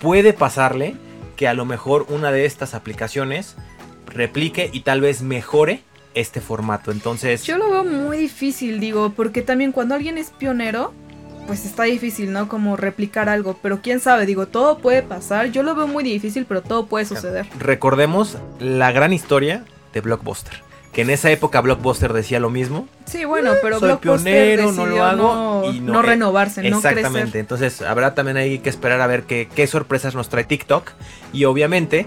puede 0.00 0.32
pasarle 0.32 0.94
que 1.40 1.48
a 1.48 1.54
lo 1.54 1.64
mejor 1.64 2.04
una 2.10 2.30
de 2.32 2.44
estas 2.44 2.74
aplicaciones 2.74 3.56
replique 4.04 4.68
y 4.74 4.80
tal 4.80 5.00
vez 5.00 5.22
mejore 5.22 5.82
este 6.12 6.42
formato. 6.42 6.90
Entonces, 6.92 7.44
Yo 7.44 7.56
lo 7.56 7.70
veo 7.70 7.82
muy 7.82 8.18
difícil, 8.18 8.78
digo, 8.78 9.14
porque 9.16 9.40
también 9.40 9.72
cuando 9.72 9.94
alguien 9.94 10.18
es 10.18 10.32
pionero, 10.32 10.92
pues 11.46 11.64
está 11.64 11.84
difícil, 11.84 12.30
¿no? 12.30 12.46
Como 12.46 12.76
replicar 12.76 13.30
algo, 13.30 13.58
pero 13.62 13.80
quién 13.80 14.00
sabe, 14.00 14.26
digo, 14.26 14.48
todo 14.48 14.80
puede 14.80 15.02
pasar. 15.02 15.50
Yo 15.50 15.62
lo 15.62 15.74
veo 15.74 15.86
muy 15.86 16.04
difícil, 16.04 16.44
pero 16.44 16.60
todo 16.60 16.84
puede 16.84 17.06
suceder. 17.06 17.46
recordemos 17.58 18.36
la 18.58 18.92
gran 18.92 19.14
historia 19.14 19.64
de 19.94 20.02
Blockbuster. 20.02 20.60
Que 20.92 21.02
en 21.02 21.10
esa 21.10 21.30
época 21.30 21.60
Blockbuster 21.60 22.12
decía 22.12 22.40
lo 22.40 22.50
mismo. 22.50 22.88
Sí, 23.06 23.24
bueno, 23.24 23.52
pero 23.62 23.78
Soy 23.78 23.88
Blockbuster 23.90 24.56
pionero, 24.56 24.72
no 24.72 24.86
lo 24.86 25.04
hago 25.04 25.62
no, 25.64 25.72
y 25.72 25.80
no- 25.80 25.92
no 25.92 26.00
eh, 26.00 26.02
renovarse, 26.02 26.68
no 26.68 26.76
Exactamente. 26.78 27.38
Entonces 27.38 27.80
habrá 27.82 28.14
también 28.14 28.36
ahí 28.36 28.58
que 28.58 28.70
esperar 28.70 29.00
a 29.00 29.06
ver 29.06 29.22
qué, 29.22 29.48
qué 29.54 29.66
sorpresas 29.68 30.14
nos 30.16 30.28
trae 30.28 30.42
TikTok. 30.44 30.90
Y 31.32 31.44
obviamente 31.44 32.06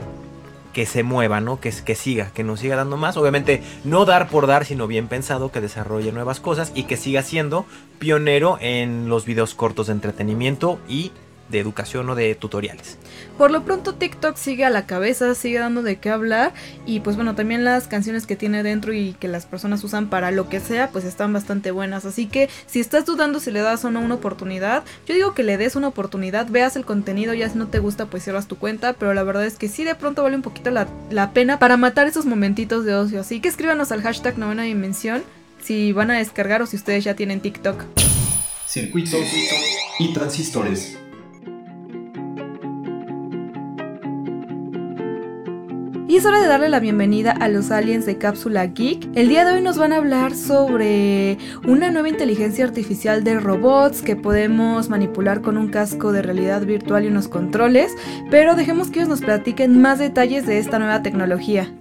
que 0.73 0.85
se 0.87 1.03
mueva, 1.03 1.39
¿no? 1.39 1.61
Que, 1.61 1.71
que 1.71 1.95
siga, 1.95 2.31
que 2.33 2.43
nos 2.43 2.59
siga 2.59 2.75
dando 2.75 2.97
más. 2.97 3.15
Obviamente 3.15 3.61
no 3.85 4.05
dar 4.05 4.27
por 4.27 4.47
dar, 4.47 4.65
sino 4.65 4.87
bien 4.87 5.07
pensado, 5.07 5.51
que 5.51 5.61
desarrolle 5.61 6.11
nuevas 6.11 6.39
cosas 6.39 6.71
y 6.75 6.83
que 6.83 6.97
siga 6.97 7.21
siendo 7.21 7.65
pionero 7.99 8.57
en 8.59 9.07
los 9.07 9.25
videos 9.25 9.53
cortos 9.53 9.87
de 9.87 9.93
entretenimiento 9.93 10.79
y 10.89 11.11
de 11.49 11.59
educación 11.59 12.09
o 12.09 12.15
de 12.15 12.35
tutoriales. 12.35 12.97
Por 13.37 13.51
lo 13.51 13.63
pronto 13.63 13.95
TikTok 13.95 14.35
sigue 14.35 14.65
a 14.65 14.69
la 14.69 14.85
cabeza, 14.85 15.35
sigue 15.35 15.59
dando 15.59 15.81
de 15.81 15.97
qué 15.97 16.09
hablar 16.09 16.53
y 16.85 16.99
pues 16.99 17.15
bueno, 17.15 17.35
también 17.35 17.63
las 17.63 17.87
canciones 17.87 18.25
que 18.25 18.35
tiene 18.35 18.63
dentro 18.63 18.93
y 18.93 19.13
que 19.13 19.27
las 19.27 19.45
personas 19.45 19.83
usan 19.83 20.09
para 20.09 20.31
lo 20.31 20.49
que 20.49 20.59
sea, 20.59 20.89
pues 20.89 21.05
están 21.05 21.33
bastante 21.33 21.71
buenas. 21.71 22.05
Así 22.05 22.27
que 22.27 22.49
si 22.65 22.79
estás 22.79 23.05
dudando 23.05 23.39
si 23.39 23.51
le 23.51 23.61
das 23.61 23.85
o 23.85 23.91
no 23.91 23.99
una 23.99 24.15
oportunidad, 24.15 24.83
yo 25.05 25.15
digo 25.15 25.33
que 25.33 25.43
le 25.43 25.57
des 25.57 25.75
una 25.75 25.89
oportunidad, 25.89 26.47
veas 26.47 26.75
el 26.75 26.85
contenido, 26.85 27.33
ya 27.33 27.49
si 27.49 27.57
no 27.57 27.67
te 27.67 27.79
gusta 27.79 28.07
pues 28.07 28.23
cierras 28.23 28.47
tu 28.47 28.57
cuenta, 28.57 28.93
pero 28.93 29.13
la 29.13 29.23
verdad 29.23 29.45
es 29.45 29.57
que 29.57 29.69
sí 29.69 29.83
de 29.83 29.95
pronto 29.95 30.23
vale 30.23 30.35
un 30.35 30.41
poquito 30.41 30.71
la, 30.71 30.87
la 31.09 31.31
pena 31.31 31.59
para 31.59 31.77
matar 31.77 32.07
esos 32.07 32.25
momentitos 32.25 32.85
de 32.85 32.95
ocio. 32.95 33.21
Así 33.21 33.39
que 33.39 33.49
escríbanos 33.49 33.91
al 33.91 34.01
hashtag 34.01 34.37
novena 34.37 34.63
dimensión 34.63 35.23
si 35.61 35.93
van 35.93 36.11
a 36.11 36.17
descargar 36.17 36.61
o 36.61 36.65
si 36.65 36.75
ustedes 36.75 37.03
ya 37.03 37.15
tienen 37.15 37.41
TikTok. 37.41 37.83
Circuitos 38.67 39.25
y 39.99 40.13
transistores. 40.13 40.97
Y 46.13 46.17
es 46.17 46.27
hora 46.27 46.39
de 46.39 46.47
darle 46.47 46.69
la 46.69 46.79
bienvenida 46.79 47.31
a 47.31 47.47
los 47.47 47.71
aliens 47.71 48.05
de 48.05 48.19
Cápsula 48.19 48.67
Geek. 48.67 49.09
El 49.15 49.29
día 49.29 49.45
de 49.45 49.53
hoy 49.53 49.63
nos 49.63 49.79
van 49.79 49.93
a 49.93 49.95
hablar 49.95 50.35
sobre 50.35 51.39
una 51.67 51.89
nueva 51.89 52.07
inteligencia 52.07 52.65
artificial 52.65 53.23
de 53.23 53.39
robots 53.39 54.03
que 54.03 54.15
podemos 54.15 54.89
manipular 54.89 55.41
con 55.41 55.57
un 55.57 55.69
casco 55.69 56.11
de 56.11 56.21
realidad 56.21 56.67
virtual 56.67 57.05
y 57.05 57.07
unos 57.07 57.27
controles, 57.27 57.91
pero 58.29 58.53
dejemos 58.53 58.91
que 58.91 58.99
ellos 58.99 59.09
nos 59.09 59.21
platiquen 59.21 59.81
más 59.81 59.97
detalles 59.97 60.45
de 60.45 60.59
esta 60.59 60.77
nueva 60.77 61.01
tecnología. 61.01 61.73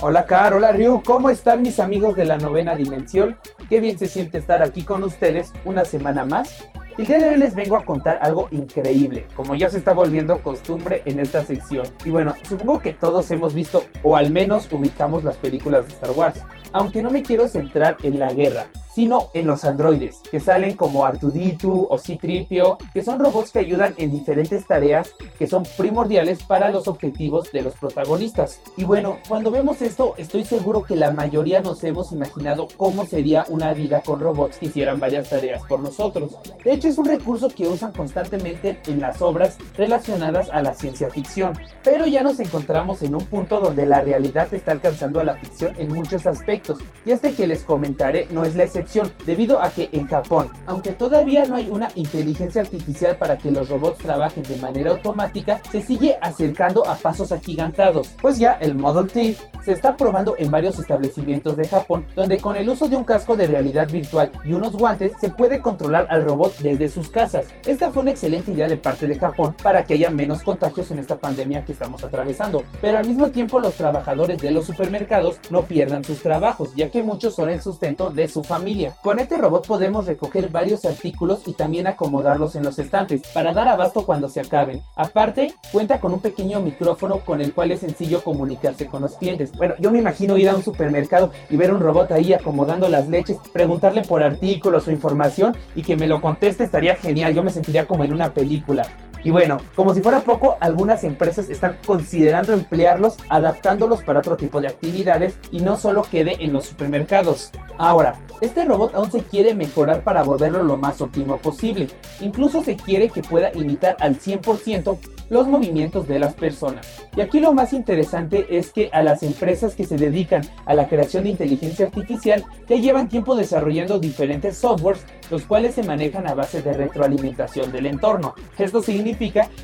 Hola 0.00 0.26
Car, 0.26 0.54
hola 0.54 0.70
Ryu, 0.70 1.02
¿cómo 1.04 1.28
están 1.28 1.60
mis 1.60 1.80
amigos 1.80 2.14
de 2.14 2.24
la 2.24 2.38
novena 2.38 2.76
dimensión? 2.76 3.36
Qué 3.68 3.80
bien 3.80 3.98
se 3.98 4.06
siente 4.06 4.38
estar 4.38 4.62
aquí 4.62 4.84
con 4.84 5.02
ustedes 5.02 5.52
una 5.64 5.84
semana 5.84 6.24
más. 6.24 6.68
El 6.98 7.06
día 7.06 7.18
de 7.20 7.28
hoy 7.28 7.36
les 7.36 7.54
vengo 7.54 7.76
a 7.76 7.84
contar 7.84 8.18
algo 8.22 8.48
increíble, 8.50 9.28
como 9.36 9.54
ya 9.54 9.70
se 9.70 9.78
está 9.78 9.92
volviendo 9.92 10.42
costumbre 10.42 11.02
en 11.04 11.20
esta 11.20 11.44
sección. 11.44 11.86
Y 12.04 12.10
bueno, 12.10 12.34
supongo 12.42 12.80
que 12.80 12.92
todos 12.92 13.30
hemos 13.30 13.54
visto 13.54 13.84
o 14.02 14.16
al 14.16 14.32
menos 14.32 14.66
ubicamos 14.72 15.22
las 15.22 15.36
películas 15.36 15.86
de 15.86 15.92
Star 15.94 16.10
Wars. 16.10 16.42
Aunque 16.72 17.00
no 17.00 17.10
me 17.10 17.22
quiero 17.22 17.46
centrar 17.46 17.98
en 18.02 18.18
la 18.18 18.32
guerra, 18.32 18.66
sino 18.98 19.30
en 19.32 19.46
los 19.46 19.64
androides, 19.64 20.18
que 20.28 20.40
salen 20.40 20.74
como 20.74 21.06
Artuditu 21.06 21.86
o 21.88 21.98
C-Tripio, 21.98 22.78
que 22.92 23.04
son 23.04 23.20
robots 23.20 23.52
que 23.52 23.60
ayudan 23.60 23.94
en 23.96 24.10
diferentes 24.10 24.66
tareas 24.66 25.14
que 25.38 25.46
son 25.46 25.62
primordiales 25.76 26.42
para 26.42 26.68
los 26.70 26.88
objetivos 26.88 27.52
de 27.52 27.62
los 27.62 27.74
protagonistas. 27.74 28.60
Y 28.76 28.82
bueno, 28.82 29.18
cuando 29.28 29.52
vemos 29.52 29.82
esto, 29.82 30.14
estoy 30.18 30.44
seguro 30.44 30.82
que 30.82 30.96
la 30.96 31.12
mayoría 31.12 31.60
nos 31.60 31.84
hemos 31.84 32.10
imaginado 32.10 32.66
cómo 32.76 33.06
sería 33.06 33.44
una 33.48 33.72
vida 33.72 34.02
con 34.04 34.18
robots 34.18 34.58
que 34.58 34.66
hicieran 34.66 34.98
varias 34.98 35.30
tareas 35.30 35.62
por 35.62 35.78
nosotros. 35.78 36.36
De 36.64 36.72
hecho, 36.72 36.87
es 36.88 36.98
un 36.98 37.04
recurso 37.04 37.48
que 37.48 37.68
usan 37.68 37.92
constantemente 37.92 38.80
en 38.86 39.00
las 39.00 39.20
obras 39.20 39.58
relacionadas 39.76 40.48
a 40.50 40.62
la 40.62 40.74
ciencia 40.74 41.10
ficción. 41.10 41.52
Pero 41.84 42.06
ya 42.06 42.22
nos 42.22 42.40
encontramos 42.40 43.02
en 43.02 43.14
un 43.14 43.24
punto 43.26 43.60
donde 43.60 43.86
la 43.86 44.00
realidad 44.00 44.52
está 44.52 44.72
alcanzando 44.72 45.20
a 45.20 45.24
la 45.24 45.34
ficción 45.34 45.74
en 45.78 45.92
muchos 45.92 46.26
aspectos. 46.26 46.78
Y 47.04 47.12
este 47.12 47.32
que 47.32 47.46
les 47.46 47.62
comentaré 47.62 48.26
no 48.30 48.44
es 48.44 48.56
la 48.56 48.64
excepción, 48.64 49.12
debido 49.26 49.60
a 49.60 49.70
que 49.70 49.88
en 49.92 50.06
Japón, 50.06 50.48
aunque 50.66 50.92
todavía 50.92 51.44
no 51.44 51.56
hay 51.56 51.68
una 51.70 51.88
inteligencia 51.94 52.62
artificial 52.62 53.16
para 53.16 53.36
que 53.36 53.50
los 53.50 53.68
robots 53.68 53.98
trabajen 53.98 54.42
de 54.42 54.56
manera 54.56 54.90
automática, 54.92 55.60
se 55.70 55.82
sigue 55.82 56.16
acercando 56.20 56.86
a 56.86 56.94
pasos 56.96 57.32
agigantados. 57.32 58.08
Pues 58.20 58.38
ya 58.38 58.52
el 58.60 58.74
Model 58.74 59.10
T 59.10 59.36
se 59.64 59.72
está 59.72 59.96
probando 59.96 60.34
en 60.38 60.50
varios 60.50 60.78
establecimientos 60.78 61.56
de 61.56 61.68
Japón, 61.68 62.06
donde 62.14 62.38
con 62.38 62.56
el 62.56 62.68
uso 62.68 62.88
de 62.88 62.96
un 62.96 63.04
casco 63.04 63.36
de 63.36 63.46
realidad 63.46 63.88
virtual 63.90 64.30
y 64.44 64.52
unos 64.52 64.72
guantes 64.72 65.12
se 65.20 65.30
puede 65.30 65.60
controlar 65.60 66.06
al 66.08 66.24
robot 66.24 66.56
desde 66.58 66.77
sus 66.86 67.08
casas. 67.08 67.46
Esta 67.66 67.90
fue 67.90 68.02
una 68.02 68.10
excelente 68.10 68.52
idea 68.52 68.68
de 68.68 68.76
parte 68.76 69.06
de 69.06 69.18
Japón 69.18 69.56
para 69.62 69.84
que 69.84 69.94
haya 69.94 70.10
menos 70.10 70.42
contagios 70.42 70.90
en 70.90 70.98
esta 70.98 71.16
pandemia 71.16 71.64
que 71.64 71.72
estamos 71.72 72.04
atravesando, 72.04 72.62
pero 72.80 72.98
al 72.98 73.06
mismo 73.06 73.30
tiempo 73.30 73.58
los 73.58 73.74
trabajadores 73.74 74.38
de 74.38 74.50
los 74.50 74.66
supermercados 74.66 75.38
no 75.50 75.62
pierdan 75.62 76.04
sus 76.04 76.22
trabajos, 76.22 76.74
ya 76.76 76.90
que 76.90 77.02
muchos 77.02 77.34
son 77.34 77.48
el 77.48 77.62
sustento 77.62 78.10
de 78.10 78.28
su 78.28 78.44
familia. 78.44 78.94
Con 79.02 79.18
este 79.18 79.38
robot 79.38 79.66
podemos 79.66 80.06
recoger 80.06 80.50
varios 80.50 80.84
artículos 80.84 81.40
y 81.46 81.54
también 81.54 81.86
acomodarlos 81.86 82.54
en 82.54 82.64
los 82.64 82.78
estantes 82.78 83.22
para 83.32 83.54
dar 83.54 83.68
abasto 83.68 84.04
cuando 84.04 84.28
se 84.28 84.40
acaben. 84.40 84.82
Aparte, 84.96 85.54
cuenta 85.72 86.00
con 86.00 86.12
un 86.12 86.20
pequeño 86.20 86.60
micrófono 86.60 87.20
con 87.20 87.40
el 87.40 87.54
cual 87.54 87.72
es 87.72 87.80
sencillo 87.80 88.22
comunicarse 88.22 88.86
con 88.86 89.02
los 89.02 89.16
clientes. 89.16 89.52
Bueno, 89.52 89.74
yo 89.78 89.90
me 89.90 89.98
imagino 89.98 90.36
ir 90.36 90.48
a 90.48 90.54
un 90.54 90.62
supermercado 90.62 91.32
y 91.48 91.56
ver 91.56 91.72
un 91.72 91.80
robot 91.80 92.12
ahí 92.12 92.32
acomodando 92.32 92.88
las 92.88 93.08
leches, 93.08 93.38
preguntarle 93.52 94.02
por 94.02 94.22
artículos 94.22 94.86
o 94.86 94.90
información 94.90 95.56
y 95.74 95.82
que 95.82 95.96
me 95.96 96.06
lo 96.06 96.20
conteste 96.20 96.67
estaría 96.68 96.94
genial. 96.94 97.34
Yo 97.34 97.42
me 97.42 97.50
sentiría 97.50 97.86
como 97.86 98.04
en 98.04 98.12
una 98.12 98.32
película. 98.32 98.86
Y 99.24 99.30
bueno, 99.30 99.58
como 99.74 99.94
si 99.94 100.00
fuera 100.00 100.20
poco, 100.20 100.56
algunas 100.60 101.04
empresas 101.04 101.50
están 101.50 101.76
considerando 101.86 102.52
emplearlos, 102.52 103.16
adaptándolos 103.28 104.02
para 104.02 104.20
otro 104.20 104.36
tipo 104.36 104.60
de 104.60 104.68
actividades 104.68 105.36
y 105.50 105.60
no 105.60 105.76
solo 105.76 106.02
quede 106.02 106.36
en 106.44 106.52
los 106.52 106.66
supermercados. 106.66 107.50
Ahora, 107.78 108.14
este 108.40 108.64
robot 108.64 108.94
aún 108.94 109.10
se 109.10 109.22
quiere 109.22 109.54
mejorar 109.54 110.02
para 110.04 110.22
volverlo 110.22 110.62
lo 110.62 110.76
más 110.76 111.00
óptimo 111.00 111.38
posible. 111.38 111.88
Incluso 112.20 112.62
se 112.62 112.76
quiere 112.76 113.08
que 113.08 113.22
pueda 113.22 113.50
imitar 113.54 113.96
al 114.00 114.18
100% 114.18 114.98
los 115.30 115.46
movimientos 115.46 116.08
de 116.08 116.18
las 116.18 116.34
personas. 116.34 116.86
Y 117.16 117.20
aquí 117.20 117.40
lo 117.40 117.52
más 117.52 117.72
interesante 117.72 118.46
es 118.56 118.72
que 118.72 118.90
a 118.92 119.02
las 119.02 119.22
empresas 119.22 119.74
que 119.74 119.84
se 119.84 119.96
dedican 119.96 120.42
a 120.64 120.74
la 120.74 120.88
creación 120.88 121.24
de 121.24 121.30
inteligencia 121.30 121.86
artificial 121.86 122.44
ya 122.68 122.76
llevan 122.76 123.08
tiempo 123.08 123.36
desarrollando 123.36 123.98
diferentes 123.98 124.56
softwares, 124.56 125.04
los 125.30 125.42
cuales 125.42 125.74
se 125.74 125.82
manejan 125.82 126.26
a 126.26 126.34
base 126.34 126.62
de 126.62 126.72
retroalimentación 126.72 127.70
del 127.72 127.86
entorno. 127.86 128.34
Esto 128.56 128.82
significa 128.82 129.07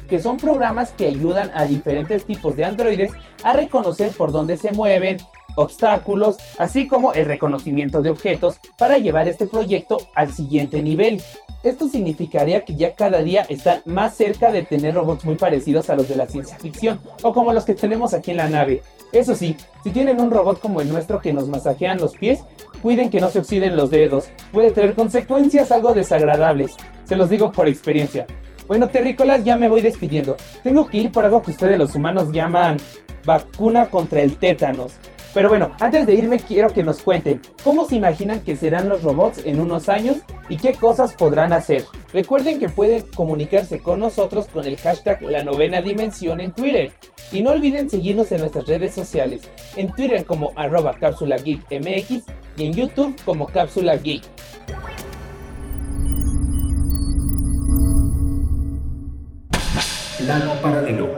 que 0.09 0.21
son 0.21 0.37
programas 0.37 0.93
que 0.93 1.07
ayudan 1.07 1.51
a 1.55 1.65
diferentes 1.65 2.25
tipos 2.25 2.57
de 2.57 2.65
androides 2.65 3.13
a 3.43 3.53
reconocer 3.53 4.11
por 4.11 4.33
dónde 4.33 4.57
se 4.57 4.73
mueven, 4.73 5.19
obstáculos, 5.57 6.37
así 6.59 6.89
como 6.89 7.13
el 7.13 7.27
reconocimiento 7.27 8.03
de 8.03 8.11
objetos 8.11 8.59
para 8.79 8.99
llevar 8.99 9.29
este 9.29 9.47
proyecto 9.47 9.99
al 10.15 10.33
siguiente 10.33 10.83
nivel. 10.83 11.23
Esto 11.63 11.89
significaría 11.89 12.65
que 12.65 12.75
ya 12.75 12.95
cada 12.95 13.23
día 13.23 13.47
están 13.49 13.81
más 13.87 14.15
cerca 14.17 14.53
de 14.53 14.63
tener 14.63 14.95
robots 14.95 15.25
muy 15.25 15.37
parecidos 15.37 15.89
a 15.89 15.97
los 15.97 16.09
de 16.09 16.17
la 16.17 16.27
ciencia 16.27 16.59
ficción, 16.59 17.01
o 17.23 17.33
como 17.33 17.53
los 17.53 17.65
que 17.65 17.75
tenemos 17.75 18.13
aquí 18.13 18.33
en 18.33 18.37
la 18.39 18.49
nave. 18.49 18.83
Eso 19.13 19.35
sí, 19.35 19.57
si 19.83 19.91
tienen 19.91 20.21
un 20.21 20.31
robot 20.31 20.61
como 20.61 20.81
el 20.81 20.89
nuestro 20.91 21.21
que 21.21 21.33
nos 21.33 21.49
masajean 21.49 21.99
los 21.99 22.17
pies, 22.17 22.41
cuiden 22.83 23.09
que 23.09 23.21
no 23.21 23.31
se 23.31 23.39
oxiden 23.39 23.77
los 23.77 23.91
dedos, 23.91 24.29
puede 24.53 24.73
tener 24.73 24.95
consecuencias 24.95 25.73
algo 25.73 25.95
desagradables, 25.95 26.77
se 27.05 27.17
los 27.17 27.31
digo 27.31 27.51
por 27.51 27.67
experiencia. 27.67 28.27
Bueno, 28.67 28.89
terrícolas, 28.89 29.45
ya 29.45 29.57
me 29.57 29.69
voy 29.69 29.83
despidiendo. 29.83 30.37
Tengo 30.63 30.87
que 30.87 30.99
ir 30.99 31.13
por 31.13 31.25
algo 31.25 31.43
que 31.43 31.51
ustedes 31.51 31.79
los 31.79 31.95
humanos 31.95 32.33
llaman 32.33 32.79
vacuna 33.25 33.87
contra 33.91 34.23
el 34.23 34.37
tétanos. 34.37 34.95
Pero 35.35 35.49
bueno, 35.49 35.73
antes 35.81 36.07
de 36.07 36.15
irme 36.15 36.39
quiero 36.39 36.73
que 36.73 36.85
nos 36.85 37.03
cuenten 37.03 37.41
cómo 37.65 37.87
se 37.87 37.97
imaginan 37.97 38.41
que 38.41 38.55
serán 38.55 38.89
los 38.89 39.03
robots 39.03 39.45
en 39.45 39.59
unos 39.59 39.89
años 39.89 40.19
y 40.49 40.57
qué 40.57 40.75
cosas 40.75 41.15
podrán 41.15 41.53
hacer. 41.53 41.85
Recuerden 42.13 42.61
que 42.61 42.69
pueden 42.69 43.03
comunicarse 43.17 43.81
con 43.81 43.99
nosotros 43.99 44.47
con 44.47 44.65
el 44.65 44.77
hashtag 44.77 45.23
La 45.23 45.43
Novena 45.43 45.83
Dimensión 45.83 46.41
en 46.41 46.53
Twitter. 46.53 46.93
Y 47.33 47.43
no 47.43 47.51
olviden 47.51 47.91
seguirnos 47.91 48.31
en 48.31 48.41
nuestras 48.41 48.67
redes 48.67 48.95
sociales, 48.95 49.43
en 49.75 49.91
Twitter 49.91 50.25
como 50.25 50.53
arroba 50.55 50.95
cápsula 50.95 51.37
geek 51.37 51.63
y 52.57 52.65
en 52.65 52.73
YouTube 52.73 53.17
como 53.25 53.47
cápsula 53.47 53.97
geek. 53.97 54.23
Plano 60.25 60.55
paralelo. 60.63 61.11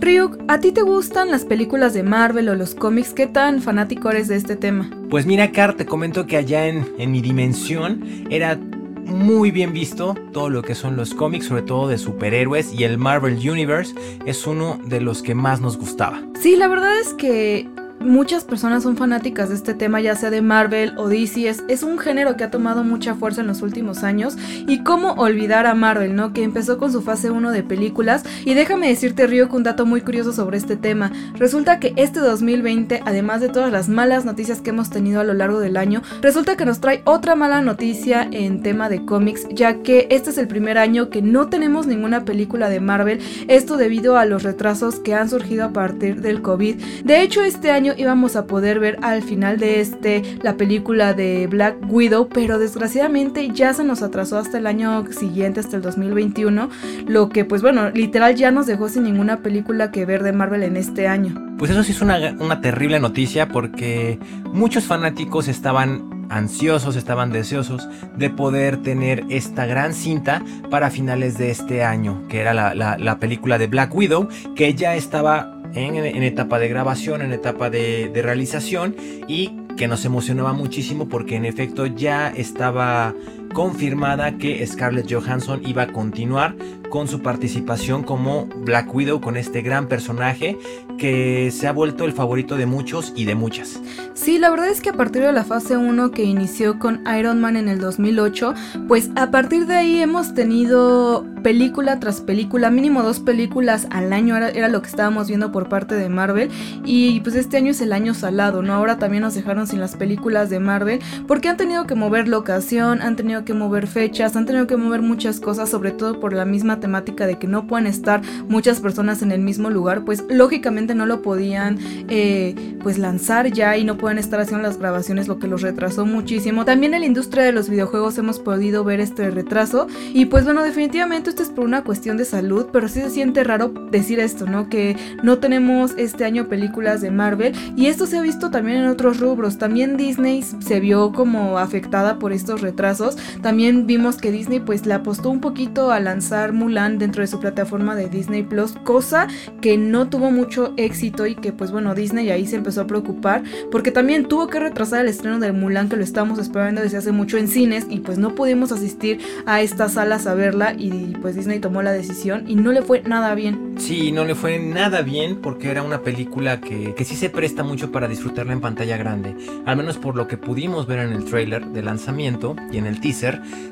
Ryuk, 0.00 0.42
¿a 0.48 0.58
ti 0.58 0.72
te 0.72 0.82
gustan 0.82 1.30
las 1.30 1.44
películas 1.44 1.94
de 1.94 2.02
Marvel 2.02 2.48
o 2.48 2.56
los 2.56 2.74
cómics? 2.74 3.14
¿Qué 3.14 3.28
tan 3.28 3.62
fanático 3.62 4.10
eres 4.10 4.26
de 4.26 4.36
este 4.36 4.56
tema? 4.56 4.90
Pues 5.08 5.24
mira, 5.24 5.52
Car, 5.52 5.74
te 5.74 5.86
comento 5.86 6.26
que 6.26 6.36
allá 6.36 6.66
en, 6.66 6.88
en 6.98 7.12
mi 7.12 7.20
dimensión 7.20 8.26
era 8.28 8.56
muy 8.56 9.52
bien 9.52 9.72
visto 9.72 10.16
todo 10.32 10.50
lo 10.50 10.62
que 10.62 10.74
son 10.74 10.96
los 10.96 11.14
cómics, 11.14 11.46
sobre 11.46 11.62
todo 11.62 11.86
de 11.86 11.98
superhéroes, 11.98 12.72
y 12.72 12.82
el 12.82 12.98
Marvel 12.98 13.34
Universe 13.34 13.94
es 14.26 14.46
uno 14.48 14.80
de 14.86 15.00
los 15.00 15.22
que 15.22 15.36
más 15.36 15.60
nos 15.60 15.76
gustaba. 15.76 16.22
Sí, 16.40 16.56
la 16.56 16.66
verdad 16.66 16.98
es 16.98 17.14
que 17.14 17.68
muchas 18.00 18.44
personas 18.44 18.82
son 18.82 18.96
fanáticas 18.96 19.50
de 19.50 19.54
este 19.54 19.74
tema, 19.74 20.00
ya 20.00 20.16
sea 20.16 20.30
de 20.30 20.42
Marvel 20.42 20.94
o 20.96 21.08
DC. 21.08 21.48
Es, 21.68 21.82
un 21.82 21.98
género 21.98 22.36
que 22.36 22.44
ha 22.44 22.50
tomado 22.50 22.84
mucha 22.84 23.14
fuerza 23.14 23.40
en 23.40 23.46
los 23.46 23.62
últimos 23.62 24.02
años. 24.02 24.36
Y 24.66 24.82
cómo 24.82 25.12
olvidar 25.12 25.66
a 25.66 25.74
Marvel, 25.74 26.14
¿no? 26.14 26.32
Que 26.32 26.42
empezó 26.42 26.78
con 26.78 26.92
su 26.92 27.02
fase 27.02 27.30
1 27.30 27.50
de 27.52 27.62
películas. 27.62 28.24
Y 28.44 28.54
déjame 28.54 28.88
decirte, 28.88 29.26
Río, 29.26 29.48
que 29.48 29.56
un 29.56 29.62
dato 29.62 29.86
muy 29.86 30.00
curioso 30.00 30.32
sobre 30.32 30.56
este 30.56 30.76
tema. 30.76 31.12
Resulta 31.34 31.78
que 31.78 31.92
este 31.96 32.20
2020, 32.20 33.02
además 33.04 33.40
de 33.40 33.48
todas 33.48 33.70
las 33.70 33.88
malas 33.88 34.24
noticias 34.24 34.60
que 34.60 34.70
hemos 34.70 34.90
tenido 34.90 35.20
a 35.20 35.24
lo 35.24 35.34
largo 35.34 35.60
del 35.60 35.76
año, 35.76 36.02
resulta 36.22 36.56
que 36.56 36.64
nos 36.64 36.80
trae 36.80 37.02
otra 37.04 37.34
mala 37.36 37.60
noticia 37.60 38.26
en 38.30 38.62
tema 38.62 38.88
de 38.88 39.04
cómics, 39.04 39.46
ya 39.50 39.82
que 39.82 40.06
este 40.10 40.30
es 40.30 40.38
el 40.38 40.48
primer 40.48 40.78
año 40.78 41.10
que 41.10 41.22
no 41.22 41.48
tenemos 41.48 41.86
ninguna 41.86 42.24
película 42.24 42.68
de 42.68 42.80
Marvel. 42.80 43.20
Esto 43.48 43.76
debido 43.76 44.16
a 44.16 44.24
los 44.24 44.42
retrasos 44.42 45.00
que 45.00 45.14
han 45.14 45.28
surgido 45.28 45.64
a 45.64 45.72
partir 45.72 46.20
del 46.20 46.42
COVID. 46.42 46.76
De 47.04 47.22
hecho, 47.22 47.42
este 47.42 47.70
año 47.70 47.89
íbamos 47.96 48.36
a 48.36 48.46
poder 48.46 48.80
ver 48.80 48.98
al 49.02 49.22
final 49.22 49.58
de 49.58 49.80
este 49.80 50.22
la 50.42 50.56
película 50.56 51.14
de 51.14 51.46
Black 51.46 51.76
Widow, 51.88 52.28
pero 52.28 52.58
desgraciadamente 52.58 53.50
ya 53.50 53.72
se 53.74 53.84
nos 53.84 54.02
atrasó 54.02 54.38
hasta 54.38 54.58
el 54.58 54.66
año 54.66 55.04
siguiente, 55.12 55.60
hasta 55.60 55.76
el 55.76 55.82
2021, 55.82 56.68
lo 57.06 57.28
que 57.28 57.44
pues 57.44 57.62
bueno, 57.62 57.90
literal 57.90 58.34
ya 58.34 58.50
nos 58.50 58.66
dejó 58.66 58.88
sin 58.88 59.04
ninguna 59.04 59.38
película 59.42 59.90
que 59.90 60.06
ver 60.06 60.22
de 60.22 60.32
Marvel 60.32 60.62
en 60.62 60.76
este 60.76 61.08
año. 61.08 61.34
Pues 61.58 61.70
eso 61.70 61.82
sí 61.82 61.92
es 61.92 62.00
una, 62.00 62.36
una 62.38 62.60
terrible 62.60 63.00
noticia 63.00 63.48
porque 63.48 64.18
muchos 64.52 64.84
fanáticos 64.84 65.48
estaban 65.48 66.26
ansiosos, 66.30 66.96
estaban 66.96 67.32
deseosos 67.32 67.88
de 68.16 68.30
poder 68.30 68.78
tener 68.78 69.24
esta 69.28 69.66
gran 69.66 69.92
cinta 69.92 70.42
para 70.70 70.90
finales 70.90 71.36
de 71.36 71.50
este 71.50 71.84
año, 71.84 72.22
que 72.28 72.40
era 72.40 72.54
la, 72.54 72.74
la, 72.74 72.96
la 72.96 73.18
película 73.18 73.58
de 73.58 73.66
Black 73.66 73.94
Widow, 73.94 74.28
que 74.54 74.74
ya 74.74 74.94
estaba 74.94 75.59
en, 75.74 76.22
etapa 76.22 76.58
de 76.58 76.68
grabación, 76.68 77.22
en 77.22 77.32
etapa 77.32 77.70
de, 77.70 78.10
realización 78.14 78.96
y 79.28 79.56
que 79.76 79.88
nos 79.88 80.04
emocionaba 80.04 80.52
muchísimo 80.52 81.08
porque 81.08 81.36
en 81.36 81.44
efecto 81.44 81.86
ya 81.86 82.28
estaba 82.28 83.14
confirmada 83.52 84.38
que 84.38 84.64
Scarlett 84.66 85.12
Johansson 85.12 85.62
iba 85.66 85.82
a 85.82 85.92
continuar 85.92 86.54
con 86.90 87.08
su 87.08 87.20
participación 87.22 88.02
como 88.02 88.46
Black 88.46 88.92
Widow, 88.94 89.20
con 89.20 89.36
este 89.36 89.62
gran 89.62 89.86
personaje 89.86 90.58
que 90.98 91.50
se 91.50 91.66
ha 91.66 91.72
vuelto 91.72 92.04
el 92.04 92.12
favorito 92.12 92.56
de 92.56 92.66
muchos 92.66 93.12
y 93.16 93.24
de 93.24 93.34
muchas. 93.34 93.80
Sí, 94.12 94.38
la 94.38 94.50
verdad 94.50 94.68
es 94.68 94.82
que 94.82 94.90
a 94.90 94.92
partir 94.92 95.22
de 95.22 95.32
la 95.32 95.44
fase 95.44 95.76
1 95.76 96.10
que 96.10 96.24
inició 96.24 96.78
con 96.78 97.02
Iron 97.18 97.40
Man 97.40 97.56
en 97.56 97.68
el 97.68 97.80
2008, 97.80 98.54
pues 98.86 99.08
a 99.16 99.30
partir 99.30 99.66
de 99.66 99.74
ahí 99.74 100.02
hemos 100.02 100.34
tenido 100.34 101.24
película 101.42 101.98
tras 102.00 102.20
película, 102.20 102.70
mínimo 102.70 103.02
dos 103.02 103.20
películas 103.20 103.86
al 103.90 104.12
año 104.12 104.36
era, 104.36 104.50
era, 104.50 104.68
lo 104.68 104.82
que 104.82 104.88
estábamos 104.88 105.28
viendo 105.28 105.52
por 105.52 105.70
parte 105.70 105.94
de 105.94 106.10
Marvel 106.10 106.50
y 106.84 107.20
pues 107.20 107.34
este 107.34 107.56
año 107.56 107.70
es 107.70 107.80
el 107.80 107.94
año 107.94 108.12
salado, 108.12 108.62
¿no? 108.62 108.74
Ahora 108.74 108.98
también 108.98 109.22
nos 109.22 109.34
dejaron 109.34 109.66
sin 109.66 109.80
las 109.80 109.96
películas 109.96 110.50
de 110.50 110.60
Marvel 110.60 111.00
porque 111.26 111.48
han 111.48 111.56
tenido 111.56 111.86
que 111.86 111.94
mover 111.94 112.28
locación, 112.28 113.00
han 113.00 113.16
tenido 113.16 113.39
que 113.44 113.54
mover 113.54 113.86
fechas, 113.86 114.36
han 114.36 114.46
tenido 114.46 114.66
que 114.66 114.76
mover 114.76 115.02
muchas 115.02 115.40
cosas, 115.40 115.68
sobre 115.68 115.92
todo 115.92 116.20
por 116.20 116.32
la 116.32 116.44
misma 116.44 116.80
temática 116.80 117.26
de 117.26 117.38
que 117.38 117.46
no 117.46 117.66
pueden 117.66 117.86
estar 117.86 118.22
muchas 118.48 118.80
personas 118.80 119.22
en 119.22 119.32
el 119.32 119.40
mismo 119.40 119.70
lugar, 119.70 120.04
pues 120.04 120.24
lógicamente 120.28 120.94
no 120.94 121.06
lo 121.06 121.22
podían 121.22 121.78
eh, 122.08 122.76
pues 122.82 122.98
lanzar 122.98 123.52
ya 123.52 123.76
y 123.76 123.84
no 123.84 123.96
pueden 123.96 124.18
estar 124.18 124.40
haciendo 124.40 124.66
las 124.66 124.78
grabaciones, 124.78 125.28
lo 125.28 125.38
que 125.38 125.46
los 125.46 125.62
retrasó 125.62 126.06
muchísimo. 126.06 126.64
También 126.64 126.94
en 126.94 127.00
la 127.00 127.06
industria 127.06 127.44
de 127.44 127.52
los 127.52 127.68
videojuegos 127.68 128.18
hemos 128.18 128.38
podido 128.38 128.84
ver 128.84 129.00
este 129.00 129.30
retraso 129.30 129.86
y 130.12 130.26
pues 130.26 130.44
bueno, 130.44 130.62
definitivamente 130.62 131.30
esto 131.30 131.42
es 131.42 131.50
por 131.50 131.64
una 131.64 131.84
cuestión 131.84 132.16
de 132.16 132.24
salud, 132.24 132.66
pero 132.72 132.88
sí 132.88 133.00
se 133.00 133.10
siente 133.10 133.44
raro 133.44 133.72
decir 133.90 134.20
esto, 134.20 134.46
¿no? 134.46 134.68
Que 134.68 134.96
no 135.22 135.38
tenemos 135.38 135.92
este 135.96 136.24
año 136.24 136.48
películas 136.48 137.00
de 137.00 137.10
Marvel 137.10 137.54
y 137.76 137.86
esto 137.86 138.06
se 138.06 138.18
ha 138.18 138.22
visto 138.22 138.50
también 138.50 138.78
en 138.78 138.86
otros 138.86 139.20
rubros. 139.20 139.58
También 139.58 139.96
Disney 139.96 140.42
se 140.42 140.80
vio 140.80 141.12
como 141.12 141.58
afectada 141.58 142.18
por 142.18 142.32
estos 142.32 142.60
retrasos. 142.60 143.16
También 143.42 143.86
vimos 143.86 144.16
que 144.16 144.30
Disney 144.30 144.60
pues 144.60 144.86
le 144.86 144.94
apostó 144.94 145.30
un 145.30 145.40
poquito 145.40 145.90
a 145.90 146.00
lanzar 146.00 146.52
Mulan 146.52 146.98
dentro 146.98 147.22
de 147.22 147.26
su 147.26 147.40
plataforma 147.40 147.94
de 147.94 148.08
Disney 148.08 148.42
Plus, 148.42 148.72
cosa 148.84 149.28
que 149.60 149.76
no 149.76 150.08
tuvo 150.08 150.30
mucho 150.30 150.74
éxito 150.76 151.26
y 151.26 151.34
que 151.34 151.52
pues 151.52 151.70
bueno, 151.70 151.94
Disney 151.94 152.30
ahí 152.30 152.46
se 152.46 152.56
empezó 152.56 152.82
a 152.82 152.86
preocupar 152.86 153.42
porque 153.70 153.90
también 153.90 154.26
tuvo 154.26 154.48
que 154.48 154.60
retrasar 154.60 155.02
el 155.02 155.08
estreno 155.08 155.38
de 155.38 155.52
Mulan 155.52 155.88
que 155.88 155.96
lo 155.96 156.04
estábamos 156.04 156.38
esperando 156.38 156.80
desde 156.80 156.98
hace 156.98 157.12
mucho 157.12 157.38
en 157.38 157.48
cines 157.48 157.86
y 157.88 158.00
pues 158.00 158.18
no 158.18 158.34
pudimos 158.34 158.72
asistir 158.72 159.20
a 159.46 159.60
estas 159.60 159.94
salas 159.94 160.26
a 160.26 160.34
verla 160.34 160.74
y 160.76 161.14
pues 161.20 161.34
Disney 161.34 161.60
tomó 161.60 161.82
la 161.82 161.92
decisión 161.92 162.44
y 162.46 162.56
no 162.56 162.72
le 162.72 162.82
fue 162.82 163.02
nada 163.02 163.34
bien. 163.34 163.74
Sí, 163.78 164.12
no 164.12 164.24
le 164.24 164.34
fue 164.34 164.58
nada 164.58 165.02
bien 165.02 165.36
porque 165.40 165.70
era 165.70 165.82
una 165.82 166.02
película 166.02 166.60
que, 166.60 166.94
que 166.94 167.04
sí 167.04 167.16
se 167.16 167.30
presta 167.30 167.62
mucho 167.62 167.92
para 167.92 168.08
disfrutarla 168.08 168.52
en 168.52 168.60
pantalla 168.60 168.96
grande, 168.96 169.34
al 169.66 169.76
menos 169.76 169.98
por 169.98 170.16
lo 170.16 170.26
que 170.26 170.36
pudimos 170.36 170.86
ver 170.86 171.00
en 171.00 171.12
el 171.12 171.24
trailer 171.24 171.66
de 171.66 171.82
lanzamiento 171.82 172.56
y 172.72 172.78
en 172.78 172.86
el 172.86 173.00
teaser, 173.00 173.19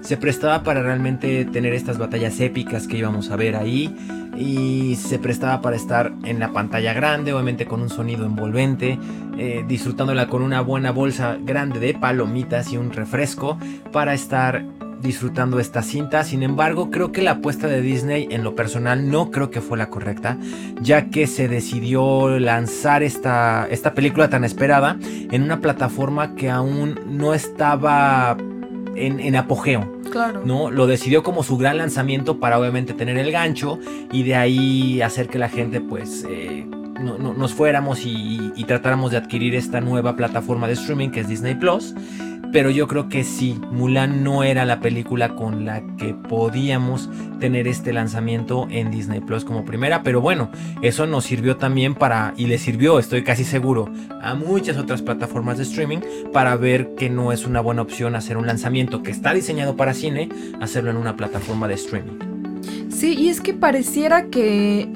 se 0.00 0.16
prestaba 0.16 0.62
para 0.62 0.82
realmente 0.82 1.44
tener 1.44 1.74
estas 1.74 1.98
batallas 1.98 2.40
épicas 2.40 2.86
que 2.86 2.98
íbamos 2.98 3.30
a 3.30 3.36
ver 3.36 3.56
ahí 3.56 3.94
y 4.36 4.96
se 4.96 5.18
prestaba 5.18 5.60
para 5.60 5.76
estar 5.76 6.12
en 6.24 6.38
la 6.38 6.52
pantalla 6.52 6.92
grande, 6.92 7.32
obviamente 7.32 7.66
con 7.66 7.82
un 7.82 7.90
sonido 7.90 8.24
envolvente, 8.24 8.98
eh, 9.36 9.64
disfrutándola 9.66 10.28
con 10.28 10.42
una 10.42 10.60
buena 10.60 10.92
bolsa 10.92 11.38
grande 11.40 11.80
de 11.80 11.94
palomitas 11.94 12.72
y 12.72 12.76
un 12.76 12.92
refresco 12.92 13.58
para 13.92 14.14
estar 14.14 14.64
disfrutando 15.00 15.60
esta 15.60 15.82
cinta. 15.82 16.24
Sin 16.24 16.42
embargo, 16.42 16.90
creo 16.90 17.12
que 17.12 17.22
la 17.22 17.32
apuesta 17.32 17.66
de 17.66 17.80
Disney 17.80 18.28
en 18.30 18.44
lo 18.44 18.54
personal 18.54 19.10
no 19.10 19.30
creo 19.30 19.50
que 19.50 19.60
fue 19.60 19.78
la 19.78 19.90
correcta, 19.90 20.38
ya 20.80 21.10
que 21.10 21.26
se 21.26 21.48
decidió 21.48 22.38
lanzar 22.38 23.02
esta, 23.02 23.66
esta 23.70 23.94
película 23.94 24.28
tan 24.28 24.44
esperada 24.44 24.96
en 25.02 25.42
una 25.42 25.60
plataforma 25.60 26.34
que 26.34 26.50
aún 26.50 26.98
no 27.06 27.34
estaba 27.34 28.36
en, 29.06 29.20
en 29.20 29.36
apogeo. 29.36 30.00
Claro. 30.10 30.42
¿no? 30.44 30.70
Lo 30.70 30.86
decidió 30.86 31.22
como 31.22 31.42
su 31.42 31.58
gran 31.58 31.78
lanzamiento 31.78 32.40
para 32.40 32.58
obviamente 32.58 32.94
tener 32.94 33.18
el 33.18 33.30
gancho 33.30 33.78
y 34.10 34.22
de 34.22 34.34
ahí 34.34 35.02
hacer 35.02 35.28
que 35.28 35.38
la 35.38 35.48
gente 35.48 35.80
pues 35.80 36.24
eh, 36.28 36.66
no, 37.00 37.18
no, 37.18 37.34
nos 37.34 37.52
fuéramos 37.52 38.04
y, 38.04 38.52
y, 38.56 38.64
tratáramos 38.64 39.10
de 39.10 39.18
adquirir 39.18 39.54
esta 39.54 39.80
nueva 39.80 40.16
plataforma 40.16 40.66
de 40.66 40.72
streaming 40.74 41.10
que 41.10 41.20
es 41.20 41.28
Disney 41.28 41.54
Plus. 41.54 41.94
Pero 42.52 42.70
yo 42.70 42.88
creo 42.88 43.08
que 43.08 43.24
sí, 43.24 43.60
Mulan 43.70 44.24
no 44.24 44.42
era 44.42 44.64
la 44.64 44.80
película 44.80 45.34
con 45.34 45.64
la 45.66 45.82
que 45.96 46.14
podíamos 46.14 47.10
tener 47.40 47.68
este 47.68 47.92
lanzamiento 47.92 48.66
en 48.70 48.90
Disney 48.90 49.20
Plus 49.20 49.44
como 49.44 49.64
primera. 49.64 50.02
Pero 50.02 50.20
bueno, 50.20 50.50
eso 50.82 51.06
nos 51.06 51.24
sirvió 51.24 51.56
también 51.56 51.94
para, 51.94 52.32
y 52.36 52.46
le 52.46 52.58
sirvió, 52.58 52.98
estoy 52.98 53.22
casi 53.22 53.44
seguro, 53.44 53.90
a 54.22 54.34
muchas 54.34 54.78
otras 54.78 55.02
plataformas 55.02 55.58
de 55.58 55.64
streaming 55.64 55.98
para 56.32 56.56
ver 56.56 56.94
que 56.96 57.10
no 57.10 57.32
es 57.32 57.46
una 57.46 57.60
buena 57.60 57.82
opción 57.82 58.14
hacer 58.14 58.36
un 58.36 58.46
lanzamiento 58.46 59.02
que 59.02 59.10
está 59.10 59.34
diseñado 59.34 59.76
para 59.76 59.92
cine, 59.92 60.28
hacerlo 60.60 60.90
en 60.90 60.96
una 60.96 61.16
plataforma 61.16 61.68
de 61.68 61.74
streaming. 61.74 62.38
Sí, 62.90 63.14
y 63.14 63.28
es 63.28 63.40
que 63.40 63.54
pareciera 63.54 64.26
que 64.26 64.88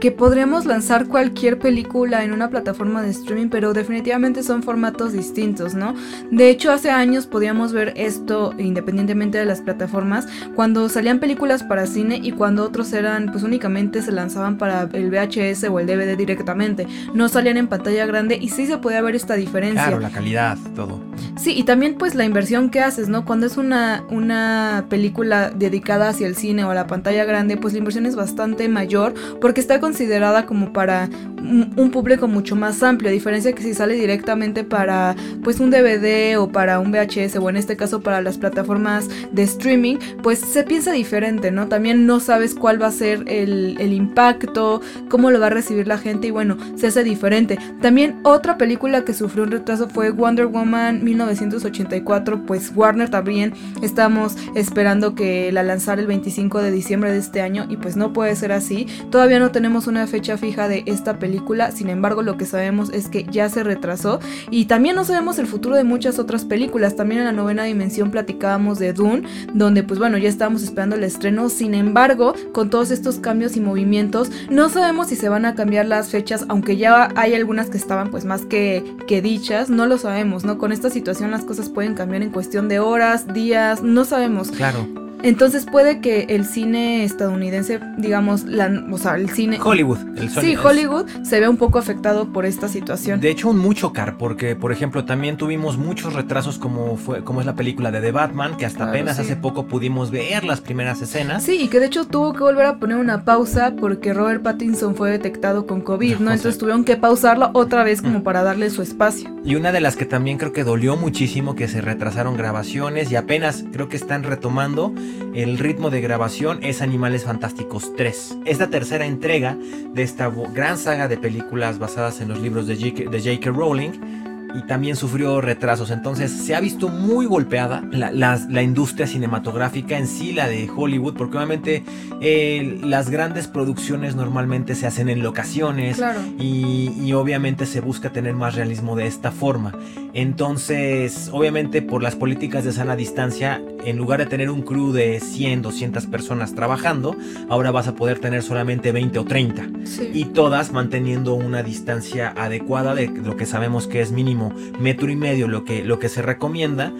que 0.00 0.12
podríamos 0.12 0.66
lanzar 0.66 1.06
cualquier 1.06 1.58
película 1.58 2.24
en 2.24 2.32
una 2.32 2.50
plataforma 2.50 3.02
de 3.02 3.10
streaming, 3.10 3.48
pero 3.48 3.72
definitivamente 3.72 4.42
son 4.42 4.62
formatos 4.62 5.12
distintos, 5.12 5.74
¿no? 5.74 5.94
De 6.30 6.50
hecho, 6.50 6.70
hace 6.70 6.90
años 6.90 7.26
podíamos 7.26 7.72
ver 7.72 7.92
esto 7.96 8.54
independientemente 8.58 9.38
de 9.38 9.44
las 9.44 9.60
plataformas, 9.60 10.26
cuando 10.54 10.88
salían 10.88 11.18
películas 11.18 11.62
para 11.62 11.86
cine 11.86 12.20
y 12.22 12.32
cuando 12.32 12.64
otros 12.64 12.92
eran, 12.92 13.32
pues 13.32 13.42
únicamente 13.42 14.02
se 14.02 14.12
lanzaban 14.12 14.58
para 14.58 14.88
el 14.92 15.10
VHS 15.10 15.64
o 15.64 15.80
el 15.80 15.86
DVD 15.86 16.16
directamente, 16.16 16.86
no 17.14 17.28
salían 17.28 17.56
en 17.56 17.68
pantalla 17.68 18.06
grande 18.06 18.38
y 18.40 18.50
sí 18.50 18.66
se 18.66 18.78
podía 18.78 19.02
ver 19.02 19.16
esta 19.16 19.34
diferencia. 19.34 19.82
Claro, 19.82 20.00
la 20.00 20.10
calidad, 20.10 20.58
todo. 20.74 21.00
Sí, 21.36 21.54
y 21.56 21.64
también 21.64 21.96
pues 21.96 22.14
la 22.14 22.24
inversión 22.24 22.70
que 22.70 22.80
haces, 22.80 23.08
¿no? 23.08 23.24
Cuando 23.24 23.46
es 23.46 23.56
una, 23.56 24.04
una 24.10 24.86
película 24.88 25.50
dedicada 25.50 26.08
hacia 26.08 26.26
el 26.26 26.36
cine 26.36 26.64
o 26.64 26.70
a 26.70 26.74
la 26.74 26.86
pantalla 26.86 27.24
grande, 27.24 27.56
pues 27.56 27.72
la 27.72 27.78
inversión 27.78 28.06
es 28.06 28.16
bastante 28.16 28.68
mayor 28.68 29.14
porque 29.40 29.60
está 29.60 29.80
considerada 29.88 30.44
como 30.44 30.70
para 30.74 31.08
un 31.38 31.90
público 31.90 32.28
mucho 32.28 32.56
más 32.56 32.82
amplio, 32.82 33.08
a 33.08 33.12
diferencia 33.12 33.52
que 33.52 33.62
si 33.62 33.72
sale 33.72 33.94
directamente 33.94 34.64
para 34.64 35.16
pues 35.42 35.60
un 35.60 35.70
DVD 35.70 36.38
o 36.38 36.52
para 36.52 36.78
un 36.78 36.92
VHS 36.92 37.36
o 37.36 37.48
en 37.48 37.56
este 37.56 37.76
caso 37.76 38.00
para 38.00 38.20
las 38.20 38.36
plataformas 38.36 39.08
de 39.32 39.44
streaming, 39.44 39.96
pues 40.22 40.40
se 40.40 40.64
piensa 40.64 40.92
diferente, 40.92 41.50
¿no? 41.50 41.68
También 41.68 42.04
no 42.04 42.20
sabes 42.20 42.54
cuál 42.54 42.82
va 42.82 42.88
a 42.88 42.92
ser 42.92 43.24
el, 43.28 43.76
el 43.80 43.94
impacto, 43.94 44.82
cómo 45.08 45.30
lo 45.30 45.40
va 45.40 45.46
a 45.46 45.50
recibir 45.50 45.86
la 45.86 45.96
gente 45.96 46.26
y 46.26 46.30
bueno, 46.30 46.58
se 46.76 46.88
hace 46.88 47.02
diferente. 47.02 47.58
También 47.80 48.20
otra 48.24 48.58
película 48.58 49.04
que 49.04 49.14
sufrió 49.14 49.44
un 49.44 49.52
retraso 49.52 49.88
fue 49.88 50.10
Wonder 50.10 50.46
Woman 50.46 51.02
1984, 51.02 52.44
pues 52.44 52.72
Warner 52.74 53.08
también 53.08 53.54
estamos 53.80 54.36
esperando 54.54 55.14
que 55.14 55.50
la 55.52 55.62
lanzara 55.62 56.00
el 56.00 56.06
25 56.06 56.60
de 56.60 56.70
diciembre 56.72 57.10
de 57.10 57.18
este 57.18 57.40
año 57.40 57.66
y 57.70 57.78
pues 57.78 57.96
no 57.96 58.12
puede 58.12 58.36
ser 58.36 58.52
así. 58.52 58.86
Todavía 59.10 59.38
no 59.38 59.50
tenemos 59.50 59.77
una 59.86 60.06
fecha 60.06 60.36
fija 60.36 60.68
de 60.68 60.82
esta 60.86 61.18
película, 61.18 61.70
sin 61.70 61.88
embargo 61.88 62.22
lo 62.22 62.36
que 62.36 62.46
sabemos 62.46 62.90
es 62.92 63.08
que 63.08 63.24
ya 63.24 63.48
se 63.48 63.62
retrasó 63.62 64.20
y 64.50 64.66
también 64.66 64.96
no 64.96 65.04
sabemos 65.04 65.38
el 65.38 65.46
futuro 65.46 65.76
de 65.76 65.84
muchas 65.84 66.18
otras 66.18 66.44
películas. 66.44 66.96
También 66.96 67.20
en 67.20 67.26
la 67.26 67.32
novena 67.32 67.64
dimensión 67.64 68.10
platicábamos 68.10 68.78
de 68.78 68.92
Dune, 68.92 69.22
donde 69.54 69.82
pues 69.82 69.98
bueno, 69.98 70.18
ya 70.18 70.28
estábamos 70.28 70.62
esperando 70.62 70.96
el 70.96 71.04
estreno, 71.04 71.48
sin 71.48 71.74
embargo, 71.74 72.34
con 72.52 72.70
todos 72.70 72.90
estos 72.90 73.18
cambios 73.18 73.56
y 73.56 73.60
movimientos, 73.60 74.30
no 74.50 74.68
sabemos 74.68 75.08
si 75.08 75.16
se 75.16 75.28
van 75.28 75.44
a 75.44 75.54
cambiar 75.54 75.86
las 75.86 76.08
fechas, 76.08 76.44
aunque 76.48 76.76
ya 76.76 77.08
hay 77.14 77.34
algunas 77.34 77.70
que 77.70 77.78
estaban 77.78 78.10
pues 78.10 78.24
más 78.24 78.44
que, 78.44 78.96
que 79.06 79.22
dichas, 79.22 79.70
no 79.70 79.86
lo 79.86 79.98
sabemos, 79.98 80.44
¿no? 80.44 80.58
Con 80.58 80.72
esta 80.72 80.90
situación 80.90 81.30
las 81.30 81.44
cosas 81.44 81.68
pueden 81.68 81.94
cambiar 81.94 82.22
en 82.22 82.30
cuestión 82.30 82.68
de 82.68 82.80
horas, 82.80 83.32
días, 83.32 83.82
no 83.82 84.04
sabemos. 84.04 84.50
Claro. 84.50 85.07
Entonces 85.22 85.66
puede 85.66 86.00
que 86.00 86.26
el 86.30 86.44
cine 86.44 87.04
estadounidense, 87.04 87.80
digamos, 87.96 88.44
la, 88.44 88.70
o 88.90 88.98
sea, 88.98 89.16
el 89.16 89.30
cine... 89.30 89.58
Hollywood. 89.62 89.98
El 90.16 90.30
Sí, 90.30 90.54
Hollywood 90.56 91.06
se 91.22 91.40
ve 91.40 91.48
un 91.48 91.56
poco 91.56 91.78
afectado 91.78 92.32
por 92.32 92.46
esta 92.46 92.68
situación. 92.68 93.20
De 93.20 93.30
hecho, 93.30 93.48
un 93.50 93.58
mucho 93.58 93.92
car, 93.92 94.16
porque 94.18 94.54
por 94.56 94.72
ejemplo 94.72 95.04
también 95.04 95.36
tuvimos 95.36 95.76
muchos 95.78 96.14
retrasos 96.14 96.58
como 96.58 96.96
fue, 96.96 97.24
como 97.24 97.40
es 97.40 97.46
la 97.46 97.54
película 97.54 97.90
de 97.90 98.00
The 98.00 98.12
Batman, 98.12 98.56
que 98.56 98.66
hasta 98.66 98.78
Claro, 98.78 98.90
apenas 98.92 99.16
sí. 99.16 99.22
hace 99.22 99.36
poco 99.36 99.66
pudimos 99.66 100.10
ver 100.10 100.44
las 100.44 100.60
primeras 100.60 101.02
escenas. 101.02 101.42
Sí, 101.42 101.58
y 101.62 101.68
que 101.68 101.80
de 101.80 101.86
hecho 101.86 102.04
tuvo 102.06 102.32
que 102.32 102.40
volver 102.44 102.66
a 102.66 102.78
poner 102.78 102.96
una 102.98 103.24
pausa 103.24 103.74
porque 103.80 104.14
Robert 104.14 104.42
Pattinson 104.42 104.94
fue 104.94 105.10
detectado 105.10 105.66
con 105.66 105.80
COVID, 105.80 106.18
¿no? 106.18 106.30
Entonces 106.32 106.58
tuvieron 106.58 106.84
que 106.84 106.96
pausarla 106.96 107.50
otra 107.54 107.82
vez 107.84 108.02
como 108.02 108.20
Mm. 108.20 108.22
para 108.22 108.42
darle 108.42 108.70
su 108.70 108.82
espacio. 108.82 109.30
Y 109.44 109.54
una 109.56 109.72
de 109.72 109.80
las 109.80 109.96
que 109.96 110.04
también 110.04 110.38
creo 110.38 110.52
que 110.52 110.64
dolió 110.64 110.96
muchísimo, 110.96 111.54
que 111.54 111.66
se 111.68 111.80
retrasaron 111.80 112.36
grabaciones 112.36 113.10
y 113.10 113.16
apenas 113.16 113.64
creo 113.72 113.88
que 113.88 113.96
están 113.96 114.22
retomando 114.22 114.92
el 115.34 115.58
ritmo 115.58 115.90
de 115.90 116.00
grabación, 116.00 116.60
es 116.62 116.82
Animales 116.82 117.24
Fantásticos 117.24 117.94
3. 117.96 118.38
Es 118.44 118.58
la 118.58 118.68
tercera 118.68 119.06
entrega 119.06 119.56
de 119.94 120.02
esta 120.02 120.28
gran 120.52 120.78
saga 120.78 121.08
de 121.08 121.18
películas 121.18 121.78
basadas 121.78 122.20
en 122.20 122.28
los 122.28 122.40
libros 122.40 122.66
de 122.66 122.76
J.K. 122.76 123.50
Rowling. 123.50 124.27
Y 124.54 124.62
también 124.66 124.96
sufrió 124.96 125.40
retrasos, 125.40 125.90
entonces 125.90 126.30
se 126.30 126.54
ha 126.54 126.60
visto 126.60 126.88
muy 126.88 127.26
golpeada 127.26 127.82
la, 127.92 128.10
las- 128.10 128.48
la 128.50 128.62
industria 128.62 129.06
cinematográfica 129.06 129.98
en 129.98 130.06
sí, 130.06 130.32
la 130.32 130.48
de 130.48 130.68
Hollywood, 130.74 131.14
porque 131.14 131.36
obviamente 131.36 131.84
eh, 132.20 132.78
las 132.82 133.10
grandes 133.10 133.46
producciones 133.46 134.16
normalmente 134.16 134.74
se 134.74 134.86
hacen 134.86 135.08
en 135.08 135.22
locaciones, 135.22 135.96
Claro. 135.96 136.20
y, 136.38 136.92
y 137.02 137.12
obviamente 137.12 137.66
se 137.66 137.80
busca 137.80 138.10
tener 138.10 138.34
más 138.34 138.54
realismo 138.54 138.96
de 138.96 139.06
esta 139.06 139.30
forma. 139.32 139.72
Entonces, 140.14 141.30
obviamente 141.32 141.82
por 141.82 142.02
las 142.02 142.14
políticas 142.14 142.62
de 142.64 142.72
sana 142.72 142.94
distancia, 142.96 143.60
en 143.84 143.96
lugar 143.96 144.20
de 144.20 144.26
tener 144.26 144.50
un 144.50 144.62
crew 144.62 144.92
de 144.92 145.20
100, 145.20 145.62
200 145.62 146.06
personas 146.06 146.54
trabajando, 146.54 147.16
ahora 147.48 147.70
vas 147.70 147.88
a 147.88 147.94
poder 147.94 148.18
tener 148.18 148.42
solamente 148.42 148.92
20 148.92 149.18
o 149.18 149.24
30. 149.24 149.66
Sí. 149.84 150.10
Y 150.14 150.24
todas 150.26 150.72
manteniendo 150.72 151.34
una 151.34 151.62
distancia 151.62 152.32
adecuada 152.36 152.94
de 152.94 153.08
lo 153.08 153.36
que 153.36 153.46
sabemos 153.46 153.86
que 153.86 154.00
es 154.00 154.12
mínimo 154.12 154.37
metro 154.78 155.10
y 155.10 155.16
medio 155.16 155.48
lo 155.48 155.64
que, 155.64 155.84
lo 155.84 155.98
que 155.98 156.08
se 156.08 156.22
recomienda. 156.22 156.92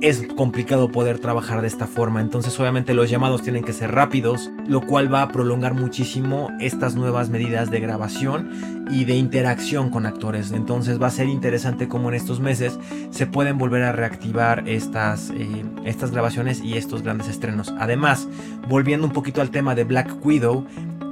Es 0.00 0.26
complicado 0.36 0.90
poder 0.90 1.18
trabajar 1.18 1.62
de 1.62 1.68
esta 1.68 1.86
forma, 1.86 2.20
entonces 2.20 2.58
obviamente 2.60 2.92
los 2.92 3.08
llamados 3.08 3.42
tienen 3.42 3.64
que 3.64 3.72
ser 3.72 3.92
rápidos, 3.92 4.50
lo 4.66 4.82
cual 4.82 5.12
va 5.12 5.22
a 5.22 5.28
prolongar 5.28 5.72
muchísimo 5.72 6.50
estas 6.60 6.94
nuevas 6.94 7.30
medidas 7.30 7.70
de 7.70 7.80
grabación 7.80 8.50
y 8.90 9.04
de 9.04 9.14
interacción 9.14 9.90
con 9.90 10.04
actores. 10.04 10.52
Entonces 10.52 11.00
va 11.00 11.06
a 11.06 11.10
ser 11.10 11.28
interesante 11.28 11.88
cómo 11.88 12.10
en 12.10 12.16
estos 12.16 12.40
meses 12.40 12.78
se 13.10 13.26
pueden 13.26 13.56
volver 13.56 13.82
a 13.82 13.92
reactivar 13.92 14.68
estas, 14.68 15.30
eh, 15.30 15.64
estas 15.84 16.10
grabaciones 16.10 16.60
y 16.60 16.76
estos 16.76 17.02
grandes 17.02 17.28
estrenos. 17.28 17.72
Además, 17.78 18.28
volviendo 18.68 19.06
un 19.06 19.12
poquito 19.12 19.40
al 19.40 19.50
tema 19.50 19.74
de 19.74 19.84
Black 19.84 20.14
Widow, 20.22 20.66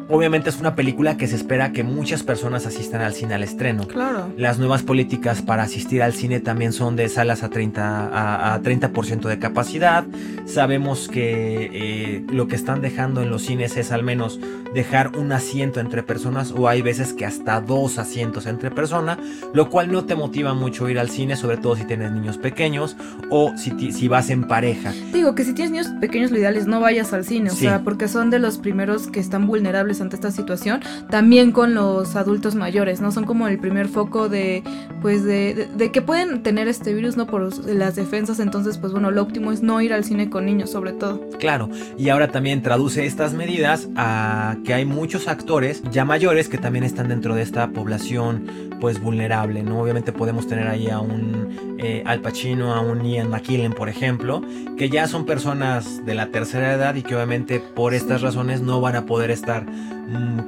obviamente 0.09 0.51
es 0.51 0.61
una 0.61 0.75
película 0.75 1.17
que 1.17 1.27
se 1.27 1.37
espera 1.37 1.73
que 1.73 1.85
muchas 1.85 2.23
personas 2.23 2.67
asistan 2.67 3.01
al 3.03 3.15
cine 3.15 3.35
al 3.35 3.43
estreno. 3.43 3.87
Claro. 3.87 4.33
Las 4.37 4.59
nuevas 4.59 4.83
políticas 4.83 5.43
para 5.43 5.63
asistir 5.65 6.03
al 6.03 6.13
cine 6.13 6.41
también 6.41 6.73
son 6.73 6.97
de 6.97 7.09
salas 7.09 7.43
a 7.43 7.51
30%, 7.51 7.79
a, 7.79 8.55
a 8.55 8.63
30% 8.63 9.29
de 9.29 9.39
capacidad. 9.39 10.05
Sabemos 10.47 11.09
que 11.09 11.71
eh, 11.73 12.25
lo 12.31 12.49
que 12.49 12.57
están 12.57 12.81
dejando 12.81 13.23
en 13.23 13.31
los 13.31 13.43
cines 13.43 13.77
es 13.77 13.93
al 13.93 14.03
menos 14.03 14.39
dejar 14.75 15.17
un 15.17 15.33
asiento 15.33 15.81
entre 15.81 16.03
personas 16.03 16.53
o 16.53 16.69
hay 16.69 16.83
veces 16.83 17.13
que 17.13 17.27
hasta 17.27 17.61
dos 17.61 17.99
asientos 17.99 18.47
entre 18.47 18.71
personas, 18.71 19.19
lo 19.53 19.69
cual 19.71 19.93
no 19.93 20.05
te 20.05 20.15
motiva 20.15 20.55
mucho 20.55 20.89
ir 20.89 20.99
al 20.99 21.11
cine, 21.11 21.37
sobre 21.37 21.57
todo 21.57 21.77
si 21.77 21.85
tienes 21.85 22.13
niños 22.13 22.39
pequeños 22.39 22.97
o 23.31 23.53
si, 23.57 23.93
si 23.93 24.09
vas 24.09 24.31
en 24.31 24.45
pareja. 24.45 24.93
Digo 25.13 25.35
que 25.35 25.45
si 25.45 25.53
tienes 25.53 25.73
niños 25.73 25.89
pequeños, 26.01 26.31
lo 26.31 26.39
ideal 26.39 26.57
es 26.57 26.67
no 26.67 26.81
vayas 26.81 27.13
al 27.13 27.25
cine, 27.25 27.51
o 27.51 27.55
sea, 27.55 27.83
porque 27.83 28.09
son 28.09 28.31
de 28.31 28.39
los 28.39 28.59
primeros 28.59 29.09
que 29.09 29.21
están 29.21 29.47
vulnerables 29.47 29.92
ante 30.01 30.17
esta 30.17 30.31
situación. 30.31 30.81
También 31.11 31.53
con 31.53 31.75
los 31.75 32.17
adultos 32.17 32.55
mayores, 32.55 33.01
¿no? 33.01 33.13
Son 33.13 33.25
como 33.25 33.49
el 33.49 33.59
primer 33.59 33.89
foco 33.89 34.29
de, 34.29 34.63
pues, 35.01 35.25
de, 35.25 35.69
de- 35.77 35.93
que 35.93 36.03
pueden 36.03 36.43
tener 36.43 36.69
este 36.69 36.95
virus, 36.95 37.17
¿no? 37.17 37.27
Por 37.27 37.67
las 37.67 37.97
defensas. 37.97 38.41
Entonces, 38.41 38.79
pues 38.79 38.93
bueno, 38.93 39.11
lo 39.11 39.23
óptimo 39.23 39.53
es 39.53 39.63
no 39.63 39.81
ir 39.81 39.93
al 39.93 40.05
cine 40.05 40.31
con 40.31 40.47
niños, 40.47 40.71
sobre 40.71 40.93
todo. 40.93 41.21
Claro, 41.39 41.69
y 41.99 42.09
ahora 42.09 42.29
también 42.29 42.63
traduce 42.63 43.05
estas 43.07 43.35
medidas 43.35 43.89
a 43.97 44.57
que 44.65 44.75
hay 44.75 44.85
muchos 44.85 45.29
actores 45.29 45.83
ya 45.91 46.05
mayores 46.05 46.49
que 46.49 46.59
también 46.59 46.85
están 46.85 47.09
dentro 47.09 47.35
de 47.35 47.43
esta 47.43 47.69
población 47.71 48.47
pues 48.81 49.01
vulnerable, 49.01 49.63
¿no? 49.63 49.81
Obviamente 49.81 50.13
podemos 50.13 50.47
tener 50.49 50.67
ahí 50.67 50.89
a 50.89 50.99
un 51.01 51.52
eh, 51.79 52.03
Al 52.07 52.21
Pacino, 52.21 52.75
a 52.75 52.81
un 52.81 53.05
Ian 53.05 53.31
McKellen, 53.31 53.73
por 53.73 53.89
ejemplo, 53.89 54.43
que 54.77 54.89
ya 54.89 55.07
son 55.07 55.27
personas 55.27 56.05
de 56.05 56.15
la 56.15 56.29
tercera 56.29 56.73
edad 56.73 56.95
y 56.95 57.03
que 57.03 57.15
obviamente 57.15 57.61
por 57.61 57.95
estas 57.95 58.23
razones 58.23 58.61
no 58.61 58.81
van 58.81 58.97
a 58.97 59.07
poder 59.07 59.31
estar, 59.31 59.67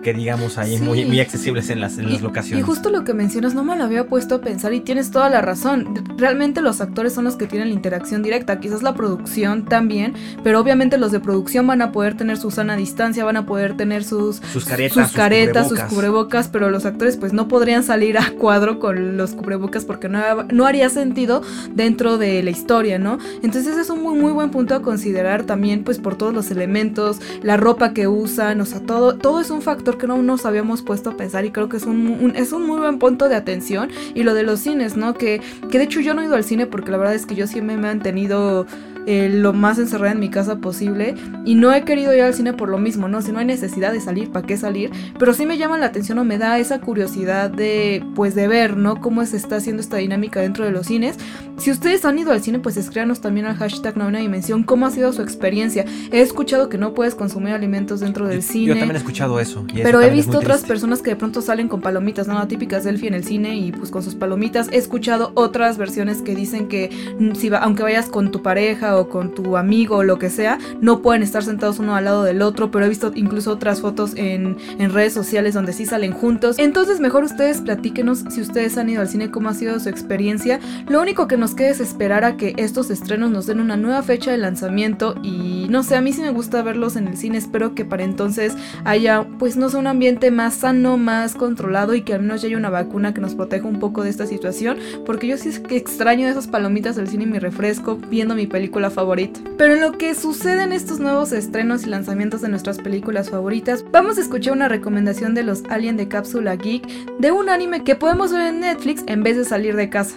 que 0.02 0.12
digamos 0.12 0.58
ahí, 0.58 0.76
Sí. 0.78 0.82
muy, 0.82 1.04
muy 1.04 1.20
accesibles 1.20 1.70
en 1.70 1.80
las, 1.80 1.96
en 1.98 2.10
las 2.12 2.20
locaciones. 2.20 2.62
Y 2.62 2.66
justo 2.66 2.90
lo 2.90 3.04
que 3.04 3.14
mencionas, 3.14 3.54
no 3.54 3.64
me 3.64 3.76
lo 3.76 3.84
había 3.84 4.06
puesto 4.06 4.34
a 4.36 4.40
pensar 4.40 4.74
y 4.74 4.80
tienes 4.80 5.10
toda 5.10 5.30
la 5.30 5.40
razón. 5.40 5.94
Realmente 6.18 6.60
los 6.60 6.80
actores 6.80 7.14
son 7.14 7.24
los 7.24 7.36
que 7.36 7.46
tienen 7.46 7.68
la 7.68 7.74
interacción 7.74 8.22
directa, 8.22 8.60
quizás 8.60 8.82
la 8.82 8.94
producción 8.94 9.64
también, 9.64 10.14
pero 10.42 10.60
obviamente 10.60 10.98
los 10.98 11.12
de 11.12 11.20
producción 11.20 11.66
van 11.66 11.80
a 11.82 11.92
poder 11.92 12.16
tener 12.16 12.36
su 12.36 12.50
sana 12.50 12.76
distancia, 12.76 13.24
van 13.24 13.36
a 13.36 13.46
poder 13.46 13.76
tener 13.76 14.04
sus, 14.04 14.36
sus 14.52 14.64
caretas, 14.64 14.94
sus 14.94 15.06
sus 15.06 15.16
caretas, 15.16 15.68
sus 15.68 15.78
cubrebocas. 15.78 15.94
cubrebocas, 15.94 16.48
pero 16.48 16.70
los 16.70 16.84
actores 16.84 17.16
pues 17.16 17.32
no 17.32 17.48
podrían 17.48 17.82
salir 17.84 18.18
a 18.18 18.30
cuadro 18.38 18.78
con 18.80 19.16
los 19.16 19.32
cubrebocas 19.32 19.84
porque 19.84 20.08
no, 20.08 20.20
no 20.52 20.66
haría 20.66 20.88
sentido 20.90 21.42
dentro 21.72 22.18
de 22.18 22.42
la 22.42 22.50
historia, 22.50 22.98
¿no? 22.98 23.18
Entonces 23.42 23.68
ese 23.72 23.80
es 23.82 23.90
un 23.90 24.02
muy 24.02 24.18
muy 24.18 24.32
buen 24.32 24.50
punto 24.50 24.74
a 24.74 24.82
considerar 24.82 25.44
también 25.44 25.84
pues 25.84 25.98
por 25.98 26.16
todos 26.16 26.34
los 26.34 26.50
elementos, 26.50 27.20
la 27.42 27.56
ropa 27.56 27.92
que 27.94 28.08
usan, 28.08 28.60
o 28.60 28.66
sea, 28.66 28.80
todo, 28.80 29.16
todo 29.16 29.40
es 29.44 29.50
un 29.50 29.62
factor 29.62 29.98
que 29.98 30.06
no 30.06 30.20
nos 30.22 30.46
habíamos 30.46 30.82
puesto 30.82 31.10
a 31.10 31.16
pensar 31.16 31.44
y 31.44 31.50
creo 31.50 31.68
que 31.68 31.76
es 31.76 31.84
un, 31.84 32.06
un- 32.20 32.34
es 32.36 32.52
un 32.52 32.66
muy 32.66 32.78
buen 32.78 32.98
punto 32.98 33.28
de 33.28 33.34
atención 33.36 33.90
y 34.14 34.22
lo 34.22 34.34
de 34.34 34.42
los 34.42 34.60
cines, 34.60 34.96
¿no? 34.96 35.14
Que, 35.14 35.40
que 35.70 35.78
de 35.78 35.84
hecho 35.84 36.00
yo 36.00 36.14
no 36.14 36.22
he 36.22 36.24
ido 36.26 36.34
al 36.34 36.44
cine 36.44 36.66
porque 36.66 36.90
la 36.90 36.96
verdad 36.96 37.14
es 37.14 37.26
que 37.26 37.34
yo 37.34 37.46
siempre 37.46 37.76
me 37.76 37.82
he 37.82 37.86
mantenido 37.94 38.66
eh, 39.06 39.28
lo 39.32 39.52
más 39.52 39.78
encerrada 39.78 40.12
en 40.12 40.20
mi 40.20 40.30
casa 40.30 40.56
posible 40.56 41.14
y 41.44 41.54
no 41.54 41.72
he 41.72 41.82
querido 41.84 42.14
ir 42.14 42.22
al 42.22 42.34
cine 42.34 42.52
por 42.52 42.68
lo 42.68 42.78
mismo, 42.78 43.08
¿no? 43.08 43.20
Si 43.22 43.32
no 43.32 43.38
hay 43.38 43.44
necesidad 43.46 43.92
de 43.92 44.00
salir, 44.00 44.30
¿para 44.30 44.46
qué 44.46 44.56
salir? 44.56 44.90
Pero 45.18 45.34
sí 45.34 45.46
me 45.46 45.58
llama 45.58 45.78
la 45.78 45.86
atención 45.86 46.18
o 46.18 46.24
me 46.24 46.38
da 46.38 46.58
esa 46.58 46.80
curiosidad 46.80 47.50
de, 47.50 48.04
pues, 48.14 48.34
de 48.34 48.48
ver, 48.48 48.76
¿no? 48.76 49.00
Cómo 49.00 49.24
se 49.26 49.36
está 49.36 49.56
haciendo 49.56 49.80
esta 49.82 49.96
dinámica 49.98 50.40
dentro 50.40 50.64
de 50.64 50.70
los 50.70 50.86
cines. 50.86 51.16
Si 51.58 51.70
ustedes 51.70 52.04
han 52.04 52.18
ido 52.18 52.32
al 52.32 52.40
cine, 52.40 52.58
pues 52.58 52.76
escríbanos 52.76 53.20
también 53.20 53.46
al 53.46 53.56
hashtag 53.56 53.96
Novena 53.96 54.18
Dimensión 54.18 54.64
cómo 54.64 54.86
ha 54.86 54.90
sido 54.90 55.12
su 55.12 55.22
experiencia. 55.22 55.84
He 56.10 56.20
escuchado 56.20 56.68
que 56.68 56.78
no 56.78 56.94
puedes 56.94 57.14
consumir 57.14 57.52
alimentos 57.54 58.00
dentro 58.00 58.26
del 58.26 58.40
Yo- 58.40 58.48
cine. 58.48 58.66
Yo 58.66 58.72
también 58.74 58.96
he 58.96 58.98
escuchado 58.98 59.38
eso. 59.40 59.64
y 59.68 59.74
eso 59.80 59.82
Pero 59.84 60.00
he 60.00 60.10
visto 60.10 60.38
otras 60.38 60.58
triste. 60.58 60.68
personas 60.68 61.02
que 61.02 61.10
de 61.10 61.16
pronto 61.16 61.42
salen 61.42 61.68
con 61.68 61.80
palomitas, 61.80 62.26
¿no? 62.26 62.34
La 62.34 62.48
típica 62.48 62.80
selfie 62.80 63.08
en 63.08 63.14
el 63.14 63.24
cine 63.24 63.56
y 63.56 63.70
pues 63.72 63.90
con 63.90 64.02
sus 64.02 64.14
palomitas. 64.14 64.68
He 64.72 64.76
escuchado 64.78 65.30
otras 65.34 65.78
versiones 65.78 66.22
que 66.22 66.34
dicen 66.34 66.68
que 66.68 66.90
mm, 67.18 67.34
si 67.34 67.48
va- 67.50 67.58
aunque 67.58 67.82
vayas 67.82 68.06
con 68.06 68.30
tu 68.32 68.42
pareja 68.42 68.93
o 68.98 69.08
con 69.08 69.34
tu 69.34 69.56
amigo 69.56 69.96
o 69.96 70.02
lo 70.02 70.18
que 70.18 70.30
sea, 70.30 70.58
no 70.80 71.02
pueden 71.02 71.22
estar 71.22 71.42
sentados 71.42 71.78
uno 71.78 71.96
al 71.96 72.04
lado 72.04 72.24
del 72.24 72.42
otro. 72.42 72.70
Pero 72.70 72.84
he 72.84 72.88
visto 72.88 73.12
incluso 73.14 73.52
otras 73.52 73.80
fotos 73.80 74.14
en, 74.16 74.56
en 74.78 74.92
redes 74.92 75.12
sociales 75.12 75.54
donde 75.54 75.72
sí 75.72 75.86
salen 75.86 76.12
juntos. 76.12 76.58
Entonces 76.58 77.00
mejor 77.00 77.24
ustedes 77.24 77.60
platíquenos 77.60 78.24
si 78.30 78.40
ustedes 78.40 78.78
han 78.78 78.88
ido 78.88 79.00
al 79.00 79.08
cine, 79.08 79.30
cómo 79.30 79.48
ha 79.48 79.54
sido 79.54 79.78
su 79.80 79.88
experiencia. 79.88 80.60
Lo 80.88 81.00
único 81.00 81.26
que 81.28 81.36
nos 81.36 81.54
queda 81.54 81.70
es 81.70 81.80
esperar 81.80 82.24
a 82.24 82.36
que 82.36 82.54
estos 82.56 82.90
estrenos 82.90 83.30
nos 83.30 83.46
den 83.46 83.60
una 83.60 83.76
nueva 83.76 84.02
fecha 84.02 84.30
de 84.30 84.38
lanzamiento 84.38 85.14
y 85.22 85.66
no 85.70 85.82
sé, 85.82 85.96
a 85.96 86.00
mí 86.00 86.12
sí 86.12 86.22
me 86.22 86.30
gusta 86.30 86.62
verlos 86.62 86.96
en 86.96 87.08
el 87.08 87.16
cine. 87.16 87.38
Espero 87.38 87.74
que 87.74 87.84
para 87.84 88.04
entonces 88.04 88.54
haya, 88.84 89.26
pues 89.38 89.56
no 89.56 89.68
sé, 89.68 89.76
un 89.76 89.86
ambiente 89.86 90.30
más 90.30 90.54
sano, 90.54 90.96
más 90.96 91.34
controlado 91.34 91.94
y 91.94 92.02
que 92.02 92.14
al 92.14 92.22
menos 92.22 92.42
ya 92.42 92.48
haya 92.48 92.56
una 92.56 92.70
vacuna 92.70 93.14
que 93.14 93.20
nos 93.20 93.34
proteja 93.34 93.66
un 93.66 93.78
poco 93.78 94.02
de 94.02 94.10
esta 94.10 94.26
situación, 94.26 94.78
porque 95.04 95.26
yo 95.26 95.36
sí 95.36 95.48
es 95.48 95.60
que 95.60 95.76
extraño 95.76 96.28
esas 96.28 96.46
palomitas 96.46 96.96
del 96.96 97.08
cine 97.08 97.24
y 97.24 97.26
mi 97.26 97.38
refresco 97.38 97.98
viendo 98.10 98.34
mi 98.34 98.46
película 98.46 98.83
favorita. 98.90 99.40
Pero 99.56 99.74
en 99.74 99.80
lo 99.80 99.92
que 99.92 100.14
sucede 100.14 100.62
en 100.62 100.72
estos 100.72 101.00
nuevos 101.00 101.32
estrenos 101.32 101.84
y 101.84 101.90
lanzamientos 101.90 102.40
de 102.40 102.48
nuestras 102.48 102.78
películas 102.78 103.30
favoritas, 103.30 103.84
vamos 103.90 104.18
a 104.18 104.20
escuchar 104.20 104.52
una 104.52 104.68
recomendación 104.68 105.34
de 105.34 105.42
los 105.42 105.64
Alien 105.68 105.96
de 105.96 106.08
Cápsula 106.08 106.56
Geek 106.56 107.18
de 107.18 107.30
un 107.32 107.48
anime 107.48 107.84
que 107.84 107.94
podemos 107.94 108.32
ver 108.32 108.48
en 108.48 108.60
Netflix 108.60 109.02
en 109.06 109.22
vez 109.22 109.36
de 109.36 109.44
salir 109.44 109.76
de 109.76 109.90
casa. 109.90 110.16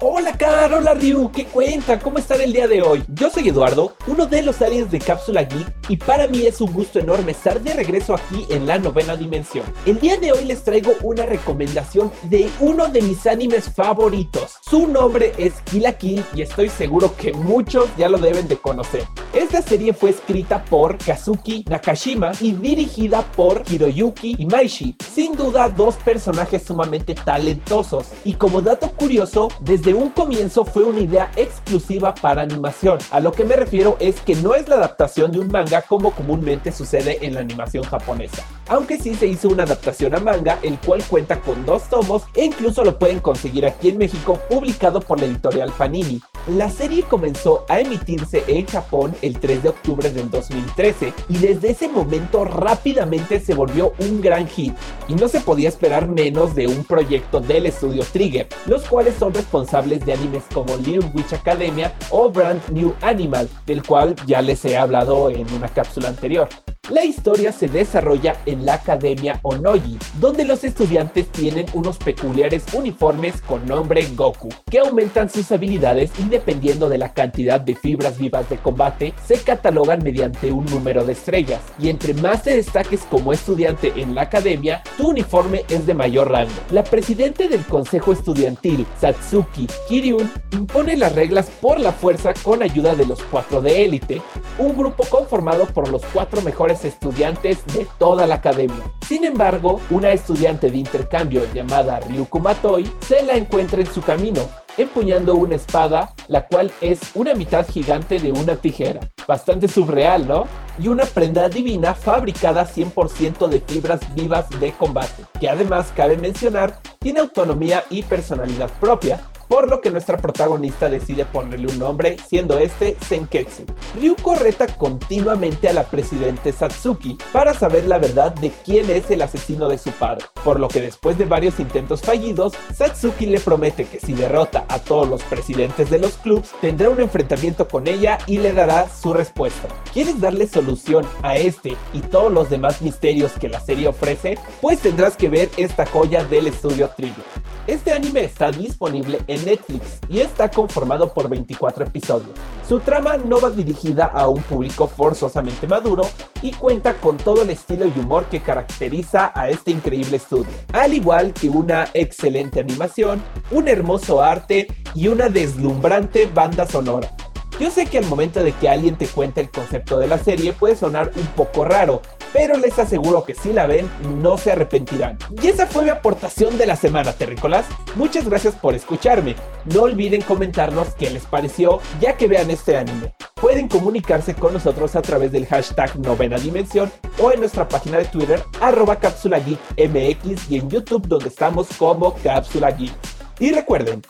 Hola, 0.00 0.38
Car, 0.38 0.72
hola, 0.72 0.94
Ryu, 0.94 1.32
¿qué 1.32 1.44
cuenta? 1.46 1.98
¿Cómo 1.98 2.18
están 2.18 2.40
el 2.40 2.52
día 2.52 2.68
de 2.68 2.82
hoy? 2.82 3.02
Yo 3.08 3.30
soy 3.30 3.48
Eduardo, 3.48 3.96
uno 4.06 4.26
de 4.26 4.42
los 4.42 4.62
aliens 4.62 4.92
de 4.92 5.00
Cápsula 5.00 5.42
Geek, 5.42 5.74
y 5.88 5.96
para 5.96 6.28
mí 6.28 6.46
es 6.46 6.60
un 6.60 6.72
gusto 6.72 7.00
enorme 7.00 7.32
estar 7.32 7.60
de 7.60 7.74
regreso 7.74 8.14
aquí 8.14 8.46
en 8.48 8.64
la 8.64 8.78
novena 8.78 9.16
dimensión. 9.16 9.64
El 9.86 9.98
día 9.98 10.16
de 10.16 10.30
hoy 10.30 10.44
les 10.44 10.62
traigo 10.62 10.92
una 11.02 11.26
recomendación 11.26 12.12
de 12.30 12.48
uno 12.60 12.86
de 12.86 13.02
mis 13.02 13.26
animes 13.26 13.74
favoritos. 13.74 14.58
Su 14.60 14.86
nombre 14.86 15.32
es 15.36 15.54
Kill 15.64 15.82
la 15.82 15.98
Kill 15.98 16.24
y 16.32 16.42
estoy 16.42 16.68
seguro 16.68 17.16
que 17.16 17.32
muchos 17.32 17.88
ya 17.96 18.08
lo 18.08 18.18
deben 18.18 18.46
de 18.46 18.56
conocer. 18.56 19.02
Esta 19.32 19.62
serie 19.62 19.92
fue 19.94 20.10
escrita 20.10 20.64
por 20.64 20.96
Kazuki 20.98 21.64
Nakashima 21.68 22.30
y 22.40 22.52
dirigida 22.52 23.22
por 23.22 23.64
Hiroyuki 23.68 24.36
Imaishi. 24.38 24.96
Sin 25.12 25.34
duda, 25.34 25.68
dos 25.68 25.96
personajes 25.96 26.62
sumamente 26.62 27.16
talentosos. 27.16 28.06
Y 28.24 28.34
como 28.34 28.62
dato 28.62 28.92
curioso, 28.92 29.48
desde 29.60 29.87
un 29.94 30.10
comienzo 30.10 30.64
fue 30.64 30.84
una 30.84 31.00
idea 31.00 31.30
exclusiva 31.36 32.14
para 32.14 32.42
animación. 32.42 32.98
A 33.10 33.20
lo 33.20 33.32
que 33.32 33.44
me 33.44 33.56
refiero 33.56 33.96
es 34.00 34.20
que 34.20 34.34
no 34.36 34.54
es 34.54 34.68
la 34.68 34.76
adaptación 34.76 35.32
de 35.32 35.40
un 35.40 35.48
manga 35.48 35.82
como 35.82 36.10
comúnmente 36.10 36.72
sucede 36.72 37.18
en 37.24 37.34
la 37.34 37.40
animación 37.40 37.84
japonesa. 37.84 38.44
Aunque 38.68 38.98
sí 38.98 39.14
se 39.14 39.26
hizo 39.26 39.48
una 39.48 39.62
adaptación 39.62 40.14
a 40.14 40.20
manga, 40.20 40.58
el 40.62 40.78
cual 40.78 41.02
cuenta 41.04 41.40
con 41.40 41.64
dos 41.64 41.84
tomos 41.84 42.24
e 42.34 42.44
incluso 42.44 42.84
lo 42.84 42.98
pueden 42.98 43.20
conseguir 43.20 43.64
aquí 43.64 43.88
en 43.88 43.98
México 43.98 44.38
publicado 44.50 45.00
por 45.00 45.18
la 45.20 45.26
editorial 45.26 45.72
Panini. 45.76 46.20
La 46.48 46.68
serie 46.70 47.02
comenzó 47.02 47.64
a 47.68 47.80
emitirse 47.80 48.44
en 48.46 48.66
Japón 48.66 49.14
el 49.22 49.38
3 49.38 49.62
de 49.62 49.68
octubre 49.70 50.10
del 50.10 50.30
2013 50.30 51.14
y 51.28 51.38
desde 51.38 51.70
ese 51.70 51.88
momento 51.88 52.44
rápidamente 52.44 53.40
se 53.40 53.54
volvió 53.54 53.92
un 53.98 54.20
gran 54.20 54.46
hit 54.48 54.74
y 55.08 55.14
no 55.14 55.28
se 55.28 55.40
podía 55.40 55.68
esperar 55.68 56.08
menos 56.08 56.54
de 56.54 56.66
un 56.66 56.84
proyecto 56.84 57.40
del 57.40 57.66
estudio 57.66 58.04
Trigger, 58.04 58.48
los 58.66 58.84
cuales 58.84 59.14
son 59.18 59.32
responsables 59.32 59.77
de 59.86 60.12
animes 60.12 60.42
como 60.52 60.76
Little 60.76 61.10
Witch 61.14 61.32
Academia 61.32 61.92
o 62.10 62.30
Brand 62.30 62.60
New 62.70 62.94
Animal, 63.00 63.48
del 63.66 63.82
cual 63.82 64.14
ya 64.26 64.42
les 64.42 64.64
he 64.64 64.76
hablado 64.76 65.30
en 65.30 65.46
una 65.54 65.68
cápsula 65.68 66.08
anterior. 66.08 66.48
La 66.90 67.04
historia 67.04 67.52
se 67.52 67.68
desarrolla 67.68 68.36
en 68.46 68.64
la 68.64 68.74
Academia 68.74 69.38
Onoji, 69.42 69.98
donde 70.18 70.46
los 70.46 70.64
estudiantes 70.64 71.28
tienen 71.28 71.66
unos 71.74 71.98
peculiares 71.98 72.64
uniformes 72.72 73.42
con 73.42 73.66
nombre 73.66 74.06
Goku, 74.14 74.48
que 74.70 74.78
aumentan 74.78 75.28
sus 75.28 75.52
habilidades 75.52 76.10
y 76.18 76.30
dependiendo 76.30 76.88
de 76.88 76.96
la 76.96 77.12
cantidad 77.12 77.60
de 77.60 77.74
fibras 77.74 78.16
vivas 78.16 78.48
de 78.48 78.56
combate, 78.56 79.12
se 79.26 79.36
catalogan 79.36 80.02
mediante 80.02 80.50
un 80.50 80.64
número 80.64 81.04
de 81.04 81.12
estrellas, 81.12 81.60
y 81.78 81.90
entre 81.90 82.14
más 82.14 82.44
te 82.44 82.56
destaques 82.56 83.00
como 83.10 83.34
estudiante 83.34 83.92
en 83.96 84.14
la 84.14 84.22
academia, 84.22 84.82
tu 84.96 85.08
uniforme 85.10 85.66
es 85.68 85.86
de 85.86 85.92
mayor 85.92 86.30
rango. 86.30 86.54
La 86.70 86.84
presidente 86.84 87.48
del 87.48 87.66
consejo 87.66 88.12
estudiantil, 88.12 88.86
Satsuki 88.98 89.66
Kiryun, 89.88 90.30
impone 90.52 90.96
las 90.96 91.14
reglas 91.14 91.50
por 91.60 91.78
la 91.80 91.92
fuerza 91.92 92.32
con 92.42 92.62
ayuda 92.62 92.94
de 92.94 93.04
los 93.04 93.22
cuatro 93.24 93.60
de 93.60 93.84
élite, 93.84 94.22
un 94.58 94.74
grupo 94.74 95.04
conformado 95.04 95.66
por 95.66 95.90
los 95.90 96.02
cuatro 96.14 96.40
mejores 96.40 96.77
estudiantes 96.84 97.64
de 97.66 97.86
toda 97.98 98.26
la 98.26 98.36
academia. 98.36 98.84
Sin 99.06 99.24
embargo, 99.24 99.80
una 99.90 100.12
estudiante 100.12 100.70
de 100.70 100.78
intercambio 100.78 101.42
llamada 101.52 102.00
Ryuko 102.00 102.38
Matoi 102.38 102.90
se 103.00 103.22
la 103.22 103.34
encuentra 103.34 103.80
en 103.80 103.86
su 103.86 104.02
camino, 104.02 104.40
empuñando 104.76 105.34
una 105.34 105.56
espada, 105.56 106.14
la 106.28 106.46
cual 106.46 106.70
es 106.80 107.00
una 107.14 107.34
mitad 107.34 107.66
gigante 107.68 108.18
de 108.18 108.32
una 108.32 108.56
tijera. 108.56 109.00
Bastante 109.26 109.68
surreal, 109.68 110.26
¿no? 110.26 110.46
Y 110.78 110.88
una 110.88 111.04
prenda 111.04 111.48
divina 111.48 111.94
fabricada 111.94 112.66
100% 112.66 113.48
de 113.48 113.60
fibras 113.60 114.00
vivas 114.14 114.48
de 114.60 114.72
combate, 114.72 115.24
que 115.40 115.48
además 115.48 115.92
cabe 115.94 116.16
mencionar, 116.16 116.80
tiene 116.98 117.20
autonomía 117.20 117.84
y 117.90 118.02
personalidad 118.02 118.70
propia, 118.80 119.20
por 119.48 119.68
lo 119.68 119.80
que 119.80 119.90
nuestra 119.90 120.18
protagonista 120.18 120.88
decide 120.88 121.24
ponerle 121.24 121.68
un 121.68 121.78
nombre, 121.78 122.16
siendo 122.28 122.58
este 122.58 122.96
Senketsu. 123.08 123.64
Ryuko 124.00 124.34
reta 124.34 124.66
continuamente 124.66 125.68
a 125.68 125.72
la 125.72 125.84
presidente 125.84 126.52
Satsuki 126.52 127.18
para 127.32 127.54
saber 127.54 127.86
la 127.86 127.98
verdad 127.98 128.32
de 128.34 128.52
quién 128.64 128.90
es 128.90 129.10
el 129.10 129.22
asesino 129.22 129.68
de 129.68 129.78
su 129.78 129.90
padre, 129.90 130.26
por 130.44 130.60
lo 130.60 130.68
que 130.68 130.80
después 130.80 131.18
de 131.18 131.24
varios 131.24 131.58
intentos 131.58 132.02
fallidos, 132.02 132.52
Satsuki 132.74 133.26
le 133.26 133.40
promete 133.40 133.84
que 133.84 134.00
si 134.00 134.12
derrota 134.12 134.64
a 134.68 134.78
todos 134.78 135.08
los 135.08 135.22
presidentes 135.24 135.90
de 135.90 135.98
los 135.98 136.18
clubs, 136.18 136.50
tendrá 136.60 136.90
un 136.90 137.00
enfrentamiento 137.00 137.66
con 137.68 137.86
ella 137.86 138.18
y 138.26 138.38
le 138.38 138.52
dará 138.52 138.88
su 138.88 139.12
respuesta. 139.12 139.68
¿Quieres 139.92 140.20
darle 140.20 140.46
solución 140.46 141.06
a 141.22 141.36
este 141.36 141.76
y 141.92 142.00
todos 142.00 142.32
los 142.32 142.50
demás 142.50 142.82
misterios 142.82 143.32
que 143.32 143.48
la 143.48 143.60
serie 143.60 143.88
ofrece? 143.88 144.38
Pues 144.60 144.80
tendrás 144.80 145.16
que 145.16 145.28
ver 145.28 145.48
esta 145.56 145.86
joya 145.86 146.24
del 146.24 146.48
estudio 146.48 146.90
Trigger. 146.96 147.24
Este 147.68 147.92
anime 147.92 148.24
está 148.24 148.50
disponible 148.50 149.20
en 149.26 149.44
Netflix 149.44 150.00
y 150.08 150.20
está 150.20 150.50
conformado 150.50 151.12
por 151.12 151.28
24 151.28 151.84
episodios. 151.84 152.30
Su 152.66 152.80
trama 152.80 153.18
no 153.18 153.42
va 153.42 153.50
dirigida 153.50 154.06
a 154.06 154.26
un 154.26 154.42
público 154.42 154.86
forzosamente 154.88 155.66
maduro 155.66 156.08
y 156.40 156.52
cuenta 156.52 156.94
con 156.94 157.18
todo 157.18 157.42
el 157.42 157.50
estilo 157.50 157.84
y 157.84 157.92
humor 158.00 158.24
que 158.30 158.40
caracteriza 158.40 159.32
a 159.34 159.50
este 159.50 159.70
increíble 159.70 160.16
estudio, 160.16 160.50
al 160.72 160.94
igual 160.94 161.34
que 161.34 161.50
una 161.50 161.90
excelente 161.92 162.60
animación, 162.60 163.22
un 163.50 163.68
hermoso 163.68 164.22
arte 164.22 164.68
y 164.94 165.08
una 165.08 165.28
deslumbrante 165.28 166.24
banda 166.24 166.66
sonora. 166.66 167.14
Yo 167.60 167.70
sé 167.70 167.84
que 167.84 167.98
al 167.98 168.06
momento 168.06 168.42
de 168.42 168.52
que 168.52 168.70
alguien 168.70 168.96
te 168.96 169.08
cuente 169.08 169.42
el 169.42 169.50
concepto 169.50 169.98
de 169.98 170.06
la 170.06 170.16
serie 170.16 170.54
puede 170.54 170.74
sonar 170.74 171.10
un 171.16 171.26
poco 171.26 171.66
raro, 171.66 172.00
pero 172.32 172.56
les 172.56 172.78
aseguro 172.78 173.24
que 173.24 173.34
si 173.34 173.52
la 173.52 173.66
ven 173.66 173.88
no 174.22 174.38
se 174.38 174.52
arrepentirán. 174.52 175.18
Y 175.42 175.48
esa 175.48 175.66
fue 175.66 175.84
mi 175.84 175.90
aportación 175.90 176.58
de 176.58 176.66
la 176.66 176.76
semana, 176.76 177.12
terrícolas. 177.12 177.66
Muchas 177.96 178.28
gracias 178.28 178.54
por 178.54 178.74
escucharme. 178.74 179.34
No 179.66 179.82
olviden 179.82 180.22
comentarnos 180.22 180.94
qué 180.94 181.10
les 181.10 181.24
pareció 181.24 181.80
ya 182.00 182.16
que 182.16 182.28
vean 182.28 182.50
este 182.50 182.76
anime. 182.76 183.14
Pueden 183.34 183.68
comunicarse 183.68 184.34
con 184.34 184.52
nosotros 184.52 184.96
a 184.96 185.02
través 185.02 185.32
del 185.32 185.46
hashtag 185.46 185.98
novena 185.98 186.38
dimensión 186.38 186.90
o 187.20 187.32
en 187.32 187.40
nuestra 187.40 187.68
página 187.68 187.98
de 187.98 188.06
Twitter 188.06 188.42
arroba 188.60 188.96
cápsula 188.96 189.38
y 189.38 189.58
en 189.76 190.70
YouTube 190.70 191.06
donde 191.06 191.28
estamos 191.28 191.68
como 191.78 192.14
cápsula 192.14 192.70
geek. 192.70 192.92
Y 193.38 193.52
recuerden, 193.52 194.02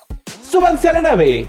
súbanse 0.51 0.89
a 0.89 0.95
la 0.95 1.03
nave. 1.03 1.49